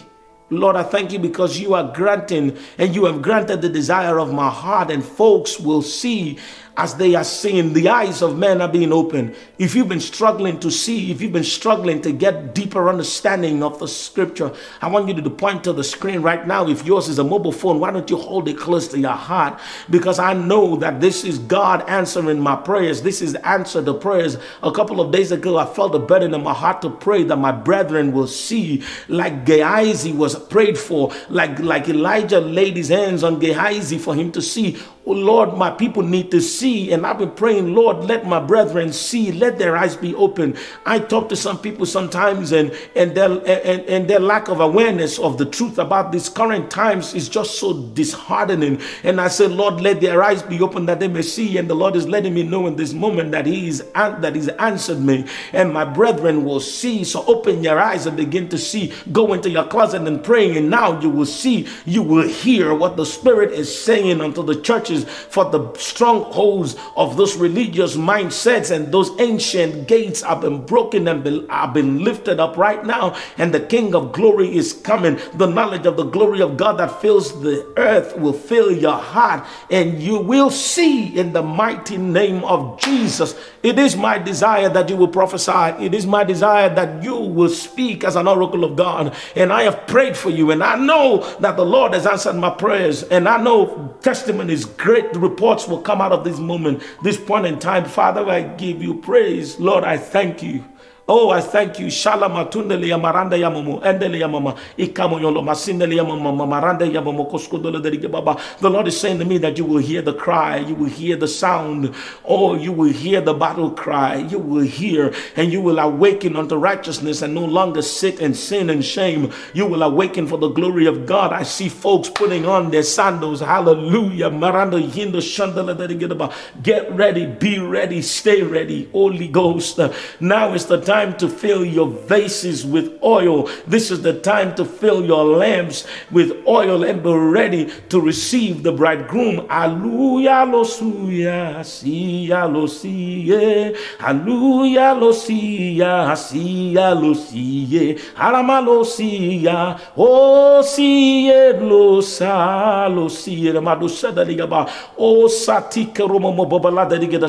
Lord, 0.48 0.76
I 0.76 0.84
thank 0.84 1.12
you 1.12 1.18
because 1.18 1.58
you 1.58 1.74
are 1.74 1.92
granting 1.92 2.56
and 2.78 2.94
you 2.94 3.06
have 3.06 3.20
granted 3.20 3.62
the 3.62 3.68
desire 3.68 4.20
of 4.20 4.32
my 4.32 4.48
heart, 4.48 4.92
and 4.92 5.04
folks 5.04 5.58
will 5.58 5.82
see 5.82 6.38
as 6.76 6.94
they 6.94 7.14
are 7.14 7.24
seeing, 7.24 7.72
the 7.72 7.88
eyes 7.88 8.20
of 8.20 8.36
men 8.36 8.60
are 8.60 8.68
being 8.68 8.92
opened. 8.92 9.34
If 9.58 9.74
you've 9.74 9.88
been 9.88 10.00
struggling 10.00 10.60
to 10.60 10.70
see, 10.70 11.10
if 11.10 11.22
you've 11.22 11.32
been 11.32 11.42
struggling 11.42 12.02
to 12.02 12.12
get 12.12 12.54
deeper 12.54 12.88
understanding 12.88 13.62
of 13.62 13.78
the 13.78 13.88
scripture, 13.88 14.52
I 14.82 14.88
want 14.88 15.08
you 15.08 15.14
to 15.14 15.30
point 15.30 15.64
to 15.64 15.72
the 15.72 15.82
screen 15.84 16.20
right 16.20 16.46
now. 16.46 16.68
If 16.68 16.84
yours 16.84 17.08
is 17.08 17.18
a 17.18 17.24
mobile 17.24 17.52
phone, 17.52 17.80
why 17.80 17.90
don't 17.92 18.10
you 18.10 18.18
hold 18.18 18.46
it 18.48 18.58
close 18.58 18.88
to 18.88 18.98
your 18.98 19.12
heart? 19.12 19.58
Because 19.88 20.18
I 20.18 20.34
know 20.34 20.76
that 20.76 21.00
this 21.00 21.24
is 21.24 21.38
God 21.38 21.82
answering 21.88 22.40
my 22.40 22.56
prayers. 22.56 23.00
This 23.00 23.22
is 23.22 23.34
answer 23.36 23.80
the 23.80 23.94
prayers. 23.94 24.36
A 24.62 24.70
couple 24.70 25.00
of 25.00 25.10
days 25.10 25.32
ago, 25.32 25.56
I 25.56 25.64
felt 25.64 25.94
a 25.94 25.98
burden 25.98 26.34
in 26.34 26.42
my 26.42 26.52
heart 26.54 26.82
to 26.82 26.90
pray 26.90 27.24
that 27.24 27.36
my 27.36 27.52
brethren 27.52 28.12
will 28.12 28.26
see, 28.26 28.82
like 29.08 29.46
Gehazi 29.46 30.12
was 30.12 30.38
prayed 30.38 30.76
for, 30.76 31.12
like, 31.30 31.58
like 31.58 31.88
Elijah 31.88 32.40
laid 32.40 32.76
his 32.76 32.88
hands 32.88 33.22
on 33.24 33.38
Gehazi 33.38 33.96
for 33.96 34.14
him 34.14 34.30
to 34.32 34.42
see 34.42 34.78
Oh 35.08 35.12
Lord, 35.12 35.56
my 35.56 35.70
people 35.70 36.02
need 36.02 36.32
to 36.32 36.40
see. 36.40 36.92
And 36.92 37.06
I've 37.06 37.18
been 37.18 37.30
praying, 37.30 37.72
Lord, 37.74 38.04
let 38.04 38.26
my 38.26 38.40
brethren 38.40 38.92
see. 38.92 39.30
Let 39.30 39.56
their 39.56 39.76
eyes 39.76 39.94
be 39.96 40.16
open. 40.16 40.56
I 40.84 40.98
talk 40.98 41.28
to 41.28 41.36
some 41.36 41.60
people 41.60 41.86
sometimes 41.86 42.50
and, 42.50 42.76
and, 42.96 43.14
their, 43.14 43.30
and, 43.30 43.82
and 43.82 44.08
their 44.08 44.18
lack 44.18 44.48
of 44.48 44.58
awareness 44.58 45.20
of 45.20 45.38
the 45.38 45.46
truth 45.46 45.78
about 45.78 46.10
these 46.10 46.28
current 46.28 46.72
times 46.72 47.14
is 47.14 47.28
just 47.28 47.60
so 47.60 47.84
disheartening. 47.90 48.80
And 49.04 49.20
I 49.20 49.28
said, 49.28 49.52
Lord, 49.52 49.80
let 49.80 50.00
their 50.00 50.24
eyes 50.24 50.42
be 50.42 50.60
open 50.60 50.86
that 50.86 50.98
they 50.98 51.08
may 51.08 51.22
see. 51.22 51.56
And 51.56 51.70
the 51.70 51.76
Lord 51.76 51.94
is 51.94 52.08
letting 52.08 52.34
me 52.34 52.42
know 52.42 52.66
in 52.66 52.74
this 52.74 52.92
moment 52.92 53.30
that 53.30 53.46
He 53.46 53.68
is 53.68 53.84
that 53.94 54.34
He's 54.34 54.48
answered 54.48 54.98
me. 54.98 55.24
And 55.52 55.72
my 55.72 55.84
brethren 55.84 56.44
will 56.44 56.60
see. 56.60 57.04
So 57.04 57.24
open 57.26 57.62
your 57.62 57.78
eyes 57.78 58.06
and 58.06 58.16
begin 58.16 58.48
to 58.48 58.58
see. 58.58 58.92
Go 59.12 59.34
into 59.34 59.50
your 59.50 59.68
closet 59.68 60.02
and 60.02 60.24
praying. 60.24 60.56
And 60.56 60.68
now 60.68 61.00
you 61.00 61.10
will 61.10 61.26
see, 61.26 61.68
you 61.84 62.02
will 62.02 62.26
hear 62.26 62.74
what 62.74 62.96
the 62.96 63.06
Spirit 63.06 63.52
is 63.52 63.72
saying 63.72 64.20
unto 64.20 64.42
the 64.42 64.60
churches 64.60 64.95
for 65.04 65.50
the 65.50 65.72
strongholds 65.74 66.76
of 66.96 67.16
those 67.16 67.36
religious 67.36 67.96
mindsets 67.96 68.70
and 68.70 68.92
those 68.92 69.10
ancient 69.20 69.88
gates 69.88 70.22
have 70.22 70.40
been 70.40 70.64
broken 70.64 71.08
and 71.08 71.24
been, 71.24 71.48
have 71.48 71.74
been 71.74 72.04
lifted 72.04 72.40
up 72.40 72.56
right 72.56 72.84
now. 72.84 73.16
And 73.38 73.52
the 73.52 73.60
King 73.60 73.94
of 73.94 74.12
glory 74.12 74.56
is 74.56 74.72
coming. 74.72 75.18
The 75.34 75.46
knowledge 75.46 75.86
of 75.86 75.96
the 75.96 76.04
glory 76.04 76.40
of 76.40 76.56
God 76.56 76.78
that 76.78 77.00
fills 77.00 77.40
the 77.42 77.66
earth 77.76 78.16
will 78.16 78.32
fill 78.32 78.70
your 78.70 78.98
heart, 78.98 79.46
and 79.70 80.00
you 80.00 80.18
will 80.18 80.50
see 80.50 81.18
in 81.18 81.32
the 81.32 81.42
mighty 81.42 81.96
name 81.96 82.44
of 82.44 82.80
Jesus. 82.80 83.34
It 83.62 83.78
is 83.78 83.96
my 83.96 84.18
desire 84.18 84.68
that 84.68 84.88
you 84.88 84.96
will 84.96 85.08
prophesy. 85.08 85.84
It 85.84 85.94
is 85.94 86.06
my 86.06 86.24
desire 86.24 86.72
that 86.74 87.02
you 87.02 87.16
will 87.16 87.48
speak 87.48 88.04
as 88.04 88.16
an 88.16 88.28
oracle 88.28 88.64
of 88.64 88.76
God. 88.76 89.14
And 89.34 89.52
I 89.52 89.62
have 89.62 89.86
prayed 89.86 90.16
for 90.16 90.30
you, 90.30 90.50
and 90.50 90.62
I 90.62 90.76
know 90.76 91.28
that 91.40 91.56
the 91.56 91.64
Lord 91.64 91.94
has 91.94 92.06
answered 92.06 92.34
my 92.34 92.50
prayers, 92.50 93.02
and 93.02 93.28
I 93.28 93.42
know 93.42 93.96
testimony 94.02 94.26
testimonies 94.26 94.64
great 94.86 95.16
reports 95.16 95.66
will 95.66 95.82
come 95.82 96.00
out 96.00 96.12
of 96.12 96.22
this 96.22 96.38
moment, 96.38 96.80
this 97.02 97.18
point 97.18 97.44
in 97.44 97.58
time. 97.58 97.84
Father, 97.84 98.24
I 98.30 98.42
give 98.42 98.80
you 98.80 98.94
praise. 98.94 99.58
Lord, 99.58 99.82
I 99.82 99.96
thank 99.98 100.44
you. 100.44 100.64
Oh, 101.08 101.30
I 101.30 101.40
thank 101.40 101.78
you. 101.78 101.86
Shalama 101.86 102.44
tundele 102.50 102.88
ya 102.88 102.98
maranda 102.98 103.36
ya 103.36 103.50
momo 103.50 103.80
endele 103.84 104.18
ya 104.18 104.28
mama 104.28 104.54
ikamo 104.76 105.20
yolo 105.20 105.42
masindele 105.42 105.96
ya 105.96 106.04
mama 106.04 106.46
maranda 106.46 106.84
ya 106.84 107.00
momo 107.00 107.24
koskudole 107.26 107.80
derige 107.80 108.08
baba. 108.10 108.36
The 108.60 108.68
Lord 108.68 108.88
is 108.88 108.98
saying 109.00 109.20
to 109.20 109.24
me 109.24 109.38
that 109.38 109.56
you 109.56 109.64
will 109.66 109.78
hear 109.78 110.02
the 110.02 110.14
cry, 110.14 110.56
you 110.58 110.74
will 110.74 110.88
hear 110.88 111.14
the 111.16 111.28
sound. 111.28 111.94
Oh, 112.24 112.56
you 112.56 112.72
will 112.72 112.92
hear 112.92 113.20
the 113.20 113.34
battle 113.34 113.70
cry. 113.70 114.16
You 114.16 114.40
will 114.40 114.64
hear 114.64 115.14
and 115.36 115.52
you 115.52 115.60
will 115.60 115.78
awaken 115.78 116.34
unto 116.34 116.56
righteousness 116.56 117.22
and 117.22 117.34
no 117.34 117.44
longer 117.44 117.82
sit 117.82 118.18
in 118.18 118.34
sin 118.34 118.68
and 118.68 118.84
shame. 118.84 119.30
You 119.54 119.66
will 119.66 119.84
awaken 119.84 120.26
for 120.26 120.38
the 120.38 120.48
glory 120.48 120.86
of 120.86 121.06
God. 121.06 121.32
I 121.32 121.44
see 121.44 121.68
folks 121.68 122.08
putting 122.08 122.46
on 122.46 122.72
their 122.72 122.82
sandals. 122.82 123.38
Hallelujah. 123.40 124.30
Maranda 124.30 124.78
yindo 124.80 125.20
shandele 125.20 125.76
derige 125.76 126.08
baba. 126.08 126.34
Get 126.64 126.90
ready, 126.90 127.26
be 127.26 127.60
ready, 127.60 128.02
stay 128.02 128.42
ready. 128.42 128.88
Holy 128.90 129.28
Ghost. 129.28 129.78
Now 130.18 130.52
is 130.52 130.66
the 130.66 130.80
time 130.80 130.95
time 130.96 131.12
to 131.12 131.28
fill 131.28 131.60
your 131.60 131.88
vases 132.08 132.64
with 132.64 132.88
oil. 133.04 133.50
This 133.68 133.90
is 133.92 134.00
the 134.00 134.16
time 134.16 134.56
to 134.56 134.64
fill 134.64 135.04
your 135.04 135.24
lamps 135.24 135.84
with 136.10 136.32
oil 136.48 136.84
and 136.88 137.02
be 137.04 137.12
ready 137.12 137.68
to 137.92 138.00
receive 138.00 138.62
the 138.62 138.72
bridegroom. 138.72 139.44
Hallelujah, 139.52 140.48
lo 140.48 140.64
suya, 140.64 141.60
siya 141.60 142.48
lo 142.48 142.64
siye. 142.64 143.76
Hallelujah, 144.00 144.96
lo 144.96 145.12
siya, 145.12 146.16
siya 146.16 146.88
lo 146.96 147.12
siye. 147.12 148.00
Harama 148.16 148.64
lo 148.64 148.80
siya, 148.80 149.76
o 149.92 150.64
siye 150.64 151.60
lo 151.60 152.00
sa 152.00 152.88
lo 152.88 153.12
siye. 153.12 153.52
Madu 153.60 153.92
sada 153.92 154.24
ligaba, 154.24 154.64
o 154.96 155.24
oh, 155.24 155.28
satika 155.28 156.08
romo 156.08 156.32
mo 156.32 156.48
bobalada 156.48 156.96
ligada 156.96 157.28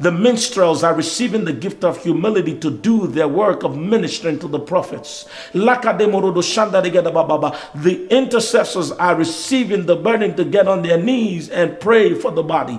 The 0.00 0.10
minstrels 0.10 0.82
are 0.82 0.94
receiving 0.94 1.44
the 1.44 1.52
gift 1.52 1.84
of 1.84 2.00
humility 2.02 2.56
to 2.64 2.70
do 2.70 3.01
their 3.06 3.28
work 3.28 3.62
of 3.62 3.76
ministering 3.76 4.38
to 4.38 4.48
the 4.48 4.58
prophets. 4.58 5.26
The 5.52 6.80
intercessors 8.10 8.92
are 8.92 9.14
receiving 9.14 9.86
the 9.86 9.96
burden 9.96 10.36
to 10.36 10.44
get 10.44 10.68
on 10.68 10.82
their 10.82 11.02
knees 11.02 11.48
and 11.48 11.78
pray 11.80 12.14
for 12.14 12.30
the 12.30 12.42
body. 12.42 12.78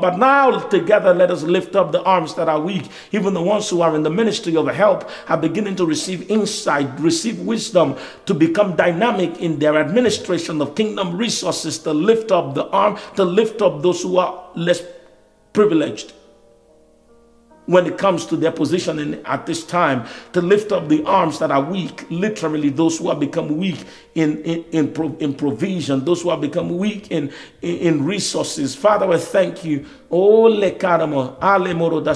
But 0.00 0.18
now 0.18 0.58
together 0.68 1.14
let 1.14 1.30
us 1.30 1.42
lift 1.42 1.76
up 1.76 1.92
the 1.92 2.02
arms 2.02 2.34
that 2.34 2.48
are 2.48 2.60
weak. 2.60 2.88
Even 3.12 3.34
the 3.34 3.42
ones 3.42 3.68
who 3.68 3.82
are 3.82 3.94
in 3.94 4.02
the 4.02 4.10
ministry 4.10 4.56
of 4.56 4.66
help 4.68 5.08
are 5.28 5.36
beginning 5.36 5.76
to 5.76 5.86
receive 5.86 6.30
insight, 6.30 6.88
receive 7.00 7.40
wisdom 7.40 7.96
to 8.26 8.34
become 8.34 8.76
dynamic 8.76 9.40
in 9.40 9.58
their 9.58 9.76
administration 9.76 10.60
of 10.60 10.74
kingdom 10.74 11.16
resources 11.16 11.78
to 11.78 11.92
lift 11.92 12.30
up 12.30 12.54
the 12.54 12.66
arm, 12.68 12.98
to 13.16 13.24
lift 13.24 13.62
up 13.62 13.82
those 13.82 14.02
who 14.02 14.18
are 14.18 14.48
less 14.54 14.82
privileged 15.52 16.12
when 17.66 17.86
it 17.86 17.98
comes 17.98 18.26
to 18.26 18.36
their 18.36 18.50
position 18.52 19.14
at 19.24 19.46
this 19.46 19.64
time 19.64 20.04
to 20.32 20.40
lift 20.40 20.72
up 20.72 20.88
the 20.88 21.04
arms 21.04 21.38
that 21.38 21.50
are 21.50 21.62
weak 21.62 22.04
literally 22.10 22.68
those 22.70 22.98
who 22.98 23.08
have 23.08 23.20
become 23.20 23.56
weak 23.56 23.84
in 24.14 24.42
in, 24.42 24.64
in, 24.72 25.16
in 25.20 25.34
provision 25.34 26.04
those 26.04 26.22
who 26.22 26.30
have 26.30 26.40
become 26.40 26.76
weak 26.78 27.10
in, 27.10 27.32
in, 27.62 27.76
in 27.78 28.04
resources. 28.04 28.74
Father 28.74 29.10
i 29.10 29.18
thank 29.18 29.64
you. 29.64 29.86
Oh 30.10 30.42
le 30.48 30.72
karamo 30.72 31.36
ale 31.40 31.74
moro 31.74 32.00
da 32.00 32.12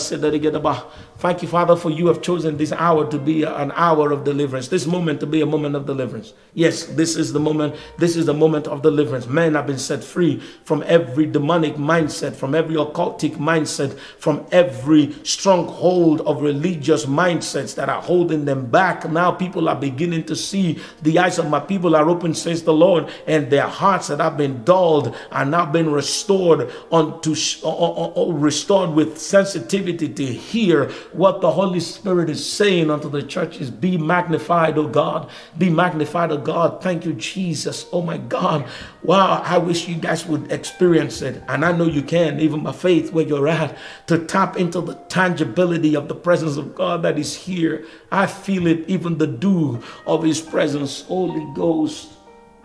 Thank 1.24 1.40
you, 1.40 1.48
Father, 1.48 1.74
for 1.74 1.88
you 1.88 2.08
have 2.08 2.20
chosen 2.20 2.58
this 2.58 2.70
hour 2.70 3.10
to 3.10 3.18
be 3.18 3.44
an 3.44 3.72
hour 3.76 4.12
of 4.12 4.24
deliverance, 4.24 4.68
this 4.68 4.86
moment 4.86 5.20
to 5.20 5.26
be 5.26 5.40
a 5.40 5.46
moment 5.46 5.74
of 5.74 5.86
deliverance. 5.86 6.34
Yes, 6.52 6.84
this 6.84 7.16
is 7.16 7.32
the 7.32 7.40
moment. 7.40 7.76
This 7.96 8.14
is 8.14 8.26
the 8.26 8.34
moment 8.34 8.66
of 8.66 8.82
deliverance. 8.82 9.26
Men 9.26 9.54
have 9.54 9.66
been 9.66 9.78
set 9.78 10.04
free 10.04 10.40
from 10.64 10.84
every 10.86 11.24
demonic 11.24 11.76
mindset, 11.76 12.36
from 12.36 12.54
every 12.54 12.76
occultic 12.76 13.36
mindset, 13.36 13.98
from 14.18 14.46
every 14.52 15.16
stronghold 15.24 16.20
of 16.20 16.42
religious 16.42 17.06
mindsets 17.06 17.74
that 17.76 17.88
are 17.88 18.02
holding 18.02 18.44
them 18.44 18.66
back. 18.66 19.10
Now 19.10 19.32
people 19.32 19.70
are 19.70 19.76
beginning 19.76 20.24
to 20.24 20.36
see 20.36 20.78
the 21.00 21.18
eyes 21.18 21.38
of 21.38 21.48
my 21.48 21.58
people 21.58 21.96
are 21.96 22.06
open, 22.06 22.34
says 22.34 22.64
the 22.64 22.74
Lord, 22.74 23.08
and 23.26 23.48
their 23.48 23.66
hearts 23.66 24.08
that 24.08 24.20
have 24.20 24.36
been 24.36 24.62
dulled 24.64 25.16
are 25.32 25.46
now 25.46 25.64
being 25.64 25.90
restored 25.90 26.70
unto 26.92 27.34
uh, 27.64 27.68
uh, 27.70 28.12
uh, 28.12 28.30
restored 28.30 28.90
with 28.90 29.18
sensitivity 29.18 30.10
to 30.10 30.26
hear 30.26 30.92
what 31.14 31.40
the 31.40 31.50
Holy 31.50 31.80
Spirit 31.80 32.28
is 32.28 32.44
saying 32.44 32.90
unto 32.90 33.08
the 33.08 33.22
churches. 33.22 33.70
Be 33.70 33.96
magnified, 33.96 34.76
oh 34.76 34.88
God. 34.88 35.30
Be 35.56 35.70
magnified, 35.70 36.32
oh 36.32 36.38
God. 36.38 36.82
Thank 36.82 37.04
you, 37.04 37.12
Jesus. 37.12 37.86
Oh 37.92 38.02
my 38.02 38.18
God. 38.18 38.66
Wow, 39.02 39.42
I 39.44 39.58
wish 39.58 39.88
you 39.88 39.94
guys 39.94 40.26
would 40.26 40.50
experience 40.50 41.22
it. 41.22 41.42
And 41.48 41.64
I 41.64 41.72
know 41.72 41.84
you 41.84 42.02
can, 42.02 42.40
even 42.40 42.64
by 42.64 42.72
faith 42.72 43.12
where 43.12 43.26
you're 43.26 43.48
at, 43.48 43.76
to 44.08 44.24
tap 44.26 44.56
into 44.56 44.80
the 44.80 44.94
tangibility 45.08 45.94
of 45.94 46.08
the 46.08 46.14
presence 46.14 46.56
of 46.56 46.74
God 46.74 47.02
that 47.02 47.18
is 47.18 47.34
here. 47.34 47.86
I 48.10 48.26
feel 48.26 48.66
it, 48.66 48.88
even 48.88 49.18
the 49.18 49.28
dew 49.28 49.82
of 50.06 50.24
his 50.24 50.40
presence. 50.40 51.02
Holy 51.02 51.46
Ghost. 51.54 52.08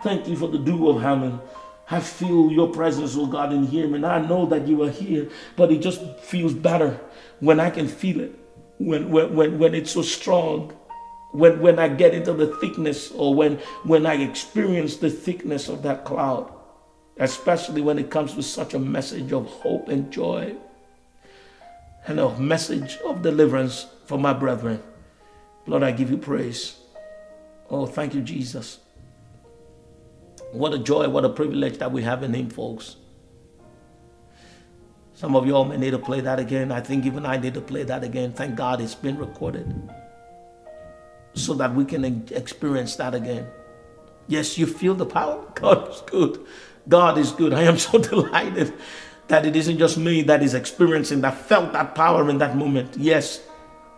Thank 0.02 0.26
you 0.26 0.36
for 0.36 0.48
the 0.48 0.58
dew 0.58 0.88
of 0.88 1.02
heaven. 1.02 1.40
I 1.90 2.00
feel 2.00 2.50
your 2.50 2.68
presence, 2.68 3.16
oh 3.16 3.26
God, 3.26 3.52
in 3.52 3.64
here. 3.64 3.94
And 3.94 4.06
I 4.06 4.20
know 4.20 4.46
that 4.46 4.66
you 4.66 4.82
are 4.82 4.90
here, 4.90 5.28
but 5.56 5.70
it 5.70 5.82
just 5.82 6.00
feels 6.20 6.54
better 6.54 7.00
when 7.40 7.60
I 7.60 7.70
can 7.70 7.86
feel 7.86 8.20
it 8.20 8.39
when, 8.80 9.10
when, 9.10 9.58
when, 9.58 9.74
it's 9.74 9.90
so 9.90 10.00
strong. 10.00 10.72
when, 11.32 11.60
when 11.60 11.78
I 11.78 11.88
get 11.88 12.14
into 12.14 12.32
the 12.32 12.56
thickness 12.56 13.10
or 13.12 13.34
when, 13.34 13.56
when 13.84 14.06
I 14.06 14.14
experience 14.14 14.96
the 14.96 15.10
thickness 15.10 15.68
of 15.68 15.82
that 15.82 16.04
cloud, 16.04 16.50
especially 17.18 17.82
when 17.82 17.98
it 17.98 18.10
comes 18.10 18.34
with 18.34 18.46
such 18.46 18.72
a 18.72 18.78
message 18.78 19.32
of 19.32 19.46
hope 19.46 19.88
and 19.88 20.10
joy 20.10 20.56
and 22.06 22.18
a 22.18 22.38
message 22.38 22.96
of 23.04 23.20
deliverance 23.20 23.86
for 24.06 24.18
my 24.18 24.32
brethren. 24.32 24.82
Lord, 25.66 25.82
I 25.82 25.92
give 25.92 26.10
you 26.10 26.16
praise. 26.16 26.78
Oh, 27.68 27.84
thank 27.84 28.14
you, 28.14 28.22
Jesus. 28.22 28.78
What 30.52 30.72
a 30.72 30.78
joy, 30.78 31.08
what 31.10 31.26
a 31.26 31.28
privilege 31.28 31.76
that 31.78 31.92
we 31.92 32.02
have 32.02 32.22
in 32.22 32.32
Him, 32.32 32.48
folks. 32.48 32.96
Some 35.20 35.36
of 35.36 35.46
y'all 35.46 35.66
may 35.66 35.76
need 35.76 35.90
to 35.90 35.98
play 35.98 36.22
that 36.22 36.38
again. 36.38 36.72
I 36.72 36.80
think 36.80 37.04
even 37.04 37.26
I 37.26 37.36
need 37.36 37.52
to 37.52 37.60
play 37.60 37.82
that 37.82 38.02
again. 38.02 38.32
Thank 38.32 38.56
God 38.56 38.80
it's 38.80 38.94
been 38.94 39.18
recorded 39.18 39.68
so 41.34 41.52
that 41.60 41.74
we 41.74 41.84
can 41.84 42.26
experience 42.30 42.96
that 42.96 43.14
again. 43.14 43.46
Yes, 44.28 44.56
you 44.56 44.66
feel 44.66 44.94
the 44.94 45.04
power. 45.04 45.44
God 45.54 45.90
is 45.90 46.00
good. 46.06 46.40
God 46.88 47.18
is 47.18 47.32
good. 47.32 47.52
I 47.52 47.64
am 47.64 47.76
so 47.86 47.98
delighted 47.98 48.72
that 49.28 49.44
it 49.44 49.56
isn't 49.56 49.76
just 49.76 49.98
me 49.98 50.22
that 50.22 50.42
is 50.42 50.54
experiencing 50.54 51.20
that 51.20 51.36
felt 51.36 51.74
that 51.74 51.94
power 51.94 52.30
in 52.30 52.38
that 52.38 52.56
moment. 52.56 52.96
Yes, 52.96 53.42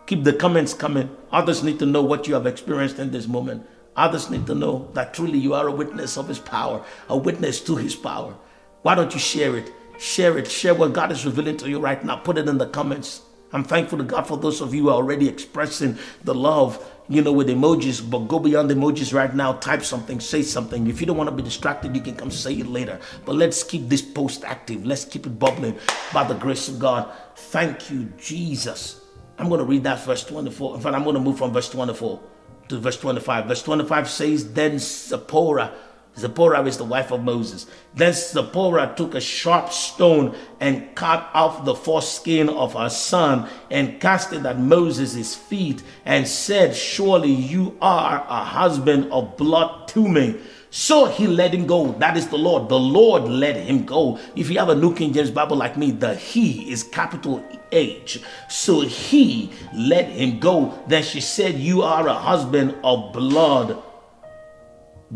keep 0.05 0.25
the 0.25 0.33
comments 0.33 0.73
coming. 0.73 1.09
Others 1.31 1.63
need 1.63 1.79
to 1.79 1.85
know 1.85 2.03
what 2.03 2.27
you 2.27 2.33
have 2.33 2.45
experienced 2.45 2.99
in 2.99 3.11
this 3.11 3.29
moment. 3.29 3.65
Others 3.95 4.29
need 4.29 4.45
to 4.47 4.55
know 4.55 4.89
that 4.91 5.13
truly 5.13 5.39
you 5.39 5.53
are 5.53 5.69
a 5.69 5.71
witness 5.71 6.17
of 6.17 6.27
His 6.27 6.39
power, 6.39 6.83
a 7.07 7.15
witness 7.15 7.61
to 7.61 7.77
His 7.77 7.95
power. 7.95 8.35
Why 8.81 8.93
don't 8.93 9.13
you 9.13 9.21
share 9.21 9.55
it? 9.55 9.71
Share 10.03 10.37
it. 10.37 10.51
Share 10.51 10.75
what 10.75 10.91
God 10.91 11.13
is 11.13 11.25
revealing 11.25 11.55
to 11.55 11.69
you 11.69 11.79
right 11.79 12.03
now. 12.03 12.17
Put 12.17 12.37
it 12.37 12.49
in 12.49 12.57
the 12.57 12.67
comments. 12.67 13.21
I'm 13.53 13.63
thankful 13.63 13.99
to 13.99 14.03
God 14.03 14.27
for 14.27 14.35
those 14.35 14.59
of 14.59 14.73
you 14.73 14.83
who 14.83 14.89
are 14.89 14.95
already 14.95 15.29
expressing 15.29 15.97
the 16.25 16.35
love, 16.35 16.85
you 17.07 17.21
know, 17.21 17.31
with 17.31 17.47
emojis, 17.47 18.11
but 18.11 18.27
go 18.27 18.37
beyond 18.37 18.69
emojis 18.69 19.13
right 19.13 19.33
now. 19.33 19.53
Type 19.53 19.81
something, 19.81 20.19
say 20.19 20.41
something. 20.41 20.87
If 20.87 20.99
you 20.99 21.07
don't 21.07 21.15
want 21.15 21.29
to 21.29 21.35
be 21.35 21.41
distracted, 21.41 21.95
you 21.95 22.01
can 22.01 22.17
come 22.17 22.31
say 22.31 22.55
it 22.55 22.67
later. 22.67 22.99
But 23.23 23.35
let's 23.35 23.63
keep 23.63 23.87
this 23.87 24.01
post 24.01 24.43
active. 24.43 24.85
Let's 24.85 25.05
keep 25.05 25.25
it 25.25 25.39
bubbling 25.39 25.77
by 26.11 26.25
the 26.25 26.33
grace 26.33 26.67
of 26.67 26.79
God. 26.79 27.09
Thank 27.37 27.89
you, 27.89 28.11
Jesus. 28.17 29.05
I'm 29.37 29.47
going 29.47 29.59
to 29.59 29.65
read 29.65 29.85
that 29.85 30.03
verse 30.03 30.25
24. 30.25 30.75
In 30.75 30.81
fact, 30.81 30.97
I'm 30.97 31.03
going 31.03 31.15
to 31.15 31.21
move 31.21 31.37
from 31.37 31.53
verse 31.53 31.69
24 31.69 32.19
to 32.67 32.77
verse 32.77 32.97
25. 32.97 33.45
Verse 33.45 33.63
25 33.63 34.09
says, 34.09 34.51
Then 34.51 34.79
Zipporah 34.79 35.71
Zipporah 36.17 36.63
is 36.65 36.77
the 36.77 36.83
wife 36.83 37.11
of 37.11 37.23
Moses. 37.23 37.65
Then 37.95 38.13
Zipporah 38.13 38.93
took 38.95 39.15
a 39.15 39.21
sharp 39.21 39.71
stone 39.71 40.35
and 40.59 40.93
cut 40.95 41.29
off 41.33 41.65
the 41.65 41.73
foreskin 41.73 42.49
of 42.49 42.73
her 42.73 42.89
son 42.89 43.49
and 43.71 43.99
cast 43.99 44.31
it 44.31 44.45
at 44.45 44.59
Moses' 44.59 45.35
feet 45.35 45.81
and 46.05 46.27
said, 46.27 46.75
Surely 46.75 47.31
you 47.31 47.75
are 47.81 48.25
a 48.29 48.43
husband 48.43 49.11
of 49.11 49.37
blood 49.37 49.87
to 49.89 50.07
me. 50.07 50.39
So 50.69 51.05
he 51.05 51.27
let 51.27 51.53
him 51.53 51.67
go. 51.67 51.91
That 51.93 52.17
is 52.17 52.27
the 52.27 52.37
Lord. 52.37 52.67
The 52.67 52.79
Lord 52.79 53.23
let 53.23 53.55
him 53.55 53.85
go. 53.85 54.19
If 54.35 54.49
you 54.49 54.57
have 54.57 54.69
a 54.69 54.75
New 54.75 54.95
King 54.95 55.13
James 55.13 55.29
Bible 55.29 55.55
like 55.55 55.77
me, 55.77 55.91
the 55.91 56.15
he 56.15 56.71
is 56.71 56.81
capital 56.83 57.43
H. 57.71 58.19
So 58.49 58.81
he 58.81 59.51
let 59.75 60.05
him 60.05 60.39
go. 60.39 60.83
Then 60.87 61.03
she 61.03 61.21
said, 61.21 61.55
You 61.55 61.83
are 61.83 62.07
a 62.07 62.13
husband 62.13 62.75
of 62.83 63.13
blood 63.13 63.83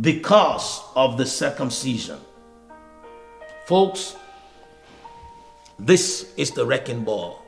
because 0.01 0.81
of 0.95 1.17
the 1.17 1.25
circumcision. 1.25 2.19
Folks, 3.65 4.15
this 5.79 6.33
is 6.37 6.51
the 6.51 6.65
wrecking 6.65 7.03
ball. 7.03 7.43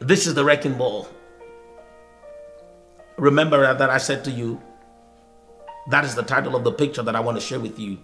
This 0.00 0.26
is 0.26 0.34
the 0.34 0.44
wrecking 0.44 0.74
ball. 0.74 1.08
Remember 3.16 3.74
that 3.74 3.90
I 3.90 3.98
said 3.98 4.24
to 4.24 4.30
you, 4.30 4.60
that 5.90 6.04
is 6.04 6.14
the 6.14 6.22
title 6.22 6.56
of 6.56 6.64
the 6.64 6.72
picture 6.72 7.02
that 7.02 7.14
I 7.14 7.20
want 7.20 7.36
to 7.36 7.40
share 7.40 7.60
with 7.60 7.78
you. 7.78 7.98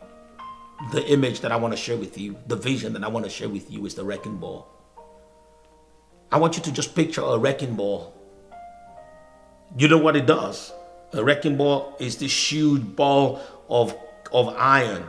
The 0.93 1.05
image 1.09 1.41
that 1.41 1.53
I 1.53 1.57
want 1.57 1.73
to 1.73 1.77
share 1.77 1.97
with 1.97 2.17
you, 2.17 2.37
the 2.47 2.57
vision 2.57 2.95
that 2.95 3.05
I 3.05 3.09
want 3.09 3.27
to 3.27 3.31
share 3.31 3.49
with 3.49 3.71
you 3.71 3.85
is 3.85 3.95
the 3.95 4.05
wrecking 4.05 4.39
ball. 4.39 4.67
I 6.33 6.39
want 6.39 6.57
you 6.57 6.63
to 6.63 6.73
just 6.73 6.95
picture 6.95 7.23
a 7.23 7.37
wrecking 7.37 7.75
ball 7.75 8.15
you 9.77 9.89
know 9.89 9.99
what 9.99 10.17
it 10.17 10.27
does? 10.27 10.73
A 11.13 11.25
wrecking 11.25 11.57
ball 11.57 11.97
is 11.99 12.17
this 12.17 12.53
huge 12.53 12.97
ball 12.97 13.41
of, 13.69 13.95
of 14.33 14.49
iron 14.57 15.05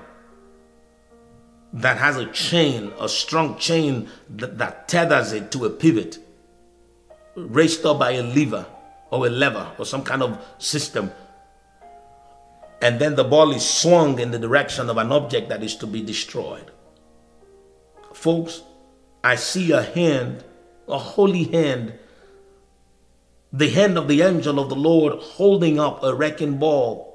that 1.74 1.98
has 1.98 2.18
a 2.18 2.26
chain, 2.32 2.92
a 3.00 3.08
strong 3.08 3.58
chain 3.58 4.10
that, 4.30 4.58
that 4.58 4.88
tethers 4.88 5.32
it 5.32 5.52
to 5.52 5.66
a 5.66 5.70
pivot, 5.70 6.20
raised 7.36 7.86
up 7.86 8.00
by 8.00 8.12
a 8.12 8.24
lever 8.24 8.66
or 9.10 9.28
a 9.28 9.30
lever 9.30 9.72
or 9.78 9.86
some 9.86 10.04
kind 10.04 10.22
of 10.22 10.44
system. 10.58 11.12
And 12.82 13.00
then 13.00 13.16
the 13.16 13.24
ball 13.24 13.52
is 13.52 13.68
swung 13.68 14.20
in 14.20 14.32
the 14.32 14.40
direction 14.40 14.90
of 14.90 14.98
an 14.98 15.12
object 15.12 15.50
that 15.50 15.64
is 15.64 15.76
to 15.78 15.88
be 15.88 16.02
destroyed. 16.02 16.72
Folks, 18.14 18.64
I 19.24 19.36
see 19.36 19.72
a 19.72 19.82
hand, 19.82 20.44
a 20.88 20.98
holy 20.98 21.44
hand 21.44 21.94
the 23.54 23.70
hand 23.70 23.98
of 23.98 24.08
the 24.08 24.22
angel 24.22 24.60
of 24.60 24.70
the 24.70 24.76
Lord 24.76 25.20
holding 25.20 25.80
up 25.80 26.04
a 26.04 26.16
wrecking 26.16 26.58
ball. 26.58 27.08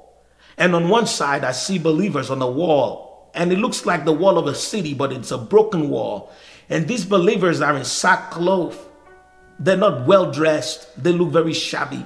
And 0.57 0.75
on 0.75 0.89
one 0.89 1.07
side, 1.07 1.43
I 1.43 1.51
see 1.51 1.79
believers 1.79 2.29
on 2.29 2.39
the 2.39 2.47
wall, 2.47 3.31
and 3.33 3.51
it 3.51 3.59
looks 3.59 3.85
like 3.85 4.05
the 4.05 4.13
wall 4.13 4.37
of 4.37 4.47
a 4.47 4.55
city, 4.55 4.93
but 4.93 5.11
it's 5.11 5.31
a 5.31 5.37
broken 5.37 5.89
wall. 5.89 6.31
And 6.69 6.87
these 6.87 7.05
believers 7.05 7.61
are 7.61 7.77
in 7.77 7.85
sackcloth. 7.85 8.87
They're 9.59 9.77
not 9.77 10.05
well 10.07 10.31
dressed, 10.31 11.01
they 11.01 11.11
look 11.11 11.29
very 11.29 11.53
shabby. 11.53 12.05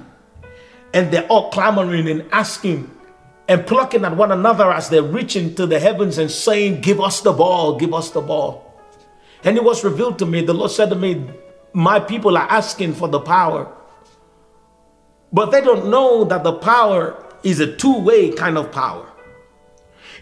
And 0.94 1.10
they're 1.10 1.26
all 1.26 1.50
clamoring 1.50 2.08
and 2.08 2.24
asking 2.32 2.90
and 3.48 3.66
plucking 3.66 4.04
at 4.04 4.16
one 4.16 4.32
another 4.32 4.70
as 4.70 4.88
they're 4.88 5.02
reaching 5.02 5.54
to 5.54 5.66
the 5.66 5.80
heavens 5.80 6.18
and 6.18 6.30
saying, 6.30 6.80
Give 6.80 7.00
us 7.00 7.20
the 7.20 7.32
ball, 7.32 7.78
give 7.78 7.92
us 7.92 8.10
the 8.10 8.20
ball. 8.20 8.80
And 9.44 9.56
it 9.56 9.64
was 9.64 9.84
revealed 9.84 10.18
to 10.20 10.26
me, 10.26 10.42
the 10.42 10.54
Lord 10.54 10.70
said 10.70 10.90
to 10.90 10.96
me, 10.96 11.26
My 11.72 11.98
people 11.98 12.36
are 12.36 12.48
asking 12.48 12.94
for 12.94 13.08
the 13.08 13.20
power 13.20 13.74
but 15.32 15.50
they 15.50 15.60
don't 15.60 15.88
know 15.88 16.24
that 16.24 16.44
the 16.44 16.52
power 16.52 17.16
is 17.42 17.60
a 17.60 17.74
two 17.76 17.98
way 17.98 18.30
kind 18.32 18.58
of 18.58 18.70
power. 18.70 19.08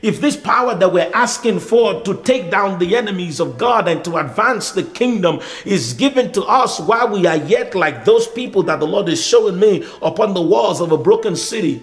If 0.02 0.20
this 0.20 0.36
power 0.36 0.74
that 0.74 0.92
we're 0.92 1.10
asking 1.12 1.60
for 1.60 2.00
to 2.02 2.22
take 2.22 2.50
down 2.50 2.78
the 2.78 2.96
enemies 2.96 3.38
of 3.38 3.58
God 3.58 3.86
and 3.86 4.02
to 4.06 4.16
advance 4.16 4.72
the 4.72 4.82
kingdom 4.82 5.40
is 5.66 5.92
given 5.92 6.32
to 6.32 6.42
us 6.44 6.80
while 6.80 7.08
we 7.08 7.26
are 7.26 7.36
yet 7.36 7.74
like 7.74 8.06
those 8.06 8.26
people 8.26 8.62
that 8.62 8.80
the 8.80 8.86
Lord 8.86 9.10
is 9.10 9.24
showing 9.24 9.60
me 9.60 9.84
upon 10.00 10.32
the 10.32 10.40
walls 10.40 10.80
of 10.80 10.92
a 10.92 10.96
broken 10.96 11.36
city, 11.36 11.82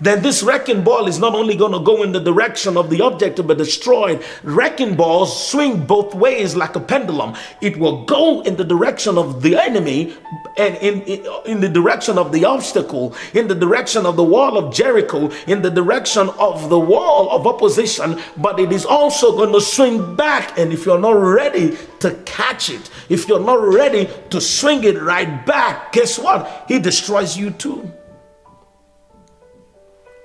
then 0.00 0.22
this 0.22 0.42
wrecking 0.42 0.82
ball 0.82 1.06
is 1.06 1.18
not 1.18 1.34
only 1.34 1.56
going 1.56 1.72
to 1.72 1.80
go 1.80 2.02
in 2.02 2.12
the 2.12 2.20
direction 2.20 2.76
of 2.76 2.90
the 2.90 3.00
object 3.02 3.36
to 3.36 3.42
be 3.42 3.54
destroyed, 3.54 4.22
wrecking 4.42 4.96
balls 4.96 5.48
swing 5.50 5.84
both 5.86 6.14
ways 6.14 6.56
like 6.56 6.76
a 6.76 6.80
pendulum. 6.80 7.34
It 7.60 7.78
will 7.78 8.04
go 8.04 8.40
in 8.42 8.56
the 8.56 8.64
direction 8.64 9.18
of 9.18 9.42
the 9.42 9.56
enemy 9.56 10.14
and 10.56 10.76
in, 10.76 11.02
in, 11.02 11.26
in 11.46 11.60
the 11.60 11.68
direction 11.68 12.18
of 12.18 12.32
the 12.32 12.44
obstacle, 12.44 13.14
in 13.34 13.48
the 13.48 13.54
direction 13.54 14.06
of 14.06 14.16
the 14.16 14.24
wall 14.24 14.56
of 14.56 14.74
Jericho, 14.74 15.30
in 15.46 15.62
the 15.62 15.70
direction 15.70 16.28
of 16.38 16.68
the 16.68 16.78
wall 16.78 17.30
of 17.30 17.46
opposition, 17.46 18.20
but 18.36 18.58
it 18.58 18.72
is 18.72 18.84
also 18.84 19.36
going 19.36 19.52
to 19.52 19.60
swing 19.60 20.16
back. 20.16 20.58
And 20.58 20.72
if 20.72 20.86
you're 20.86 20.98
not 20.98 21.12
ready 21.12 21.76
to 22.00 22.14
catch 22.24 22.70
it, 22.70 22.90
if 23.08 23.28
you're 23.28 23.40
not 23.40 23.60
ready 23.60 24.08
to 24.30 24.40
swing 24.40 24.84
it 24.84 25.00
right 25.00 25.44
back, 25.46 25.92
guess 25.92 26.18
what? 26.18 26.64
He 26.68 26.78
destroys 26.78 27.36
you 27.36 27.50
too. 27.50 27.92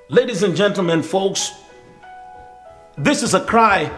Ladies 0.09 0.43
and 0.43 0.55
gentlemen, 0.55 1.01
folks, 1.01 1.51
this 2.95 3.23
is 3.23 3.33
a 3.33 3.43
cry. 3.43 3.91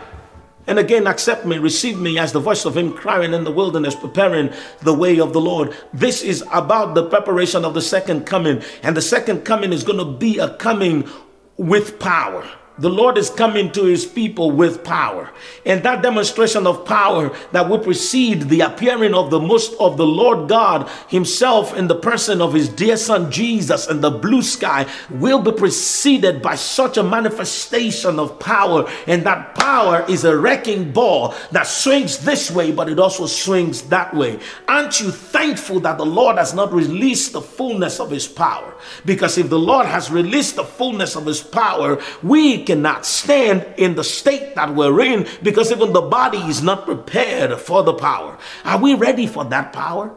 And 0.65 0.79
again, 0.79 1.05
accept 1.05 1.45
me, 1.45 1.57
receive 1.57 1.99
me 1.99 2.17
as 2.17 2.31
the 2.31 2.39
voice 2.39 2.63
of 2.63 2.77
him 2.77 2.93
crying 2.93 3.33
in 3.33 3.43
the 3.43 3.51
wilderness, 3.51 3.93
preparing 3.93 4.53
the 4.79 4.93
way 4.93 5.19
of 5.19 5.33
the 5.33 5.41
Lord. 5.41 5.75
This 5.93 6.21
is 6.21 6.45
about 6.53 6.95
the 6.95 7.09
preparation 7.09 7.65
of 7.65 7.73
the 7.73 7.81
second 7.81 8.25
coming. 8.25 8.61
And 8.83 8.95
the 8.95 9.01
second 9.01 9.43
coming 9.43 9.73
is 9.73 9.83
going 9.83 9.99
to 9.99 10.17
be 10.17 10.39
a 10.39 10.55
coming 10.55 11.09
with 11.57 11.99
power. 11.99 12.49
The 12.79 12.89
Lord 12.89 13.17
is 13.17 13.29
coming 13.29 13.71
to 13.71 13.85
his 13.85 14.05
people 14.05 14.51
with 14.51 14.83
power. 14.83 15.31
And 15.65 15.81
that 15.83 16.03
demonstration 16.03 16.67
of 16.67 16.85
power 16.85 17.35
that 17.51 17.67
will 17.67 17.79
precede 17.79 18.43
the 18.43 18.61
appearing 18.61 19.15
of 19.15 19.31
the 19.31 19.39
most 19.39 19.73
of 19.79 19.97
the 19.97 20.05
Lord 20.05 20.47
God 20.47 20.89
himself 21.07 21.75
in 21.75 21.87
the 21.87 21.95
person 21.95 22.41
of 22.41 22.53
his 22.53 22.69
dear 22.69 22.97
son 22.97 23.31
Jesus 23.31 23.87
in 23.87 24.01
the 24.01 24.11
blue 24.11 24.41
sky 24.41 24.85
will 25.09 25.41
be 25.41 25.51
preceded 25.51 26.41
by 26.41 26.55
such 26.55 26.97
a 26.97 27.03
manifestation 27.03 28.19
of 28.19 28.39
power. 28.39 28.87
And 29.07 29.23
that 29.25 29.55
power 29.55 30.05
is 30.07 30.23
a 30.23 30.37
wrecking 30.37 30.91
ball 30.91 31.33
that 31.51 31.65
swings 31.67 32.19
this 32.19 32.51
way, 32.51 32.71
but 32.71 32.89
it 32.89 32.99
also 32.99 33.25
swings 33.25 33.83
that 33.83 34.13
way. 34.13 34.39
Aren't 34.67 34.99
you 34.99 35.09
thankful 35.09 35.79
that 35.79 35.97
the 35.97 36.05
Lord 36.05 36.37
has 36.37 36.53
not 36.53 36.71
released 36.71 37.33
the 37.33 37.41
fullness 37.41 37.99
of 37.99 38.11
his 38.11 38.27
power? 38.27 38.75
Because 39.05 39.37
if 39.37 39.49
the 39.49 39.59
Lord 39.59 39.87
has 39.87 40.11
released 40.11 40.55
the 40.55 40.63
fullness 40.63 41.15
of 41.15 41.25
his 41.25 41.41
power, 41.41 41.99
we 42.21 42.66
cannot 42.67 43.05
stand 43.05 43.65
in 43.77 43.95
the 43.95 44.03
state 44.03 44.53
that 44.55 44.75
we're 44.75 44.99
in 45.01 45.25
because 45.41 45.71
even 45.71 45.93
the 45.93 46.01
body 46.01 46.37
is 46.39 46.61
not 46.61 46.85
prepared 46.85 47.57
for 47.59 47.81
the 47.81 47.93
power. 47.93 48.37
Are 48.65 48.77
we 48.77 48.93
ready 48.93 49.25
for 49.25 49.45
that 49.45 49.71
power? 49.71 50.13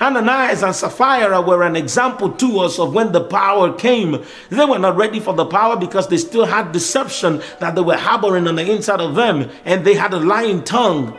Ananias 0.00 0.64
and 0.64 0.74
Sapphira 0.74 1.40
were 1.40 1.62
an 1.62 1.76
example 1.76 2.32
to 2.32 2.58
us 2.58 2.80
of 2.80 2.92
when 2.92 3.12
the 3.12 3.22
power 3.22 3.72
came. 3.72 4.24
They 4.50 4.64
were 4.64 4.80
not 4.80 4.96
ready 4.96 5.20
for 5.20 5.32
the 5.32 5.46
power 5.46 5.76
because 5.76 6.08
they 6.08 6.16
still 6.16 6.44
had 6.44 6.72
deception 6.72 7.40
that 7.60 7.76
they 7.76 7.80
were 7.80 7.96
harboring 7.96 8.48
on 8.48 8.56
the 8.56 8.68
inside 8.68 9.00
of 9.00 9.14
them 9.14 9.48
and 9.64 9.84
they 9.84 9.94
had 9.94 10.12
a 10.12 10.18
lying 10.18 10.64
tongue. 10.64 11.16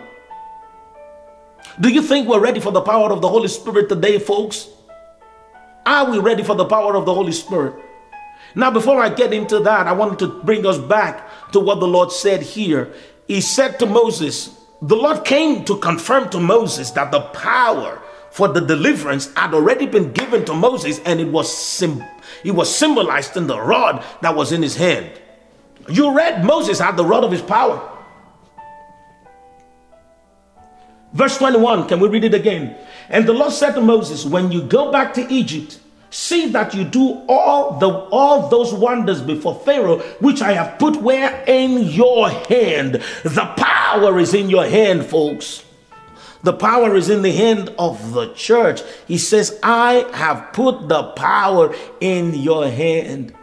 Do 1.80 1.88
you 1.89 2.01
think 2.01 2.28
we're 2.28 2.41
ready 2.41 2.60
for 2.60 2.74
the 2.74 2.82
power 2.82 3.12
of 3.14 3.22
the 3.22 3.30
Holy 3.30 3.47
Spirit 3.47 3.88
today, 3.88 4.20
folks? 4.20 4.68
Are 5.86 6.12
we 6.12 6.20
ready 6.20 6.43
for 6.43 6.56
the 6.56 6.66
power 6.66 6.95
of 6.97 7.06
the 7.06 7.14
Holy 7.14 7.32
Spirit? 7.32 7.84
Now, 8.56 8.72
before 8.72 9.01
I 9.01 9.10
get 9.10 9.34
into 9.34 9.60
that, 9.60 9.88
I 9.88 9.91
wanted 9.91 10.20
to 10.20 10.41
bring 10.43 10.66
us 10.66 10.78
back 10.78 11.51
to 11.51 11.60
what 11.60 11.80
the 11.80 11.88
Lord 11.88 12.12
said 12.12 12.41
here. 12.41 12.93
He 13.28 13.41
said 13.41 13.80
to 13.80 13.86
Moses, 13.86 14.58
the 14.82 14.95
Lord 14.95 15.26
came 15.26 15.66
to 15.66 15.78
confirm 15.78 16.30
to 16.30 16.39
Moses 16.39 16.91
that 16.91 17.12
the 17.12 17.22
power 17.22 18.01
for 18.32 18.47
the 18.47 18.62
deliverance 18.62 19.34
had 19.34 19.53
already 19.53 19.86
been 19.86 20.12
given 20.12 20.45
to 20.45 20.53
Moses 20.53 20.99
and 21.06 21.20
it 21.20 21.28
was 21.28 21.51
sim- 21.51 22.03
it 22.43 22.51
was 22.51 22.74
symbolized 22.74 23.38
in 23.38 23.47
the 23.47 23.60
rod 23.60 24.03
that 24.22 24.36
was 24.36 24.51
in 24.51 24.62
his 24.62 24.76
hand. 24.76 25.10
You 25.89 26.16
read 26.16 26.43
Moses 26.43 26.80
had 26.80 26.97
the 26.97 27.06
rod 27.06 27.24
of 27.24 27.32
his 27.32 27.41
power. 27.41 27.91
Verse 31.14 31.38
21, 31.38 31.88
can 31.88 31.99
we 32.01 32.10
read 32.10 32.26
it 32.26 32.34
again? 32.34 32.76
And 33.10 33.26
the 33.26 33.32
Lord 33.32 33.53
said 33.53 33.72
to 33.72 33.82
Moses, 33.82 34.26
When 34.26 34.51
you 34.51 34.62
go 34.64 34.91
back 34.91 35.14
to 35.14 35.34
Egypt, 35.34 35.80
see 36.16 36.47
that 36.47 36.74
you 36.74 36.86
do 36.86 37.26
all 37.28 37.78
the 37.78 37.89
all 37.89 38.47
those 38.47 38.74
wonders 38.74 39.22
before 39.22 39.53
Pharaoh, 39.53 39.99
which 40.22 40.41
I 40.41 40.53
have 40.53 40.80
put 40.80 41.01
where 41.01 41.43
in 41.45 41.84
your 41.84 42.30
hand. 42.30 43.03
The 43.24 43.53
power 43.57 44.18
is 44.18 44.34
in 44.34 44.49
your 44.49 44.66
hand, 44.66 45.05
folks. 45.05 45.66
The 46.41 46.53
power 46.53 46.95
is 46.95 47.09
in 47.09 47.22
the 47.22 47.34
hand 47.34 47.74
of 47.78 48.13
the 48.13 48.34
church. 48.34 48.82
He 49.07 49.18
says, 49.18 49.59
I 49.61 50.05
have 50.13 50.53
put 50.53 50.88
the 50.88 51.03
power 51.03 51.76
in 51.99 52.34
your 52.34 52.70
hand. 52.70 53.34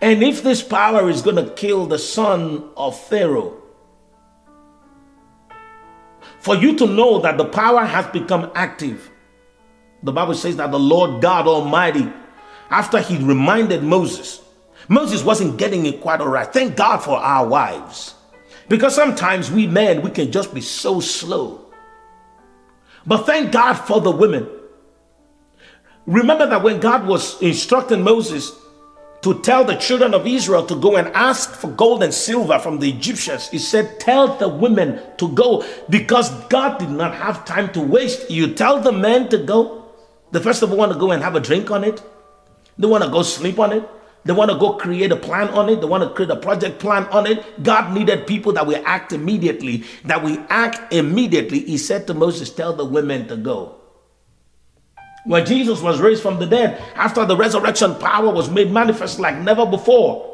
And 0.00 0.22
if 0.22 0.42
this 0.42 0.62
power 0.62 1.08
is 1.08 1.22
going 1.22 1.36
to 1.36 1.50
kill 1.54 1.86
the 1.86 1.98
son 1.98 2.70
of 2.76 2.98
Pharaoh, 2.98 3.56
for 6.38 6.54
you 6.54 6.76
to 6.76 6.86
know 6.86 7.20
that 7.20 7.38
the 7.38 7.44
power 7.44 7.84
has 7.84 8.06
become 8.08 8.50
active, 8.54 9.11
the 10.02 10.12
Bible 10.12 10.34
says 10.34 10.56
that 10.56 10.70
the 10.70 10.78
Lord 10.78 11.22
God 11.22 11.46
Almighty, 11.46 12.12
after 12.70 13.00
he 13.00 13.18
reminded 13.18 13.82
Moses, 13.82 14.40
Moses 14.88 15.22
wasn't 15.22 15.58
getting 15.58 15.86
it 15.86 16.00
quite 16.00 16.20
all 16.20 16.28
right. 16.28 16.52
Thank 16.52 16.76
God 16.76 16.98
for 16.98 17.16
our 17.16 17.46
wives. 17.46 18.14
Because 18.68 18.94
sometimes 18.94 19.50
we 19.50 19.66
men, 19.66 20.02
we 20.02 20.10
can 20.10 20.32
just 20.32 20.54
be 20.54 20.60
so 20.60 21.00
slow. 21.00 21.66
But 23.06 23.24
thank 23.24 23.52
God 23.52 23.74
for 23.74 24.00
the 24.00 24.10
women. 24.10 24.48
Remember 26.06 26.46
that 26.46 26.62
when 26.62 26.80
God 26.80 27.06
was 27.06 27.40
instructing 27.40 28.02
Moses 28.02 28.52
to 29.22 29.40
tell 29.40 29.64
the 29.64 29.76
children 29.76 30.14
of 30.14 30.26
Israel 30.26 30.66
to 30.66 30.74
go 30.74 30.96
and 30.96 31.08
ask 31.08 31.54
for 31.54 31.68
gold 31.68 32.02
and 32.02 32.12
silver 32.12 32.58
from 32.58 32.78
the 32.78 32.90
Egyptians, 32.90 33.48
he 33.48 33.58
said, 33.58 34.00
Tell 34.00 34.36
the 34.36 34.48
women 34.48 35.00
to 35.18 35.28
go 35.28 35.64
because 35.88 36.30
God 36.46 36.78
did 36.78 36.90
not 36.90 37.14
have 37.14 37.44
time 37.44 37.72
to 37.72 37.80
waste. 37.80 38.30
You 38.30 38.54
tell 38.54 38.80
the 38.80 38.92
men 38.92 39.28
to 39.28 39.38
go, 39.38 39.81
the 40.32 40.40
first 40.40 40.62
of 40.62 40.70
all 40.70 40.76
want 40.76 40.92
to 40.92 40.98
go 40.98 41.12
and 41.12 41.22
have 41.22 41.36
a 41.36 41.40
drink 41.40 41.70
on 41.70 41.84
it, 41.84 42.02
they 42.78 42.86
want 42.86 43.04
to 43.04 43.10
go 43.10 43.22
sleep 43.22 43.58
on 43.58 43.72
it. 43.72 43.88
They 44.24 44.32
want 44.32 44.50
to 44.52 44.56
go 44.56 44.74
create 44.74 45.10
a 45.10 45.16
plan 45.16 45.48
on 45.48 45.68
it. 45.68 45.80
They 45.80 45.86
want 45.86 46.04
to 46.04 46.10
create 46.10 46.30
a 46.30 46.36
project 46.36 46.78
plan 46.78 47.04
on 47.06 47.26
it. 47.26 47.62
God 47.62 47.92
needed 47.92 48.26
people 48.26 48.52
that 48.52 48.66
will 48.66 48.80
act 48.86 49.12
immediately. 49.12 49.84
That 50.04 50.22
we 50.22 50.38
act 50.48 50.92
immediately. 50.92 51.60
He 51.60 51.76
said 51.76 52.06
to 52.06 52.14
Moses, 52.14 52.50
Tell 52.50 52.72
the 52.72 52.84
women 52.84 53.26
to 53.28 53.36
go. 53.36 53.76
When 55.24 55.44
Jesus 55.44 55.80
was 55.80 56.00
raised 56.00 56.22
from 56.22 56.38
the 56.38 56.46
dead, 56.46 56.82
after 56.94 57.24
the 57.24 57.36
resurrection, 57.36 57.94
power 57.96 58.32
was 58.32 58.48
made 58.48 58.72
manifest 58.72 59.18
like 59.18 59.38
never 59.38 59.66
before. 59.66 60.31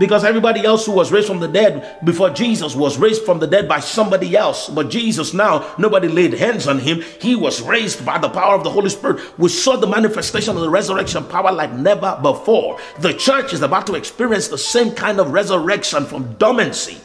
Because 0.00 0.24
everybody 0.24 0.64
else 0.64 0.86
who 0.86 0.92
was 0.92 1.12
raised 1.12 1.26
from 1.26 1.40
the 1.40 1.46
dead 1.46 1.98
before 2.02 2.30
Jesus 2.30 2.74
was 2.74 2.96
raised 2.96 3.22
from 3.22 3.38
the 3.38 3.46
dead 3.46 3.68
by 3.68 3.80
somebody 3.80 4.34
else. 4.34 4.70
But 4.70 4.88
Jesus 4.88 5.34
now, 5.34 5.74
nobody 5.76 6.08
laid 6.08 6.32
hands 6.32 6.66
on 6.66 6.78
him. 6.78 7.02
He 7.20 7.36
was 7.36 7.60
raised 7.60 8.02
by 8.02 8.16
the 8.16 8.30
power 8.30 8.54
of 8.54 8.64
the 8.64 8.70
Holy 8.70 8.88
Spirit. 8.88 9.20
We 9.38 9.50
saw 9.50 9.76
the 9.76 9.86
manifestation 9.86 10.56
of 10.56 10.62
the 10.62 10.70
resurrection 10.70 11.26
power 11.26 11.52
like 11.52 11.74
never 11.74 12.18
before. 12.22 12.80
The 13.00 13.12
church 13.12 13.52
is 13.52 13.60
about 13.60 13.86
to 13.88 13.94
experience 13.94 14.48
the 14.48 14.56
same 14.56 14.92
kind 14.94 15.20
of 15.20 15.34
resurrection 15.34 16.06
from 16.06 16.32
dormancy. 16.36 16.96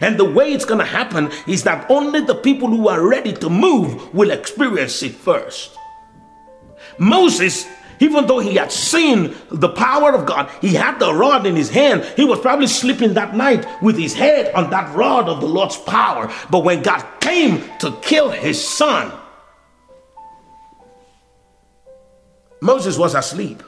And 0.00 0.18
the 0.18 0.28
way 0.28 0.52
it's 0.52 0.64
going 0.64 0.80
to 0.80 0.84
happen 0.84 1.30
is 1.46 1.62
that 1.62 1.88
only 1.88 2.22
the 2.22 2.34
people 2.34 2.66
who 2.66 2.88
are 2.88 3.06
ready 3.06 3.34
to 3.34 3.48
move 3.48 4.12
will 4.12 4.32
experience 4.32 5.00
it 5.04 5.14
first. 5.14 5.78
Moses 6.98 7.68
even 8.00 8.26
though 8.26 8.38
he 8.38 8.56
had 8.56 8.72
seen 8.72 9.34
the 9.50 9.68
power 9.68 10.12
of 10.12 10.26
God, 10.26 10.50
he 10.60 10.74
had 10.74 10.98
the 10.98 11.12
rod 11.12 11.46
in 11.46 11.56
his 11.56 11.70
hand. 11.70 12.04
He 12.16 12.24
was 12.24 12.40
probably 12.40 12.66
sleeping 12.66 13.14
that 13.14 13.34
night 13.34 13.66
with 13.82 13.98
his 13.98 14.14
head 14.14 14.54
on 14.54 14.70
that 14.70 14.94
rod 14.94 15.28
of 15.28 15.40
the 15.40 15.46
Lord's 15.46 15.76
power. 15.76 16.32
But 16.50 16.64
when 16.64 16.82
God 16.82 17.04
came 17.20 17.62
to 17.78 17.96
kill 18.02 18.30
his 18.30 18.62
son, 18.66 19.12
Moses 22.60 22.96
was 22.96 23.14
asleep. 23.14 23.62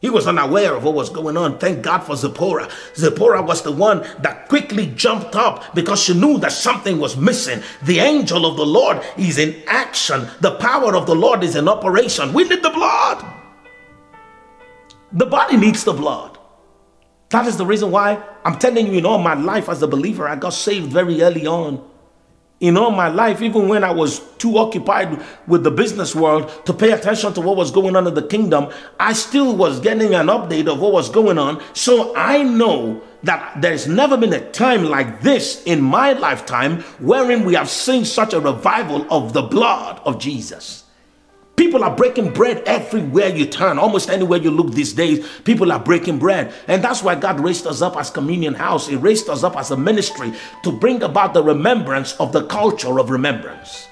He 0.00 0.10
was 0.10 0.28
unaware 0.28 0.76
of 0.76 0.84
what 0.84 0.94
was 0.94 1.10
going 1.10 1.36
on. 1.36 1.58
Thank 1.58 1.82
God 1.82 2.00
for 2.00 2.14
Zipporah. 2.14 2.68
Zipporah 2.94 3.42
was 3.42 3.62
the 3.62 3.72
one 3.72 4.06
that 4.20 4.48
quickly 4.48 4.86
jumped 4.94 5.34
up 5.34 5.74
because 5.74 6.00
she 6.00 6.14
knew 6.14 6.38
that 6.38 6.52
something 6.52 7.00
was 7.00 7.16
missing. 7.16 7.62
The 7.82 7.98
angel 7.98 8.46
of 8.46 8.56
the 8.56 8.66
Lord 8.66 9.02
is 9.16 9.38
in 9.38 9.60
action, 9.66 10.28
the 10.40 10.52
power 10.56 10.94
of 10.94 11.06
the 11.06 11.16
Lord 11.16 11.42
is 11.42 11.56
in 11.56 11.68
operation. 11.68 12.32
We 12.32 12.44
need 12.44 12.62
the 12.62 12.70
blood. 12.70 13.24
The 15.12 15.26
body 15.26 15.56
needs 15.56 15.84
the 15.84 15.92
blood. 15.92 16.38
That 17.30 17.46
is 17.46 17.56
the 17.56 17.66
reason 17.66 17.90
why 17.90 18.22
I'm 18.44 18.58
telling 18.58 18.86
you 18.86 18.94
in 18.94 19.06
all 19.06 19.18
my 19.18 19.34
life 19.34 19.68
as 19.68 19.82
a 19.82 19.88
believer, 19.88 20.26
I 20.26 20.36
got 20.36 20.54
saved 20.54 20.92
very 20.92 21.22
early 21.22 21.46
on. 21.46 21.86
In 22.60 22.76
all 22.76 22.90
my 22.90 23.06
life, 23.08 23.40
even 23.40 23.68
when 23.68 23.84
I 23.84 23.92
was 23.92 24.18
too 24.38 24.58
occupied 24.58 25.22
with 25.46 25.62
the 25.62 25.70
business 25.70 26.14
world 26.14 26.50
to 26.66 26.74
pay 26.74 26.90
attention 26.90 27.32
to 27.34 27.40
what 27.40 27.56
was 27.56 27.70
going 27.70 27.94
on 27.94 28.06
in 28.06 28.14
the 28.14 28.26
kingdom, 28.26 28.72
I 28.98 29.12
still 29.12 29.54
was 29.54 29.78
getting 29.78 30.14
an 30.14 30.26
update 30.26 30.66
of 30.66 30.80
what 30.80 30.92
was 30.92 31.08
going 31.08 31.38
on. 31.38 31.62
So 31.72 32.16
I 32.16 32.42
know 32.42 33.00
that 33.22 33.60
there's 33.60 33.86
never 33.86 34.16
been 34.16 34.32
a 34.32 34.50
time 34.50 34.84
like 34.84 35.20
this 35.20 35.62
in 35.64 35.80
my 35.80 36.14
lifetime 36.14 36.82
wherein 36.98 37.44
we 37.44 37.54
have 37.54 37.68
seen 37.68 38.04
such 38.04 38.32
a 38.32 38.40
revival 38.40 39.06
of 39.12 39.34
the 39.34 39.42
blood 39.42 40.00
of 40.04 40.18
Jesus. 40.18 40.84
People 41.58 41.82
are 41.82 41.94
breaking 41.94 42.32
bread 42.32 42.62
everywhere 42.66 43.28
you 43.28 43.44
turn. 43.44 43.80
Almost 43.80 44.10
anywhere 44.10 44.38
you 44.38 44.52
look 44.52 44.70
these 44.70 44.92
days, 44.92 45.28
people 45.42 45.72
are 45.72 45.80
breaking 45.80 46.20
bread. 46.20 46.54
And 46.68 46.82
that's 46.84 47.02
why 47.02 47.16
God 47.16 47.40
raised 47.40 47.66
us 47.66 47.82
up 47.82 47.96
as 47.96 48.10
Communion 48.10 48.54
House. 48.54 48.86
He 48.86 48.94
raised 48.94 49.28
us 49.28 49.42
up 49.42 49.56
as 49.56 49.72
a 49.72 49.76
ministry 49.76 50.32
to 50.62 50.70
bring 50.70 51.02
about 51.02 51.34
the 51.34 51.42
remembrance 51.42 52.12
of 52.20 52.32
the 52.32 52.46
culture 52.46 53.00
of 53.00 53.10
remembrance. 53.10 53.88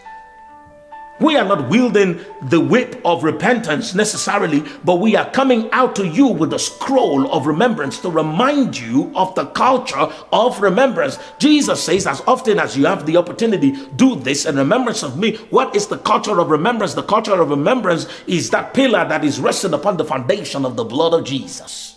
We 1.18 1.36
are 1.36 1.44
not 1.44 1.70
wielding 1.70 2.20
the 2.42 2.60
whip 2.60 3.00
of 3.04 3.24
repentance 3.24 3.94
necessarily, 3.94 4.62
but 4.84 4.96
we 4.96 5.16
are 5.16 5.30
coming 5.30 5.70
out 5.72 5.96
to 5.96 6.06
you 6.06 6.26
with 6.26 6.52
a 6.52 6.58
scroll 6.58 7.32
of 7.32 7.46
remembrance 7.46 8.00
to 8.00 8.10
remind 8.10 8.78
you 8.78 9.10
of 9.14 9.34
the 9.34 9.46
culture 9.46 10.12
of 10.30 10.60
remembrance. 10.60 11.18
Jesus 11.38 11.82
says, 11.82 12.06
as 12.06 12.20
often 12.26 12.58
as 12.58 12.76
you 12.76 12.84
have 12.84 13.06
the 13.06 13.16
opportunity, 13.16 13.72
do 13.96 14.16
this 14.16 14.44
in 14.44 14.56
remembrance 14.56 15.02
of 15.02 15.18
me. 15.18 15.36
What 15.48 15.74
is 15.74 15.86
the 15.86 15.98
culture 15.98 16.38
of 16.38 16.50
remembrance? 16.50 16.92
The 16.92 17.02
culture 17.02 17.40
of 17.40 17.48
remembrance 17.48 18.06
is 18.26 18.50
that 18.50 18.74
pillar 18.74 19.08
that 19.08 19.24
is 19.24 19.40
resting 19.40 19.72
upon 19.72 19.96
the 19.96 20.04
foundation 20.04 20.66
of 20.66 20.76
the 20.76 20.84
blood 20.84 21.14
of 21.14 21.24
Jesus. 21.24 21.96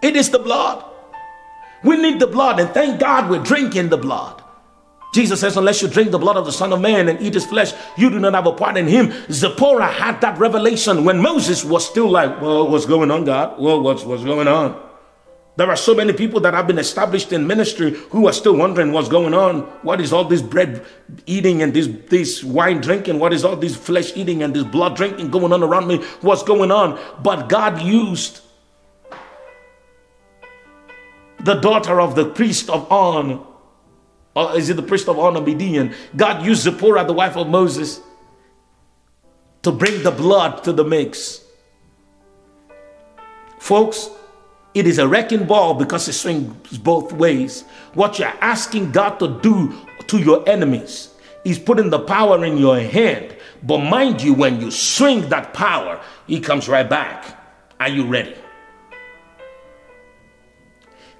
It 0.00 0.14
is 0.14 0.30
the 0.30 0.38
blood. 0.38 0.84
We 1.82 1.96
need 1.96 2.20
the 2.20 2.26
blood, 2.28 2.60
and 2.60 2.70
thank 2.70 3.00
God 3.00 3.28
we're 3.28 3.42
drinking 3.42 3.88
the 3.88 3.96
blood. 3.96 4.42
Jesus 5.16 5.40
says, 5.40 5.56
unless 5.56 5.80
you 5.80 5.88
drink 5.88 6.10
the 6.10 6.18
blood 6.18 6.36
of 6.36 6.44
the 6.44 6.52
Son 6.52 6.74
of 6.74 6.80
Man 6.82 7.08
and 7.08 7.18
eat 7.22 7.32
his 7.32 7.46
flesh, 7.46 7.72
you 7.96 8.10
do 8.10 8.18
not 8.18 8.34
have 8.34 8.46
a 8.46 8.52
part 8.52 8.76
in 8.76 8.86
him. 8.86 9.14
Zipporah 9.30 9.86
had 9.90 10.20
that 10.20 10.38
revelation 10.38 11.06
when 11.06 11.18
Moses 11.18 11.64
was 11.64 11.88
still 11.88 12.10
like, 12.10 12.38
well, 12.42 12.68
what's 12.68 12.84
going 12.84 13.10
on, 13.10 13.24
God? 13.24 13.58
Well, 13.58 13.80
what's, 13.80 14.04
what's 14.04 14.24
going 14.24 14.46
on? 14.46 14.78
There 15.56 15.70
are 15.70 15.76
so 15.76 15.94
many 15.94 16.12
people 16.12 16.40
that 16.40 16.52
have 16.52 16.66
been 16.66 16.78
established 16.78 17.32
in 17.32 17.46
ministry 17.46 17.92
who 18.10 18.28
are 18.28 18.32
still 18.34 18.56
wondering 18.56 18.92
what's 18.92 19.08
going 19.08 19.32
on. 19.32 19.62
What 19.80 20.02
is 20.02 20.12
all 20.12 20.24
this 20.24 20.42
bread 20.42 20.84
eating 21.24 21.62
and 21.62 21.72
this, 21.72 21.88
this 22.10 22.44
wine 22.44 22.82
drinking? 22.82 23.18
What 23.18 23.32
is 23.32 23.42
all 23.42 23.56
this 23.56 23.74
flesh 23.74 24.14
eating 24.18 24.42
and 24.42 24.52
this 24.52 24.64
blood 24.64 24.96
drinking 24.96 25.30
going 25.30 25.50
on 25.50 25.62
around 25.62 25.86
me? 25.88 26.04
What's 26.20 26.42
going 26.42 26.70
on? 26.70 27.00
But 27.22 27.48
God 27.48 27.80
used 27.80 28.42
the 31.42 31.54
daughter 31.54 32.02
of 32.02 32.16
the 32.16 32.26
priest 32.26 32.68
of 32.68 32.92
On 32.92 33.55
or 34.36 34.54
is 34.54 34.68
it 34.68 34.74
the 34.74 34.82
priest 34.82 35.08
of 35.08 35.18
On 35.18 35.42
Midian? 35.42 35.94
God 36.14 36.44
used 36.44 36.62
Zipporah, 36.62 37.06
the 37.06 37.14
wife 37.14 37.36
of 37.36 37.48
Moses, 37.48 38.00
to 39.62 39.72
bring 39.72 40.02
the 40.02 40.10
blood 40.10 40.62
to 40.64 40.72
the 40.74 40.84
mix. 40.84 41.42
Folks, 43.58 44.10
it 44.74 44.86
is 44.86 44.98
a 44.98 45.08
wrecking 45.08 45.46
ball 45.46 45.72
because 45.72 46.06
it 46.06 46.12
swings 46.12 46.76
both 46.76 47.12
ways. 47.12 47.62
What 47.94 48.18
you're 48.18 48.28
asking 48.42 48.92
God 48.92 49.18
to 49.20 49.40
do 49.40 49.74
to 50.06 50.18
your 50.18 50.46
enemies. 50.46 51.14
He's 51.42 51.58
putting 51.58 51.88
the 51.88 52.00
power 52.00 52.44
in 52.44 52.58
your 52.58 52.78
hand. 52.78 53.34
But 53.62 53.78
mind 53.78 54.20
you, 54.20 54.34
when 54.34 54.60
you 54.60 54.70
swing 54.70 55.30
that 55.30 55.54
power, 55.54 55.98
he 56.26 56.40
comes 56.40 56.68
right 56.68 56.88
back. 56.88 57.40
Are 57.80 57.88
you 57.88 58.06
ready? 58.06 58.36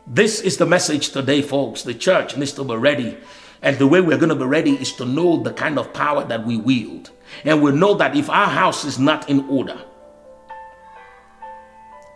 This 0.07 0.41
is 0.41 0.57
the 0.57 0.67
message 0.67 1.11
today, 1.11 1.43
folks. 1.43 1.83
The 1.83 1.95
church 1.95 2.37
needs 2.37 2.53
to 2.53 2.65
be 2.65 2.77
ready. 2.77 3.19
And 3.61 3.77
the 3.77 3.89
way 3.89 4.01
we're 4.01 4.19
going 4.19 4.29
to 4.29 4.37
be 4.37 4.45
ready 4.45 4.75
is 4.75 4.93
to 4.95 5.05
know 5.05 5.43
the 5.43 5.53
kind 5.53 5.79
of 5.79 5.93
power 5.93 6.25
that 6.25 6.47
we 6.47 6.57
wield. 6.57 7.11
And 7.45 7.61
we 7.61 7.73
know 7.73 7.95
that 7.95 8.17
if 8.17 8.31
our 8.31 8.47
house 8.47 8.85
is 8.85 9.01
not 9.01 9.29
in 9.29 9.49
order, 9.49 9.81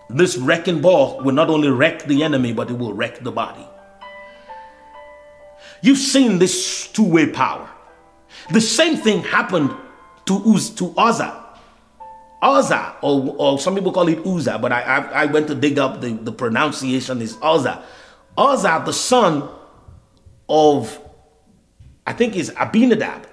this 0.09 0.37
wrecking 0.37 0.81
ball 0.81 1.21
will 1.23 1.35
not 1.35 1.51
only 1.51 1.69
wreck 1.69 2.05
the 2.05 2.23
enemy, 2.23 2.53
but 2.53 2.71
it 2.71 2.79
will 2.79 2.95
wreck 2.95 3.21
the 3.21 3.33
body. 3.33 3.67
You've 5.83 5.99
seen 5.99 6.39
this 6.39 6.87
two 6.93 7.09
way 7.09 7.27
power. 7.27 7.69
The 8.53 8.61
same 8.61 8.97
thing 8.97 9.23
happened 9.23 9.75
to, 10.27 10.37
Uz, 10.47 10.71
to 10.77 10.95
Uzzah. 10.97 11.40
Uzzah, 12.43 12.97
or, 13.03 13.35
or 13.39 13.59
some 13.59 13.75
people 13.75 13.93
call 13.93 14.09
it 14.09 14.25
Uza, 14.25 14.59
but 14.59 14.73
I, 14.73 14.81
I, 14.81 14.97
I 15.23 15.27
went 15.27 15.47
to 15.49 15.55
dig 15.55 15.79
up 15.79 16.01
the, 16.01 16.13
the 16.13 16.33
pronunciation 16.33 17.21
is 17.21 17.37
Uzzah. 17.43 17.85
Uzzah, 18.39 18.83
the 18.87 18.93
son 18.93 19.49
of, 20.49 20.99
I 22.07 22.13
think 22.15 22.37
is 22.37 22.53
Abinadab. 22.59 23.27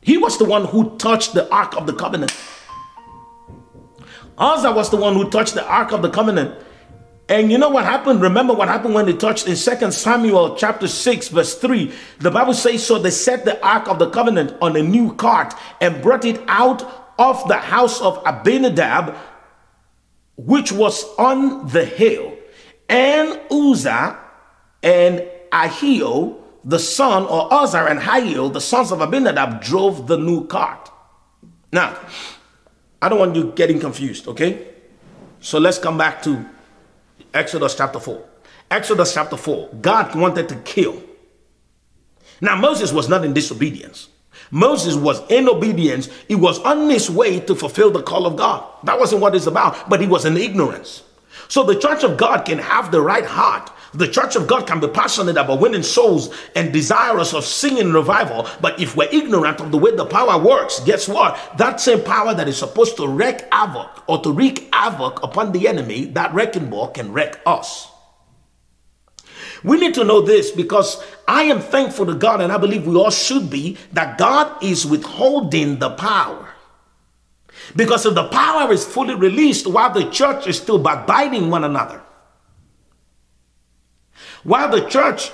He 0.00 0.16
was 0.16 0.38
the 0.38 0.44
one 0.44 0.64
who 0.64 0.96
touched 0.96 1.34
the 1.34 1.50
Ark 1.52 1.76
of 1.76 1.86
the 1.86 1.92
Covenant. 1.92 2.36
Uzzah 4.38 4.72
was 4.72 4.90
the 4.90 4.96
one 4.96 5.14
who 5.14 5.28
touched 5.28 5.54
the 5.54 5.66
Ark 5.66 5.92
of 5.92 6.02
the 6.02 6.10
Covenant. 6.10 6.56
And 7.28 7.50
you 7.50 7.58
know 7.58 7.68
what 7.68 7.84
happened? 7.84 8.20
Remember 8.20 8.52
what 8.52 8.68
happened 8.68 8.94
when 8.94 9.06
they 9.06 9.12
touched 9.12 9.46
in 9.48 9.56
Second 9.56 9.92
Samuel 9.92 10.56
chapter 10.56 10.86
6, 10.86 11.28
verse 11.28 11.56
3. 11.56 11.92
The 12.18 12.30
Bible 12.30 12.54
says, 12.54 12.84
So 12.84 12.98
they 12.98 13.10
set 13.10 13.44
the 13.44 13.64
Ark 13.64 13.88
of 13.88 13.98
the 13.98 14.10
Covenant 14.10 14.54
on 14.60 14.76
a 14.76 14.82
new 14.82 15.14
cart 15.14 15.54
and 15.80 16.02
brought 16.02 16.24
it 16.24 16.40
out 16.48 17.01
of 17.18 17.46
the 17.48 17.58
house 17.58 18.00
of 18.00 18.22
Abinadab, 18.26 19.16
which 20.36 20.72
was 20.72 21.04
on 21.16 21.66
the 21.68 21.84
hill. 21.84 22.36
And 22.88 23.40
Uzzah 23.50 24.18
and 24.82 25.22
Ahio, 25.52 26.40
the 26.64 26.78
son, 26.78 27.24
or 27.24 27.52
Uzzah 27.52 27.86
and 27.86 28.00
Ahio, 28.00 28.52
the 28.52 28.60
sons 28.60 28.92
of 28.92 29.00
Abinadab, 29.00 29.62
drove 29.62 30.06
the 30.06 30.16
new 30.16 30.46
cart. 30.46 30.90
Now, 31.72 31.98
I 33.00 33.08
don't 33.08 33.18
want 33.18 33.34
you 33.34 33.52
getting 33.52 33.80
confused, 33.80 34.28
okay? 34.28 34.68
So 35.40 35.58
let's 35.58 35.78
come 35.78 35.98
back 35.98 36.22
to 36.22 36.44
Exodus 37.34 37.74
chapter 37.74 37.98
4. 37.98 38.22
Exodus 38.70 39.12
chapter 39.12 39.36
4. 39.36 39.70
God 39.80 40.14
wanted 40.14 40.48
to 40.48 40.56
kill. 40.56 41.02
Now, 42.40 42.56
Moses 42.56 42.92
was 42.92 43.08
not 43.08 43.24
in 43.24 43.32
disobedience. 43.32 44.08
Moses 44.52 44.94
was 44.94 45.22
in 45.30 45.48
obedience. 45.48 46.10
He 46.28 46.34
was 46.34 46.58
on 46.60 46.88
his 46.90 47.10
way 47.10 47.40
to 47.40 47.54
fulfill 47.54 47.90
the 47.90 48.02
call 48.02 48.26
of 48.26 48.36
God. 48.36 48.64
That 48.84 49.00
wasn't 49.00 49.22
what 49.22 49.34
it's 49.34 49.46
about, 49.46 49.88
but 49.88 50.00
he 50.00 50.06
was 50.06 50.26
in 50.26 50.36
ignorance. 50.36 51.02
So 51.48 51.64
the 51.64 51.78
church 51.78 52.04
of 52.04 52.18
God 52.18 52.44
can 52.44 52.58
have 52.58 52.92
the 52.92 53.00
right 53.00 53.24
heart. 53.24 53.70
The 53.94 54.08
church 54.08 54.36
of 54.36 54.46
God 54.46 54.66
can 54.66 54.80
be 54.80 54.88
passionate 54.88 55.38
about 55.38 55.60
winning 55.60 55.82
souls 55.82 56.34
and 56.54 56.72
desirous 56.72 57.32
of 57.34 57.44
singing 57.44 57.92
revival. 57.92 58.46
But 58.60 58.80
if 58.80 58.94
we're 58.94 59.08
ignorant 59.10 59.60
of 59.60 59.70
the 59.70 59.78
way 59.78 59.94
the 59.94 60.06
power 60.06 60.42
works, 60.42 60.80
guess 60.80 61.08
what? 61.08 61.38
That 61.56 61.80
same 61.80 62.02
power 62.02 62.34
that 62.34 62.48
is 62.48 62.58
supposed 62.58 62.96
to 62.98 63.08
wreak 63.08 63.42
havoc 63.52 64.04
or 64.06 64.20
to 64.22 64.32
wreak 64.32 64.68
havoc 64.74 65.22
upon 65.22 65.52
the 65.52 65.66
enemy, 65.66 66.06
that 66.06 66.32
wrecking 66.34 66.68
ball 66.68 66.88
can 66.88 67.12
wreck 67.12 67.40
us. 67.46 67.91
We 69.64 69.78
need 69.78 69.94
to 69.94 70.04
know 70.04 70.20
this 70.20 70.50
because 70.50 71.02
I 71.28 71.44
am 71.44 71.60
thankful 71.60 72.06
to 72.06 72.14
God, 72.14 72.40
and 72.40 72.52
I 72.52 72.58
believe 72.58 72.86
we 72.86 72.96
all 72.96 73.10
should 73.10 73.50
be, 73.50 73.76
that 73.92 74.18
God 74.18 74.62
is 74.62 74.84
withholding 74.84 75.78
the 75.78 75.90
power. 75.90 76.48
Because 77.76 78.04
if 78.04 78.14
the 78.14 78.28
power 78.28 78.72
is 78.72 78.84
fully 78.84 79.14
released 79.14 79.66
while 79.66 79.92
the 79.92 80.10
church 80.10 80.46
is 80.46 80.56
still 80.56 80.78
backbiting 80.78 81.48
one 81.50 81.64
another, 81.64 82.02
while 84.42 84.68
the 84.68 84.88
church 84.88 85.30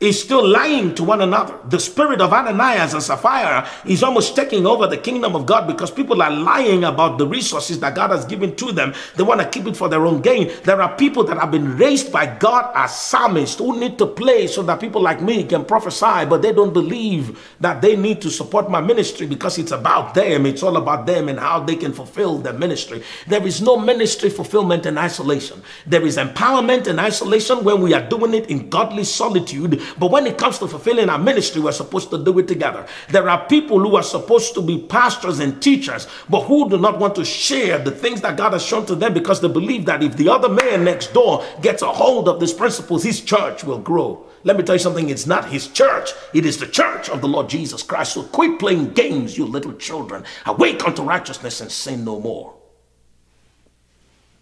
is 0.00 0.18
still 0.18 0.46
lying 0.46 0.94
to 0.94 1.04
one 1.04 1.20
another. 1.20 1.58
The 1.68 1.78
spirit 1.78 2.22
of 2.22 2.32
Ananias 2.32 2.94
and 2.94 3.02
Sapphira 3.02 3.68
is 3.84 4.02
almost 4.02 4.34
taking 4.34 4.66
over 4.66 4.86
the 4.86 4.96
kingdom 4.96 5.36
of 5.36 5.44
God 5.44 5.66
because 5.66 5.90
people 5.90 6.22
are 6.22 6.30
lying 6.30 6.84
about 6.84 7.18
the 7.18 7.26
resources 7.26 7.78
that 7.80 7.94
God 7.94 8.08
has 8.08 8.24
given 8.24 8.56
to 8.56 8.72
them. 8.72 8.94
They 9.16 9.24
want 9.24 9.42
to 9.42 9.48
keep 9.48 9.66
it 9.66 9.76
for 9.76 9.90
their 9.90 10.06
own 10.06 10.22
gain. 10.22 10.50
There 10.64 10.80
are 10.80 10.96
people 10.96 11.22
that 11.24 11.36
have 11.36 11.50
been 11.50 11.76
raised 11.76 12.10
by 12.10 12.34
God 12.38 12.72
as 12.74 12.96
psalmists 12.98 13.58
who 13.58 13.78
need 13.78 13.98
to 13.98 14.06
play 14.06 14.46
so 14.46 14.62
that 14.62 14.80
people 14.80 15.02
like 15.02 15.20
me 15.20 15.44
can 15.44 15.66
prophesy, 15.66 16.24
but 16.24 16.40
they 16.40 16.54
don't 16.54 16.72
believe 16.72 17.54
that 17.60 17.82
they 17.82 17.94
need 17.94 18.22
to 18.22 18.30
support 18.30 18.70
my 18.70 18.80
ministry 18.80 19.26
because 19.26 19.58
it's 19.58 19.72
about 19.72 20.14
them. 20.14 20.46
It's 20.46 20.62
all 20.62 20.78
about 20.78 21.04
them 21.04 21.28
and 21.28 21.38
how 21.38 21.60
they 21.60 21.76
can 21.76 21.92
fulfill 21.92 22.38
their 22.38 22.54
ministry. 22.54 23.02
There 23.26 23.46
is 23.46 23.60
no 23.60 23.76
ministry 23.76 24.30
fulfillment 24.30 24.86
in 24.86 24.96
isolation. 24.96 25.62
There 25.86 26.06
is 26.06 26.16
empowerment 26.16 26.86
in 26.86 26.98
isolation 26.98 27.64
when 27.64 27.82
we 27.82 27.92
are 27.92 28.08
doing 28.08 28.32
it 28.32 28.48
in 28.48 28.70
godly 28.70 29.04
solitude 29.04 29.82
but 29.98 30.10
when 30.10 30.26
it 30.26 30.38
comes 30.38 30.58
to 30.58 30.68
fulfilling 30.68 31.08
our 31.08 31.18
ministry, 31.18 31.60
we're 31.60 31.72
supposed 31.72 32.10
to 32.10 32.22
do 32.22 32.38
it 32.38 32.48
together. 32.48 32.86
There 33.08 33.28
are 33.28 33.46
people 33.46 33.78
who 33.78 33.96
are 33.96 34.02
supposed 34.02 34.54
to 34.54 34.62
be 34.62 34.78
pastors 34.78 35.38
and 35.40 35.60
teachers, 35.60 36.06
but 36.28 36.42
who 36.42 36.68
do 36.68 36.78
not 36.78 36.98
want 36.98 37.14
to 37.16 37.24
share 37.24 37.78
the 37.78 37.90
things 37.90 38.20
that 38.20 38.36
God 38.36 38.52
has 38.52 38.64
shown 38.64 38.86
to 38.86 38.94
them 38.94 39.14
because 39.14 39.40
they 39.40 39.48
believe 39.48 39.86
that 39.86 40.02
if 40.02 40.16
the 40.16 40.28
other 40.28 40.48
man 40.48 40.84
next 40.84 41.12
door 41.12 41.44
gets 41.62 41.82
a 41.82 41.92
hold 41.92 42.28
of 42.28 42.40
these 42.40 42.52
principles, 42.52 43.02
his 43.02 43.20
church 43.20 43.64
will 43.64 43.78
grow. 43.78 44.26
Let 44.42 44.56
me 44.56 44.62
tell 44.62 44.76
you 44.76 44.80
something, 44.80 45.10
it's 45.10 45.26
not 45.26 45.50
his 45.50 45.68
church, 45.68 46.10
it 46.32 46.46
is 46.46 46.56
the 46.58 46.66
church 46.66 47.10
of 47.10 47.20
the 47.20 47.28
Lord 47.28 47.48
Jesus 47.48 47.82
Christ. 47.82 48.14
So 48.14 48.22
quit 48.22 48.58
playing 48.58 48.94
games, 48.94 49.36
you 49.36 49.44
little 49.44 49.74
children. 49.74 50.24
Awake 50.46 50.82
unto 50.86 51.02
righteousness 51.02 51.60
and 51.60 51.70
sin 51.70 52.04
no 52.04 52.20
more. 52.20 52.54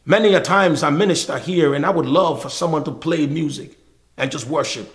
Many 0.06 0.32
a 0.34 0.40
times 0.40 0.82
I 0.82 0.90
minister 0.90 1.36
here 1.38 1.74
and 1.74 1.84
I 1.84 1.90
would 1.90 2.06
love 2.06 2.40
for 2.40 2.48
someone 2.48 2.84
to 2.84 2.92
play 2.92 3.26
music 3.26 3.76
and 4.16 4.30
just 4.30 4.46
worship. 4.46 4.94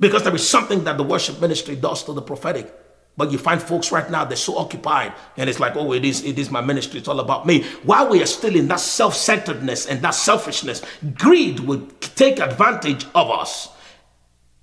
Because 0.00 0.22
there 0.24 0.34
is 0.34 0.48
something 0.48 0.84
that 0.84 0.96
the 0.96 1.04
worship 1.04 1.40
ministry 1.40 1.76
does 1.76 2.02
to 2.04 2.12
the 2.12 2.22
prophetic. 2.22 2.72
But 3.16 3.30
you 3.30 3.38
find 3.38 3.62
folks 3.62 3.92
right 3.92 4.10
now, 4.10 4.24
they're 4.24 4.36
so 4.36 4.58
occupied, 4.58 5.12
and 5.36 5.48
it's 5.48 5.60
like, 5.60 5.76
oh, 5.76 5.92
it 5.92 6.04
is, 6.04 6.24
it 6.24 6.36
is 6.36 6.50
my 6.50 6.60
ministry, 6.60 6.98
it's 6.98 7.06
all 7.06 7.20
about 7.20 7.46
me. 7.46 7.62
While 7.84 8.08
we 8.08 8.20
are 8.20 8.26
still 8.26 8.56
in 8.56 8.66
that 8.68 8.80
self-centeredness 8.80 9.86
and 9.86 10.02
that 10.02 10.16
selfishness, 10.16 10.82
greed 11.16 11.60
will 11.60 11.86
take 12.00 12.40
advantage 12.40 13.06
of 13.14 13.30
us 13.30 13.68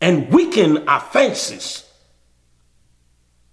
and 0.01 0.29
weaken 0.33 0.89
our 0.89 0.99
fences. 0.99 1.89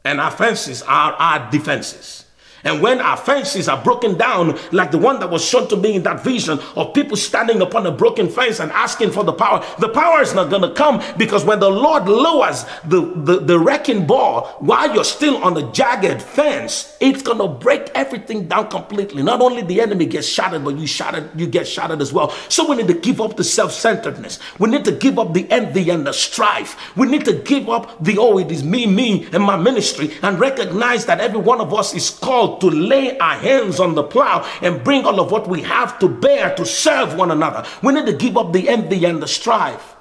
And 0.04 0.20
our 0.20 0.32
fences 0.32 0.82
are 0.82 1.12
our 1.12 1.48
defenses. 1.50 2.17
And 2.64 2.82
when 2.82 3.00
our 3.00 3.16
fences 3.16 3.68
are 3.68 3.82
broken 3.82 4.16
down, 4.18 4.58
like 4.72 4.90
the 4.90 4.98
one 4.98 5.20
that 5.20 5.30
was 5.30 5.44
shown 5.44 5.68
to 5.68 5.76
me 5.76 5.94
in 5.94 6.02
that 6.02 6.24
vision 6.24 6.58
of 6.76 6.94
people 6.94 7.16
standing 7.16 7.62
upon 7.62 7.86
a 7.86 7.92
broken 7.92 8.28
fence 8.28 8.60
and 8.60 8.70
asking 8.72 9.10
for 9.10 9.24
the 9.24 9.32
power, 9.32 9.64
the 9.78 9.88
power 9.88 10.20
is 10.20 10.34
not 10.34 10.50
going 10.50 10.62
to 10.62 10.72
come 10.74 11.02
because 11.16 11.44
when 11.44 11.60
the 11.60 11.70
Lord 11.70 12.08
lowers 12.08 12.64
the, 12.84 13.00
the, 13.14 13.40
the 13.40 13.58
wrecking 13.58 14.06
ball 14.06 14.46
while 14.58 14.92
you're 14.94 15.04
still 15.04 15.36
on 15.44 15.56
a 15.56 15.72
jagged 15.72 16.22
fence, 16.22 16.96
it's 17.00 17.22
going 17.22 17.38
to 17.38 17.48
break 17.48 17.90
everything 17.94 18.48
down 18.48 18.68
completely. 18.68 19.22
Not 19.22 19.40
only 19.40 19.62
the 19.62 19.80
enemy 19.80 20.06
gets 20.06 20.26
shattered, 20.26 20.64
but 20.64 20.76
you 20.76 20.86
shattered, 20.86 21.30
you 21.38 21.46
get 21.46 21.66
shattered 21.66 22.00
as 22.00 22.12
well. 22.12 22.30
So 22.48 22.68
we 22.68 22.76
need 22.76 22.88
to 22.88 22.94
give 22.94 23.20
up 23.20 23.36
the 23.36 23.44
self-centeredness. 23.44 24.38
We 24.58 24.68
need 24.68 24.84
to 24.84 24.92
give 24.92 25.18
up 25.18 25.32
the 25.32 25.50
envy 25.50 25.90
and 25.90 26.06
the 26.06 26.12
strife. 26.12 26.96
We 26.96 27.06
need 27.06 27.24
to 27.26 27.34
give 27.34 27.68
up 27.68 28.02
the, 28.02 28.18
oh, 28.18 28.38
it 28.38 28.50
is 28.50 28.64
me, 28.64 28.86
me, 28.86 29.28
and 29.32 29.42
my 29.42 29.56
ministry 29.56 30.12
and 30.22 30.40
recognize 30.40 31.06
that 31.06 31.20
every 31.20 31.40
one 31.40 31.60
of 31.60 31.72
us 31.72 31.94
is 31.94 32.10
called 32.10 32.47
called 32.48 32.60
to 32.60 32.70
lay 32.70 33.18
our 33.18 33.34
hands 33.34 33.80
on 33.80 33.94
the 33.94 34.02
plow 34.02 34.48
and 34.62 34.82
bring 34.82 35.04
all 35.04 35.20
of 35.20 35.30
what 35.30 35.48
we 35.48 35.62
have 35.62 35.98
to 35.98 36.08
bear 36.08 36.54
to 36.56 36.64
serve 36.64 37.14
one 37.14 37.30
another. 37.30 37.66
We 37.82 37.92
need 37.92 38.06
to 38.06 38.12
give 38.12 38.36
up 38.36 38.52
the 38.52 38.68
envy 38.68 39.04
and 39.04 39.22
the 39.22 39.28
strife. 39.28 39.96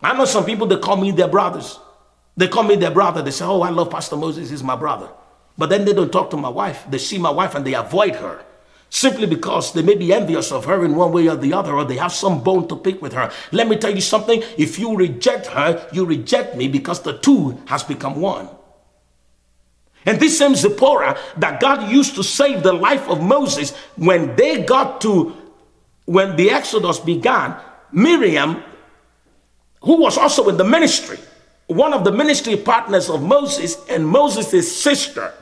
I 0.00 0.16
know 0.16 0.24
some 0.24 0.44
people 0.44 0.66
that 0.68 0.82
call 0.82 0.96
me 0.96 1.10
their 1.10 1.28
brothers. 1.28 1.78
They 2.36 2.48
call 2.48 2.64
me 2.64 2.76
their 2.76 2.90
brother. 2.90 3.22
They 3.22 3.30
say, 3.30 3.44
Oh, 3.44 3.62
I 3.62 3.70
love 3.70 3.90
Pastor 3.90 4.16
Moses, 4.16 4.50
he's 4.50 4.62
my 4.62 4.76
brother. 4.76 5.08
But 5.56 5.68
then 5.68 5.84
they 5.84 5.92
don't 5.92 6.10
talk 6.10 6.30
to 6.30 6.36
my 6.36 6.48
wife. 6.48 6.84
They 6.88 6.98
see 6.98 7.18
my 7.18 7.30
wife 7.30 7.54
and 7.54 7.64
they 7.64 7.74
avoid 7.74 8.16
her 8.16 8.44
simply 8.88 9.26
because 9.26 9.72
they 9.72 9.80
may 9.80 9.94
be 9.94 10.12
envious 10.12 10.52
of 10.52 10.66
her 10.66 10.84
in 10.84 10.94
one 10.94 11.12
way 11.12 11.26
or 11.26 11.34
the 11.34 11.54
other, 11.54 11.72
or 11.72 11.82
they 11.82 11.96
have 11.96 12.12
some 12.12 12.42
bone 12.42 12.68
to 12.68 12.76
pick 12.76 13.00
with 13.00 13.14
her. 13.14 13.32
Let 13.50 13.66
me 13.66 13.76
tell 13.78 13.94
you 13.94 14.02
something 14.02 14.42
if 14.58 14.78
you 14.78 14.94
reject 14.94 15.46
her, 15.46 15.88
you 15.94 16.04
reject 16.04 16.56
me 16.56 16.68
because 16.68 17.00
the 17.00 17.16
two 17.16 17.58
has 17.66 17.82
become 17.82 18.20
one. 18.20 18.50
And 20.06 20.18
this 20.18 20.38
same 20.38 20.54
Zipporah 20.54 21.18
that 21.36 21.60
God 21.60 21.90
used 21.90 22.14
to 22.16 22.24
save 22.24 22.62
the 22.62 22.72
life 22.72 23.08
of 23.08 23.22
Moses 23.22 23.76
when 23.96 24.34
they 24.36 24.62
got 24.62 25.00
to, 25.02 25.36
when 26.06 26.36
the 26.36 26.50
Exodus 26.50 26.98
began, 26.98 27.56
Miriam, 27.92 28.62
who 29.82 30.00
was 30.00 30.18
also 30.18 30.48
in 30.48 30.56
the 30.56 30.64
ministry, 30.64 31.18
one 31.66 31.92
of 31.92 32.04
the 32.04 32.12
ministry 32.12 32.56
partners 32.56 33.08
of 33.08 33.22
Moses 33.22 33.76
and 33.88 34.06
Moses' 34.06 34.82
sister, 34.82 35.32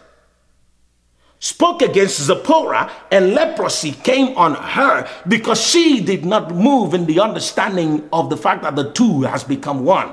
spoke 1.39 1.81
against 1.81 2.21
Zipporah 2.21 2.91
and 3.11 3.35
leprosy 3.35 3.93
came 3.93 4.37
on 4.37 4.55
her 4.55 5.09
because 5.27 5.61
she 5.61 6.01
did 6.01 6.25
not 6.25 6.55
move 6.55 6.93
in 6.93 7.07
the 7.07 7.19
understanding 7.21 8.07
of 8.13 8.29
the 8.29 8.37
fact 8.37 8.63
that 8.63 8.77
the 8.77 8.93
two 8.93 9.23
has 9.23 9.43
become 9.43 9.85
one. 9.85 10.13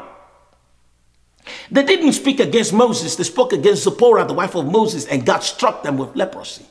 They 1.71 1.83
didn't 1.83 2.13
speak 2.13 2.39
against 2.39 2.73
Moses, 2.73 3.15
they 3.15 3.23
spoke 3.23 3.53
against 3.53 3.83
Zipporah, 3.83 4.25
the 4.25 4.33
wife 4.33 4.55
of 4.55 4.65
Moses, 4.65 5.05
and 5.05 5.25
God 5.25 5.39
struck 5.39 5.83
them 5.83 5.97
with 5.97 6.15
leprosy. 6.15 6.65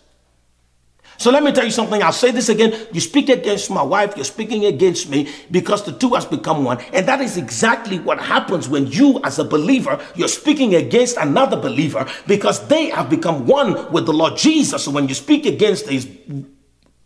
So 1.18 1.30
let 1.30 1.42
me 1.42 1.52
tell 1.52 1.64
you 1.64 1.70
something. 1.70 2.02
I'll 2.02 2.12
say 2.12 2.30
this 2.30 2.48
again. 2.48 2.86
You 2.92 3.00
speak 3.00 3.28
against 3.28 3.70
my 3.70 3.82
wife, 3.82 4.16
you're 4.16 4.24
speaking 4.24 4.66
against 4.66 5.08
me 5.08 5.28
because 5.50 5.84
the 5.84 5.92
two 5.92 6.10
has 6.10 6.26
become 6.26 6.64
one. 6.64 6.78
And 6.92 7.08
that 7.08 7.20
is 7.20 7.36
exactly 7.36 7.98
what 7.98 8.20
happens 8.20 8.68
when 8.68 8.86
you, 8.86 9.20
as 9.24 9.38
a 9.38 9.44
believer, 9.44 9.98
you're 10.14 10.28
speaking 10.28 10.74
against 10.74 11.16
another 11.16 11.56
believer 11.56 12.06
because 12.26 12.66
they 12.68 12.90
have 12.90 13.08
become 13.08 13.46
one 13.46 13.90
with 13.92 14.06
the 14.06 14.12
Lord 14.12 14.36
Jesus. 14.36 14.84
So 14.84 14.90
when 14.90 15.08
you 15.08 15.14
speak 15.14 15.46
against 15.46 15.88
his 15.88 16.06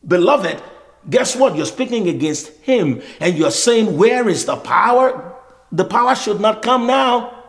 beloved, 0.06 0.60
guess 1.08 1.36
what? 1.36 1.54
You're 1.54 1.66
speaking 1.66 2.08
against 2.08 2.48
him 2.62 3.02
and 3.20 3.38
you're 3.38 3.50
saying, 3.50 3.96
Where 3.96 4.28
is 4.28 4.44
the 4.44 4.56
power? 4.56 5.36
The 5.70 5.84
power 5.84 6.16
should 6.16 6.40
not 6.40 6.62
come 6.62 6.88
now. 6.88 7.39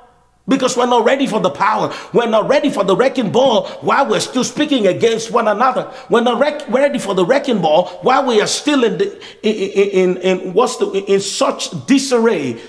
Because 0.48 0.76
we're 0.76 0.88
not 0.88 1.06
ready 1.06 1.28
for 1.28 1.40
the 1.40 1.50
power. 1.50 1.94
We're 2.14 2.28
not 2.28 2.50
ready 2.50 2.70
for 2.70 2.84
the 2.84 2.96
wrecking 2.96 3.32
ball 3.32 3.68
while 3.82 4.10
we're 4.10 4.20
still 4.20 4.44
speaking 4.44 4.88
against 4.88 5.32
one 5.32 5.48
another. 5.48 5.94
We're 6.10 6.22
not 6.22 6.40
rec- 6.40 6.68
ready 6.68 7.00
for 7.00 7.14
the 7.14 7.26
wrecking 7.26 7.62
ball 7.62 7.88
while 8.02 8.26
we 8.26 8.42
are 8.42 8.48
still 8.48 8.84
in, 8.84 8.98
the, 8.98 9.24
in, 9.44 10.18
in, 10.18 10.40
in, 10.40 10.54
what's 10.54 10.78
the, 10.78 10.92
in 10.92 11.20
such 11.20 11.70
disarray 11.86 12.60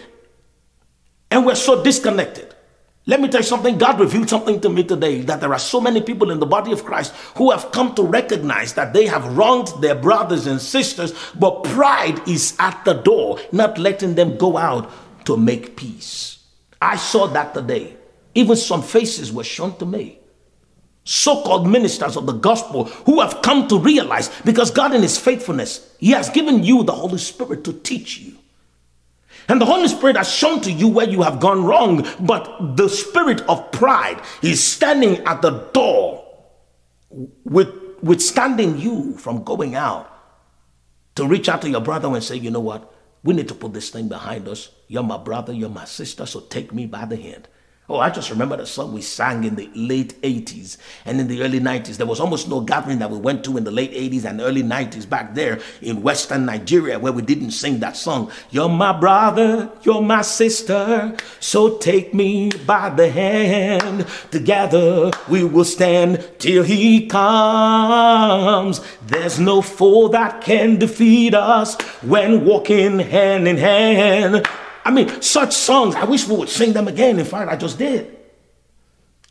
and 1.33 1.47
we're 1.47 1.55
so 1.55 1.83
disconnected. 1.83 2.55
Let 3.07 3.21
me 3.21 3.29
tell 3.29 3.41
you 3.41 3.47
something. 3.47 3.79
God 3.79 3.99
revealed 3.99 4.29
something 4.29 4.61
to 4.61 4.69
me 4.69 4.85
today 4.85 5.23
that 5.23 5.41
there 5.41 5.53
are 5.53 5.59
so 5.59 5.81
many 5.81 6.01
people 6.03 6.31
in 6.31 6.39
the 6.39 6.47
body 6.47 6.71
of 6.71 6.85
Christ 6.85 7.13
who 7.37 7.51
have 7.51 7.73
come 7.73 7.95
to 7.97 8.03
recognize 8.03 8.75
that 8.75 8.93
they 8.93 9.07
have 9.07 9.37
wronged 9.37 9.69
their 9.81 9.97
brothers 9.97 10.47
and 10.47 10.61
sisters, 10.61 11.13
but 11.35 11.65
pride 11.65 12.21
is 12.29 12.55
at 12.61 12.85
the 12.85 12.93
door, 12.93 13.41
not 13.51 13.79
letting 13.79 14.15
them 14.15 14.37
go 14.37 14.57
out 14.57 14.91
to 15.25 15.37
make 15.37 15.75
peace. 15.75 16.32
I 16.83 16.97
saw 16.97 17.29
that 17.29 17.55
today. 17.55 17.97
Even 18.35 18.57
some 18.57 18.83
faces 18.83 19.33
were 19.33 19.45
shown 19.45 19.77
to 19.79 19.87
me. 19.87 20.19
So 21.05 21.43
called 21.43 21.69
ministers 21.69 22.17
of 22.17 22.27
the 22.27 22.33
gospel 22.33 22.85
who 22.85 23.21
have 23.21 23.43
come 23.43 23.69
to 23.69 23.79
realize 23.79 24.31
because 24.45 24.71
God, 24.71 24.95
in 24.95 25.03
His 25.03 25.19
faithfulness, 25.19 25.95
He 25.99 26.11
has 26.11 26.31
given 26.31 26.63
you 26.63 26.83
the 26.83 26.93
Holy 26.93 27.19
Spirit 27.19 27.65
to 27.65 27.73
teach 27.73 28.19
you. 28.19 28.37
And 29.49 29.61
the 29.61 29.67
Holy 29.67 29.89
Spirit 29.89 30.17
has 30.17 30.33
shown 30.33 30.61
to 30.63 30.73
you 30.73 30.89
where 30.89 31.09
you 31.09 31.23
have 31.23 31.41
gone 31.41 31.65
wrong, 31.65 32.07
but 32.21 32.77
the 32.77 32.89
spirit 32.89 33.41
of 33.43 33.73
pride 33.73 34.21
is 34.41 34.63
standing 34.63 35.19
at 35.27 35.43
the 35.43 35.69
door, 35.73 36.25
with, 37.45 37.69
withstanding 38.03 38.79
you 38.79 39.17
from 39.19 39.43
going 39.43 39.75
out 39.75 40.09
to 41.17 41.27
reach 41.27 41.49
out 41.49 41.63
to 41.63 41.71
your 41.71 41.81
brother 41.81 42.09
and 42.09 42.23
say, 42.23 42.37
you 42.37 42.51
know 42.51 42.61
what? 42.61 42.93
We 43.25 43.35
need 43.35 43.49
to 43.49 43.55
put 43.55 43.73
this 43.73 43.91
thing 43.91 44.09
behind 44.09 44.49
us. 44.49 44.71
You're 44.93 45.03
my 45.03 45.17
brother, 45.17 45.55
you're 45.55 45.71
my 45.71 45.87
sister, 45.87 46.27
so 46.27 46.41
take 46.41 46.75
me 46.75 46.85
by 46.85 47.07
the 47.07 47.17
hand. 47.17 47.49
Oh, 47.89 47.99
I 47.99 48.11
just 48.11 48.29
remember 48.29 48.59
the 48.59 48.67
song 48.67 48.93
we 48.93 49.01
sang 49.01 49.45
in 49.45 49.55
the 49.55 49.71
late 49.75 50.21
80s 50.21 50.77
and 51.07 51.19
in 51.19 51.29
the 51.29 51.43
early 51.43 51.61
90s. 51.61 51.97
There 51.97 52.07
was 52.07 52.21
almost 52.21 52.47
no 52.47 52.61
gathering 52.61 52.99
that 52.99 53.11
we 53.11 53.17
went 53.17 53.43
to 53.45 53.57
in 53.57 53.65
the 53.65 53.71
late 53.71 53.93
80s 53.93 54.27
and 54.27 54.43
early 54.43 54.63
90s 54.63 55.09
back 55.09 55.35
there 55.35 55.61
in 55.81 56.03
Western 56.03 56.45
Nigeria 56.45 56.99
where 56.99 57.13
we 57.13 57.23
didn't 57.23 57.53
sing 57.53 57.81
that 57.81 57.97
song. 57.97 58.31
You're 58.51 58.69
my 58.69 58.93
brother, 58.93 59.73
you're 59.83 60.03
my 60.03 60.21
sister, 60.21 61.17
so 61.41 61.79
take 61.79 62.13
me 62.13 62.51
by 62.67 62.91
the 62.91 63.11
hand. 63.11 64.07
Together 64.31 65.11
we 65.27 65.43
will 65.43 65.65
stand 65.65 66.23
till 66.39 66.65
he 66.65 67.07
comes. 67.07 68.83
There's 69.07 69.41
no 69.41 69.63
foe 69.63 70.09
that 70.09 70.43
can 70.43 70.79
defeat 70.79 71.33
us 71.33 71.81
when 72.03 72.45
walking 72.45 72.99
hand 72.99 73.49
in 73.49 73.57
hand. 73.57 74.47
I 74.85 74.91
mean, 74.91 75.23
such 75.23 75.55
songs, 75.55 75.95
I 75.95 76.05
wish 76.05 76.27
we 76.27 76.37
would 76.37 76.49
sing 76.49 76.73
them 76.73 76.89
again. 76.89 77.19
In 77.19 77.25
fact, 77.25 77.51
I 77.51 77.57
just 77.57 77.79
did. 77.79 78.19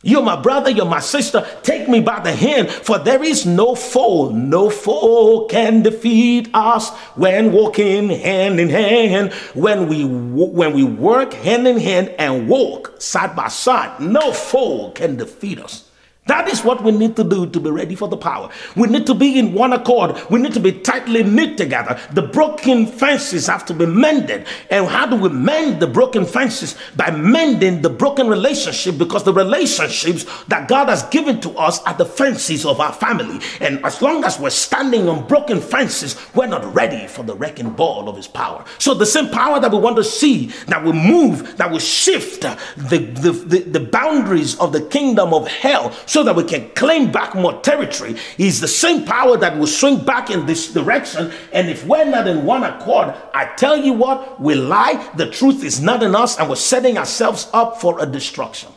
You're 0.04 0.22
my 0.22 0.40
brother, 0.40 0.68
you're 0.68 0.84
my 0.84 0.98
sister. 0.98 1.46
Take 1.62 1.88
me 1.88 2.00
by 2.00 2.18
the 2.18 2.32
hand, 2.32 2.70
for 2.70 2.98
there 2.98 3.22
is 3.22 3.46
no 3.46 3.76
foe, 3.76 4.30
no 4.30 4.68
foe 4.68 5.46
can 5.46 5.82
defeat 5.82 6.48
us 6.52 6.90
when 7.14 7.52
walking 7.52 8.08
hand 8.08 8.58
in 8.58 8.68
hand. 8.68 9.32
When 9.54 9.86
we 9.86 10.04
when 10.04 10.72
we 10.72 10.82
work 10.82 11.32
hand 11.34 11.68
in 11.68 11.78
hand 11.78 12.08
and 12.18 12.48
walk 12.48 13.00
side 13.00 13.36
by 13.36 13.46
side, 13.46 14.00
no 14.00 14.32
foe 14.32 14.90
can 14.90 15.16
defeat 15.16 15.60
us. 15.60 15.88
That 16.26 16.46
is 16.46 16.62
what 16.62 16.84
we 16.84 16.92
need 16.92 17.16
to 17.16 17.24
do 17.24 17.46
to 17.46 17.58
be 17.58 17.68
ready 17.68 17.96
for 17.96 18.06
the 18.06 18.16
power. 18.16 18.48
We 18.76 18.86
need 18.86 19.08
to 19.08 19.14
be 19.14 19.40
in 19.40 19.54
one 19.54 19.72
accord. 19.72 20.16
We 20.30 20.40
need 20.40 20.52
to 20.52 20.60
be 20.60 20.70
tightly 20.70 21.24
knit 21.24 21.56
together. 21.58 21.98
The 22.12 22.22
broken 22.22 22.86
fences 22.86 23.48
have 23.48 23.66
to 23.66 23.74
be 23.74 23.86
mended. 23.86 24.46
And 24.70 24.86
how 24.86 25.06
do 25.06 25.16
we 25.16 25.30
mend 25.30 25.80
the 25.80 25.88
broken 25.88 26.24
fences? 26.24 26.76
By 26.94 27.10
mending 27.10 27.82
the 27.82 27.90
broken 27.90 28.28
relationship 28.28 28.98
because 28.98 29.24
the 29.24 29.32
relationships 29.32 30.24
that 30.46 30.68
God 30.68 30.88
has 30.88 31.02
given 31.04 31.40
to 31.40 31.50
us 31.58 31.82
are 31.82 31.94
the 31.94 32.06
fences 32.06 32.64
of 32.64 32.78
our 32.78 32.92
family. 32.92 33.40
And 33.60 33.84
as 33.84 34.00
long 34.00 34.22
as 34.22 34.38
we're 34.38 34.50
standing 34.50 35.08
on 35.08 35.26
broken 35.26 35.60
fences, 35.60 36.14
we're 36.36 36.46
not 36.46 36.72
ready 36.72 37.08
for 37.08 37.24
the 37.24 37.34
wrecking 37.34 37.70
ball 37.70 38.08
of 38.08 38.14
his 38.14 38.28
power. 38.28 38.64
So 38.78 38.94
the 38.94 39.06
same 39.06 39.28
power 39.30 39.58
that 39.58 39.72
we 39.72 39.78
want 39.78 39.96
to 39.96 40.04
see, 40.04 40.52
that 40.68 40.84
will 40.84 40.92
move, 40.92 41.56
that 41.56 41.72
will 41.72 41.80
shift 41.80 42.42
the, 42.42 42.58
the, 42.76 43.32
the, 43.32 43.58
the 43.58 43.80
boundaries 43.80 44.56
of 44.60 44.72
the 44.72 44.82
kingdom 44.82 45.34
of 45.34 45.48
hell 45.48 45.92
so 46.12 46.21
that 46.24 46.36
we 46.36 46.44
can 46.44 46.68
claim 46.70 47.10
back 47.10 47.34
more 47.34 47.60
territory 47.60 48.16
is 48.38 48.60
the 48.60 48.68
same 48.68 49.04
power 49.04 49.36
that 49.36 49.56
will 49.58 49.66
swing 49.66 50.04
back 50.04 50.30
in 50.30 50.46
this 50.46 50.72
direction. 50.72 51.32
And 51.52 51.68
if 51.68 51.86
we're 51.86 52.04
not 52.04 52.26
in 52.26 52.44
one 52.44 52.64
accord, 52.64 53.14
I 53.34 53.46
tell 53.56 53.76
you 53.76 53.92
what, 53.92 54.40
we 54.40 54.54
lie, 54.54 55.10
the 55.16 55.30
truth 55.30 55.64
is 55.64 55.80
not 55.80 56.02
in 56.02 56.14
us, 56.14 56.38
and 56.38 56.48
we're 56.48 56.56
setting 56.56 56.98
ourselves 56.98 57.48
up 57.52 57.80
for 57.80 58.00
a 58.02 58.06
destruction. 58.06 58.70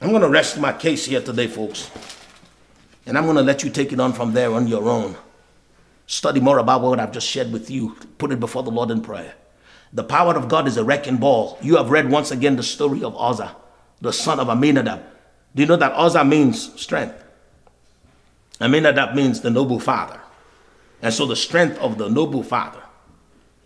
I'm 0.00 0.10
going 0.10 0.22
to 0.22 0.28
rest 0.28 0.58
my 0.58 0.72
case 0.72 1.06
here 1.06 1.22
today, 1.22 1.46
folks. 1.46 1.90
And 3.06 3.16
I'm 3.16 3.24
going 3.24 3.36
to 3.36 3.42
let 3.42 3.62
you 3.62 3.70
take 3.70 3.92
it 3.92 4.00
on 4.00 4.12
from 4.12 4.32
there 4.32 4.52
on 4.52 4.66
your 4.66 4.88
own. 4.88 5.16
Study 6.06 6.40
more 6.40 6.58
about 6.58 6.82
what 6.82 7.00
I've 7.00 7.12
just 7.12 7.26
shared 7.28 7.52
with 7.52 7.70
you. 7.70 7.96
Put 8.18 8.32
it 8.32 8.40
before 8.40 8.62
the 8.62 8.70
Lord 8.70 8.90
in 8.90 9.00
prayer. 9.00 9.34
The 9.92 10.04
power 10.04 10.36
of 10.36 10.48
God 10.48 10.66
is 10.66 10.76
a 10.76 10.84
wrecking 10.84 11.18
ball. 11.18 11.56
You 11.62 11.76
have 11.76 11.90
read 11.90 12.10
once 12.10 12.30
again 12.30 12.56
the 12.56 12.62
story 12.62 13.04
of 13.04 13.16
Uzzah, 13.16 13.54
the 14.00 14.12
son 14.12 14.40
of 14.40 14.48
Amminadab. 14.48 15.02
Do 15.54 15.62
you 15.62 15.68
know 15.68 15.76
that 15.76 15.92
Uzzah 15.92 16.24
means 16.24 16.80
strength? 16.80 17.22
Amminadab 18.60 19.14
means 19.14 19.40
the 19.40 19.50
noble 19.50 19.80
father. 19.80 20.20
And 21.02 21.12
so 21.12 21.26
the 21.26 21.36
strength 21.36 21.78
of 21.78 21.98
the 21.98 22.08
noble 22.08 22.42
father. 22.42 22.82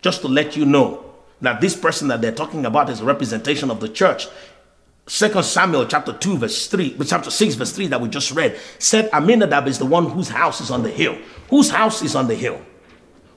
Just 0.03 0.22
to 0.22 0.28
let 0.28 0.57
you 0.57 0.64
know 0.64 1.05
that 1.41 1.61
this 1.61 1.76
person 1.76 2.09
that 2.09 2.20
they're 2.20 2.32
talking 2.32 2.66
about 2.66 2.91
is 2.91 3.01
a 3.01 3.05
representation 3.05 3.70
of 3.70 3.80
the 3.80 3.89
church. 3.89 4.26
Second 5.07 5.45
Samuel 5.45 5.86
chapter 5.86 6.12
2, 6.12 6.39
verse 6.39 6.66
3, 6.66 6.99
chapter 7.07 7.30
6, 7.30 7.55
verse 7.55 7.72
3 7.72 7.86
that 7.89 8.01
we 8.01 8.09
just 8.09 8.32
read 8.32 8.59
said 8.78 9.09
Amminadab 9.12 9.66
is 9.66 9.78
the 9.78 9.86
one 9.86 10.11
whose 10.11 10.28
house 10.28 10.61
is 10.61 10.70
on 10.70 10.82
the 10.82 10.91
hill. 10.91 11.16
Whose 11.49 11.70
house 11.70 12.03
is 12.03 12.14
on 12.14 12.28
the 12.28 12.34
hill? 12.34 12.61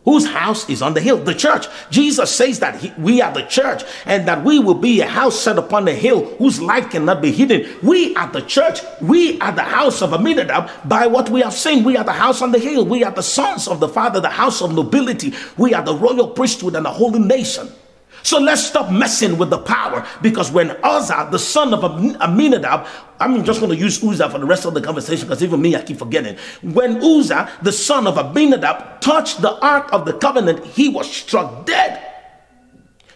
Whose 0.06 0.26
house 0.26 0.70
is 0.70 0.82
on 0.82 0.94
the 0.94 1.02
hill? 1.02 1.18
The 1.18 1.34
church. 1.34 1.68
Jesus 1.90 2.34
says 2.36 2.60
that 2.60 2.76
he, 2.78 2.92
we 2.98 3.22
are 3.22 3.34
the 3.34 3.44
church 3.44 3.84
and 4.06 4.28
that 4.28 4.44
we 4.44 4.60
will 4.60 4.76
be 4.76 5.02
a 5.02 5.08
house 5.08 5.40
set 5.40 5.58
upon 5.58 5.88
a 5.88 5.94
hill 5.94 6.26
whose 6.38 6.62
light 6.62 6.90
cannot 6.90 7.22
be 7.22 7.32
hidden. 7.32 7.70
We 7.84 8.16
are 8.16 8.32
the 8.32 8.42
church. 8.42 8.82
We 9.02 9.40
are 9.42 9.52
the 9.52 9.64
house 9.64 10.02
of 10.02 10.14
Amminadab. 10.14 10.70
By 10.88 11.08
what 11.08 11.30
we 11.30 11.42
have 11.42 11.54
seen 11.54 11.84
we 11.84 11.98
are 11.98 12.04
the 12.04 12.12
house 12.12 12.42
on 12.42 12.52
the 12.52 12.60
hill. 12.60 12.86
We 12.86 13.04
are 13.04 13.12
the 13.12 13.24
sons 13.24 13.68
of 13.68 13.80
the 13.80 13.90
father 13.90 14.20
the 14.20 14.30
house 14.30 14.62
of 14.62 14.74
nobility. 14.74 15.34
We 15.58 15.74
are 15.74 15.84
the 15.84 15.96
royal 15.96 16.30
priesthood 16.30 16.76
and 16.76 16.86
the 16.86 16.92
holy 16.92 17.20
nation 17.20 17.70
so 18.24 18.40
let's 18.40 18.66
stop 18.66 18.92
messing 18.92 19.38
with 19.38 19.50
the 19.50 19.58
power 19.58 20.08
because 20.22 20.52
when 20.52 20.72
Uzzah, 20.84 21.30
the 21.32 21.40
son 21.40 21.74
of 21.74 21.84
Amminadab, 21.84 22.88
I'm 23.20 23.44
just 23.44 23.60
going 23.60 23.72
to 23.72 23.78
use 23.78 24.04
Uzzah 24.04 24.30
for 24.30 24.40
the 24.40 24.46
rest 24.46 24.66
of 24.66 24.74
the 24.74 24.82
conversation 24.82 25.28
because 25.28 25.44
even 25.44 25.62
me, 25.62 25.76
I 25.76 25.82
keep 25.82 25.98
forgetting. 25.98 26.38
When 26.62 27.04
Uzzah, 27.04 27.52
the 27.62 27.72
son 27.72 28.08
of 28.08 28.18
Amminadab, 28.18 29.02
touched 29.02 29.42
the 29.42 29.58
ark 29.60 29.92
of 29.94 30.06
the 30.06 30.14
covenant, 30.14 30.66
he 30.66 30.90
was 30.90 31.12
struck 31.12 31.66
dead 31.66 32.08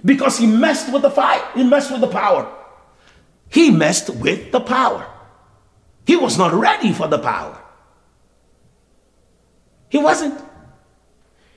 because 0.03 0.37
he 0.37 0.47
messed 0.47 0.91
with 0.91 1.01
the 1.01 1.11
fire, 1.11 1.43
he 1.53 1.63
messed 1.63 1.91
with 1.91 2.01
the 2.01 2.07
power. 2.07 2.51
He 3.49 3.71
messed 3.71 4.09
with 4.09 4.51
the 4.51 4.59
power. 4.59 5.07
He 6.05 6.15
was 6.15 6.37
not 6.37 6.53
ready 6.53 6.91
for 6.93 7.07
the 7.07 7.19
power. 7.19 7.61
He 9.89 9.97
wasn't. 9.97 10.39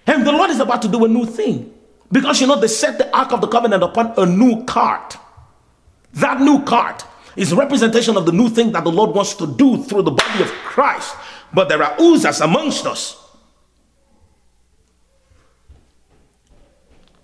And 0.07 0.27
the 0.27 0.33
Lord 0.33 0.51
is 0.51 0.61
about 0.61 0.83
to 0.83 0.89
do 0.89 1.05
a 1.05 1.09
new 1.09 1.27
thing. 1.27 1.78
Because 2.11 2.41
you 2.41 2.47
know, 2.47 2.59
they 2.59 2.69
set 2.69 2.99
the 2.99 3.15
Ark 3.17 3.33
of 3.33 3.41
the 3.41 3.49
Covenant 3.49 3.83
upon 3.83 4.15
a 4.17 4.25
new 4.25 4.65
cart. 4.65 5.17
That 6.15 6.41
new 6.41 6.63
cart 6.63 7.05
is 7.37 7.53
representation 7.53 8.17
of 8.17 8.27
the 8.27 8.33
new 8.33 8.49
thing 8.49 8.73
that 8.73 8.85
the 8.85 8.91
Lord 8.91 9.15
wants 9.15 9.35
to 9.35 9.47
do 9.47 9.83
through 9.85 10.03
the 10.03 10.11
body 10.11 10.43
of 10.43 10.51
Christ. 10.65 11.15
But 11.53 11.69
there 11.69 11.83
are 11.83 11.97
Uzzahs 11.97 12.43
amongst 12.43 12.87
us. 12.87 13.17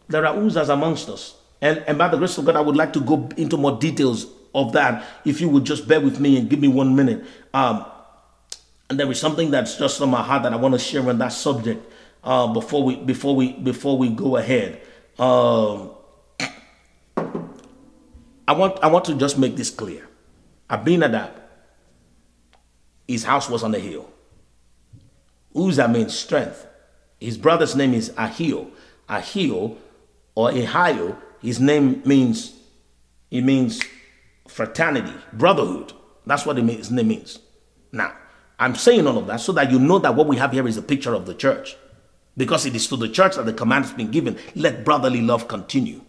There 0.08 0.24
are 0.26 0.36
Uzzahs 0.36 0.68
amongst 0.68 1.08
us. 1.08 1.34
And, 1.60 1.82
and 1.86 1.96
by 1.96 2.08
the 2.08 2.18
grace 2.18 2.36
of 2.36 2.44
God, 2.44 2.56
I 2.56 2.60
would 2.60 2.76
like 2.76 2.92
to 2.92 3.00
go 3.00 3.28
into 3.36 3.56
more 3.56 3.78
details 3.78 4.26
of 4.54 4.72
that 4.74 5.04
if 5.24 5.40
you 5.40 5.48
would 5.48 5.64
just 5.64 5.88
bear 5.88 6.00
with 6.00 6.20
me 6.20 6.38
and 6.38 6.48
give 6.48 6.60
me 6.60 6.68
one 6.68 6.94
minute. 6.94 7.24
Um, 7.52 7.86
and 8.90 9.00
there 9.00 9.10
is 9.10 9.18
something 9.18 9.50
that's 9.50 9.78
just 9.78 10.00
on 10.02 10.10
my 10.10 10.22
heart 10.22 10.42
that 10.42 10.52
I 10.52 10.56
want 10.56 10.74
to 10.74 10.78
share 10.78 11.08
on 11.08 11.18
that 11.18 11.32
subject 11.32 11.90
uh, 12.24 12.46
before 12.52 12.82
we 12.82 12.96
before 12.96 13.36
we 13.36 13.52
before 13.52 13.98
we 13.98 14.08
go 14.08 14.36
ahead. 14.36 14.80
Um, 15.18 15.90
I 18.48 18.52
want 18.52 18.82
I 18.82 18.88
want 18.88 19.04
to 19.06 19.14
just 19.14 19.38
make 19.38 19.56
this 19.56 19.70
clear. 19.70 20.08
Abinadab, 20.68 21.30
his 23.06 23.24
house 23.24 23.48
was 23.48 23.62
on 23.62 23.70
the 23.72 23.78
hill. 23.78 24.10
Uzzah 25.54 25.88
means 25.88 26.18
strength. 26.18 26.66
His 27.20 27.38
brother's 27.38 27.76
name 27.76 27.94
is 27.94 28.10
Ahio. 28.10 28.70
Ahio 29.08 29.76
or 30.34 30.50
Ahio, 30.50 31.16
his 31.40 31.60
name 31.60 32.02
means 32.04 32.54
it 33.30 33.42
means 33.42 33.82
fraternity, 34.48 35.12
brotherhood. 35.32 35.92
That's 36.26 36.46
what 36.46 36.56
his 36.56 36.90
name 36.90 37.08
means. 37.08 37.38
Now, 37.92 38.14
I'm 38.58 38.74
saying 38.74 39.06
all 39.06 39.18
of 39.18 39.26
that 39.26 39.40
so 39.40 39.52
that 39.52 39.70
you 39.70 39.78
know 39.78 39.98
that 39.98 40.14
what 40.14 40.26
we 40.26 40.36
have 40.36 40.52
here 40.52 40.66
is 40.66 40.76
a 40.76 40.82
picture 40.82 41.14
of 41.14 41.26
the 41.26 41.34
church. 41.34 41.76
Because 42.36 42.66
it 42.66 42.74
is 42.74 42.86
to 42.88 42.96
the 42.96 43.08
church 43.08 43.36
that 43.36 43.46
the 43.46 43.52
command 43.52 43.84
has 43.84 43.94
been 43.94 44.10
given. 44.10 44.38
Let 44.54 44.84
brotherly 44.84 45.22
love 45.22 45.48
continue. 45.48 46.00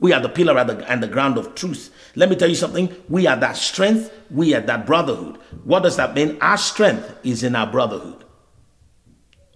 We 0.00 0.12
are 0.12 0.20
the 0.20 0.28
pillar 0.28 0.58
and 0.58 1.02
the, 1.02 1.08
ground 1.08 1.38
of 1.38 1.54
truth. 1.54 1.92
Let 2.14 2.28
me 2.28 2.36
tell 2.36 2.48
you 2.48 2.54
something. 2.54 2.94
We 3.08 3.26
are 3.26 3.36
that 3.36 3.56
strength. 3.56 4.12
We 4.30 4.54
are 4.54 4.60
that 4.60 4.86
brotherhood. 4.86 5.38
What 5.64 5.82
does 5.82 5.96
that 5.96 6.14
mean? 6.14 6.36
Our 6.40 6.58
strength 6.58 7.18
is 7.22 7.42
in 7.42 7.54
our 7.54 7.70
brotherhood. 7.70 8.24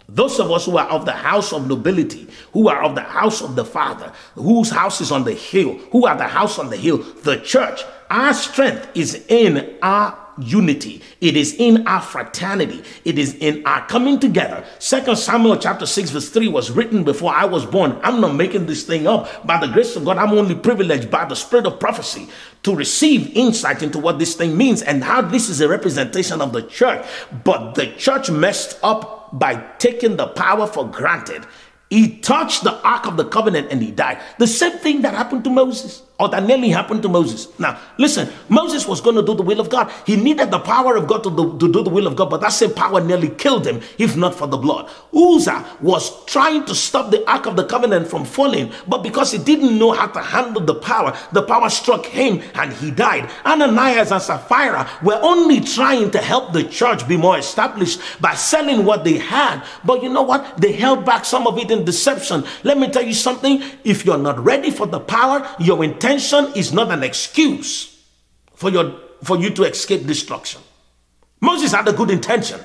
Those 0.09 0.41
of 0.41 0.51
us 0.51 0.65
who 0.65 0.79
are 0.79 0.89
of 0.89 1.05
the 1.05 1.13
house 1.13 1.53
of 1.53 1.69
nobility, 1.69 2.29
who 2.53 2.69
are 2.69 2.83
of 2.83 2.95
the 2.95 3.03
house 3.03 3.43
of 3.43 3.57
the 3.57 3.65
Father, 3.65 4.11
whose 4.37 4.71
house 4.71 5.03
is 5.03 5.13
on 5.13 5.25
the 5.25 5.35
hill, 5.35 5.75
who 5.93 6.07
are 6.07 6.17
the 6.17 6.25
house 6.25 6.59
on 6.59 6.71
the 6.71 6.79
hill, 6.79 6.99
the 7.25 7.37
church, 7.41 7.83
our 8.09 8.33
strength 8.33 8.89
is 8.95 9.27
in 9.29 9.77
our 9.83 10.19
unity. 10.41 11.03
It 11.21 11.37
is 11.37 11.55
in 11.55 11.87
our 11.87 12.01
fraternity. 12.01 12.83
It 13.05 13.19
is 13.19 13.35
in 13.35 13.67
our 13.67 13.87
coming 13.87 14.19
together. 14.19 14.65
Second 14.79 15.17
Samuel 15.17 15.57
chapter 15.57 15.87
6 15.87 16.11
verse 16.11 16.29
3 16.31 16.49
was 16.49 16.71
written 16.71 17.05
before 17.05 17.33
I 17.33 17.45
was 17.45 17.67
born. 17.67 17.99
I'm 18.03 18.21
not 18.21 18.35
making 18.35 18.67
this 18.67 18.85
thing 18.85 19.07
up. 19.07 19.47
By 19.47 19.59
the 19.59 19.73
grace 19.73 19.97
of 19.97 20.05
God, 20.05 20.19
I'm 20.19 20.33
only 20.33 20.55
privileged 20.55 21.11
by 21.11 21.25
the 21.25 21.35
spirit 21.35 21.67
of 21.67 21.81
prophecy 21.81 22.29
to 22.63 22.75
receive 22.75 23.37
insight 23.37 23.83
into 23.83 23.99
what 23.99 24.19
this 24.19 24.35
thing 24.35 24.57
means 24.57 24.83
and 24.83 25.05
how 25.05 25.23
this 25.23 25.49
is 25.49 25.61
a 25.61 25.69
representation 25.69 26.41
of 26.41 26.53
the 26.53 26.63
church. 26.63 27.07
But 27.45 27.75
the 27.75 27.93
church 27.93 28.31
messed 28.31 28.79
up 28.83 29.39
by 29.39 29.57
taking 29.79 30.17
the 30.17 30.27
power 30.29 30.67
for 30.67 30.89
granted. 30.89 31.47
He 31.91 32.19
touched 32.19 32.65
the 32.65 32.75
Ark 32.87 33.07
of 33.07 33.17
the 33.17 33.25
Covenant 33.25 33.69
and 33.71 33.83
he 33.83 33.91
died. 33.91 34.21
The 34.39 34.47
same 34.47 34.79
thing 34.79 35.03
that 35.03 35.15
happened 35.15 35.45
to 35.45 35.51
Moses 35.51 36.03
or 36.19 36.29
that 36.29 36.45
nearly 36.45 36.69
happened 36.71 37.01
to 37.03 37.09
Moses. 37.09 37.47
Now, 37.61 37.79
listen, 37.97 38.29
Moses 38.49 38.89
was 38.89 39.01
going 39.01 39.15
to 39.15 39.23
do 39.23 39.35
the 39.35 39.43
will 39.43 39.61
of 39.61 39.71
God. 39.71 39.93
He 40.05 40.17
needed 40.17 40.51
the 40.51 40.59
power 40.59 40.97
of 40.97 41.07
God 41.07 41.23
to 41.23 41.31
do, 41.31 41.57
to 41.59 41.73
do 41.73 41.85
the 41.85 41.91
will 41.91 42.09
of 42.09 42.17
God, 42.17 42.29
but 42.29 42.41
that 42.41 42.53
same 42.53 42.75
power 42.75 43.01
nearly 43.01 43.29
killed 43.29 43.65
him, 43.65 43.81
if 43.99 44.17
not 44.17 44.35
for 44.35 44.49
the 44.49 44.57
blood. 44.57 44.91
Uzzah 45.15 45.65
was 45.81 46.25
trying 46.27 46.65
to 46.65 46.75
stop 46.75 47.13
the 47.13 47.29
Ark 47.31 47.47
of 47.47 47.55
the 47.55 47.65
Covenant 47.65 48.09
from 48.09 48.25
falling, 48.25 48.73
but 48.89 49.05
because 49.05 49.31
he 49.31 49.39
didn't 49.39 49.79
know 49.79 49.93
how 49.93 50.09
to 50.09 50.21
handle 50.21 50.61
the 50.61 50.75
power, 50.75 51.17
the 51.33 51.43
power 51.43 51.71
struck 51.71 52.05
him 52.05 52.43
and 52.55 52.73
he 52.73 52.91
died. 52.91 53.31
Ananias 53.47 54.11
and 54.11 54.21
Sapphira 54.21 54.91
were 55.05 55.21
only 55.23 55.61
trying 55.61 56.11
to 56.11 56.19
help 56.19 56.53
the 56.53 56.65
church 56.65 57.07
be 57.07 57.17
more 57.17 57.39
established 57.39 58.01
by 58.21 58.35
selling 58.35 58.85
what 58.85 59.05
they 59.05 59.19
had. 59.19 59.63
But 59.85 60.03
you 60.03 60.09
know 60.09 60.23
what? 60.23 60.61
They 60.61 60.73
held 60.73 61.05
back 61.05 61.25
some 61.25 61.47
of 61.47 61.59
it 61.59 61.71
in 61.71 61.85
deception. 61.85 62.43
Let 62.65 62.77
me 62.77 62.91
tell 62.91 63.05
you 63.05 63.15
something. 63.15 63.63
If 63.85 64.05
you're 64.05 64.19
not 64.19 64.43
ready 64.43 64.73
for 64.73 64.87
the 64.87 64.99
power, 64.99 65.49
your 65.61 65.85
intention 65.85 66.08
intention 66.09 66.53
is 66.57 66.73
not 66.73 66.91
an 66.91 67.03
excuse 67.03 68.03
for, 68.55 68.71
your, 68.71 68.99
for 69.23 69.37
you 69.37 69.51
to 69.51 69.65
escape 69.65 70.07
destruction. 70.07 70.61
Moses 71.41 71.73
had 71.73 71.87
a 71.87 71.93
good 71.93 72.11
intention, 72.11 72.61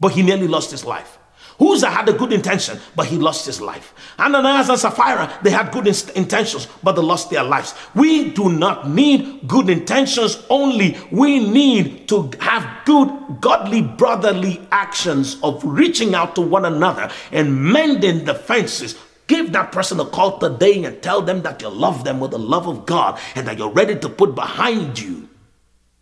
but 0.00 0.12
he 0.12 0.22
nearly 0.22 0.48
lost 0.48 0.70
his 0.70 0.84
life. 0.84 1.18
Uzzah 1.58 1.88
had 1.88 2.06
a 2.08 2.12
good 2.12 2.34
intention, 2.34 2.78
but 2.94 3.06
he 3.06 3.16
lost 3.16 3.46
his 3.46 3.62
life. 3.62 3.94
Ananias 4.18 4.68
and 4.68 4.78
Sapphira, 4.78 5.38
they 5.42 5.50
had 5.50 5.72
good 5.72 5.86
intentions, 5.86 6.68
but 6.82 6.92
they 6.92 7.02
lost 7.02 7.30
their 7.30 7.44
lives. 7.44 7.74
We 7.94 8.30
do 8.30 8.50
not 8.50 8.90
need 8.90 9.48
good 9.48 9.70
intentions 9.70 10.44
only. 10.50 10.98
We 11.10 11.38
need 11.38 12.08
to 12.08 12.30
have 12.40 12.84
good, 12.84 13.40
godly, 13.40 13.80
brotherly 13.80 14.60
actions 14.70 15.38
of 15.42 15.64
reaching 15.64 16.14
out 16.14 16.34
to 16.34 16.42
one 16.42 16.66
another 16.66 17.10
and 17.32 17.56
mending 17.56 18.26
the 18.26 18.34
fences 18.34 18.94
Give 19.26 19.52
that 19.52 19.72
person 19.72 19.98
a 19.98 20.04
call 20.04 20.38
today 20.38 20.84
and 20.84 21.02
tell 21.02 21.20
them 21.20 21.42
that 21.42 21.60
you 21.60 21.68
love 21.68 22.04
them 22.04 22.20
with 22.20 22.30
the 22.30 22.38
love 22.38 22.68
of 22.68 22.86
God 22.86 23.18
and 23.34 23.46
that 23.48 23.58
you're 23.58 23.70
ready 23.70 23.98
to 23.98 24.08
put 24.08 24.34
behind 24.34 24.98
you 25.00 25.28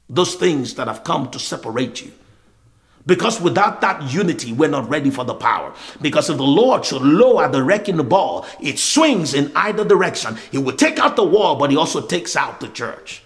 those 0.09 0.35
things 0.35 0.75
that 0.75 0.89
have 0.89 1.05
come 1.05 1.31
to 1.31 1.39
separate 1.39 2.03
you. 2.05 2.13
Because 3.07 3.41
without 3.41 3.81
that 3.83 4.11
unity, 4.11 4.53
we're 4.53 4.69
not 4.69 4.89
ready 4.89 5.11
for 5.11 5.25
the 5.25 5.35
power. 5.35 5.75
Because 6.01 6.31
if 6.31 6.39
the 6.39 6.43
Lord 6.43 6.85
should 6.85 7.03
lower 7.03 7.49
the 7.49 7.63
wrecking 7.63 7.97
ball, 8.09 8.47
it 8.61 8.79
swings 8.79 9.35
in 9.35 9.53
either 9.55 9.85
direction. 9.85 10.39
He 10.51 10.59
will 10.59 10.77
take 10.77 10.99
out 10.99 11.17
the 11.17 11.25
wall, 11.25 11.57
but 11.57 11.71
he 11.71 11.77
also 11.77 12.07
takes 12.07 12.35
out 12.35 12.61
the 12.61 12.69
church. 12.69 13.23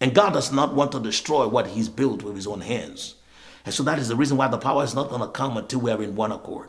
And 0.00 0.14
God 0.14 0.32
does 0.32 0.50
not 0.50 0.74
want 0.74 0.90
to 0.92 1.00
destroy 1.00 1.46
what 1.46 1.68
he's 1.68 1.88
built 1.88 2.24
with 2.24 2.34
his 2.34 2.48
own 2.48 2.60
hands. 2.60 3.14
And 3.64 3.72
so 3.72 3.84
that 3.84 4.00
is 4.00 4.08
the 4.08 4.16
reason 4.16 4.36
why 4.36 4.48
the 4.48 4.58
power 4.58 4.82
is 4.82 4.96
not 4.96 5.08
going 5.08 5.20
to 5.20 5.28
come 5.28 5.56
until 5.56 5.80
we 5.80 5.92
are 5.92 6.02
in 6.02 6.16
one 6.16 6.32
accord. 6.32 6.68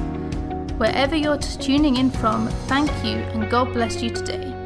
Wherever 0.77 1.15
you're 1.15 1.37
tuning 1.37 1.95
in 1.95 2.11
from, 2.11 2.49
thank 2.67 2.91
you 3.03 3.17
and 3.33 3.49
God 3.49 3.71
bless 3.71 4.01
you 4.01 4.09
today. 4.09 4.56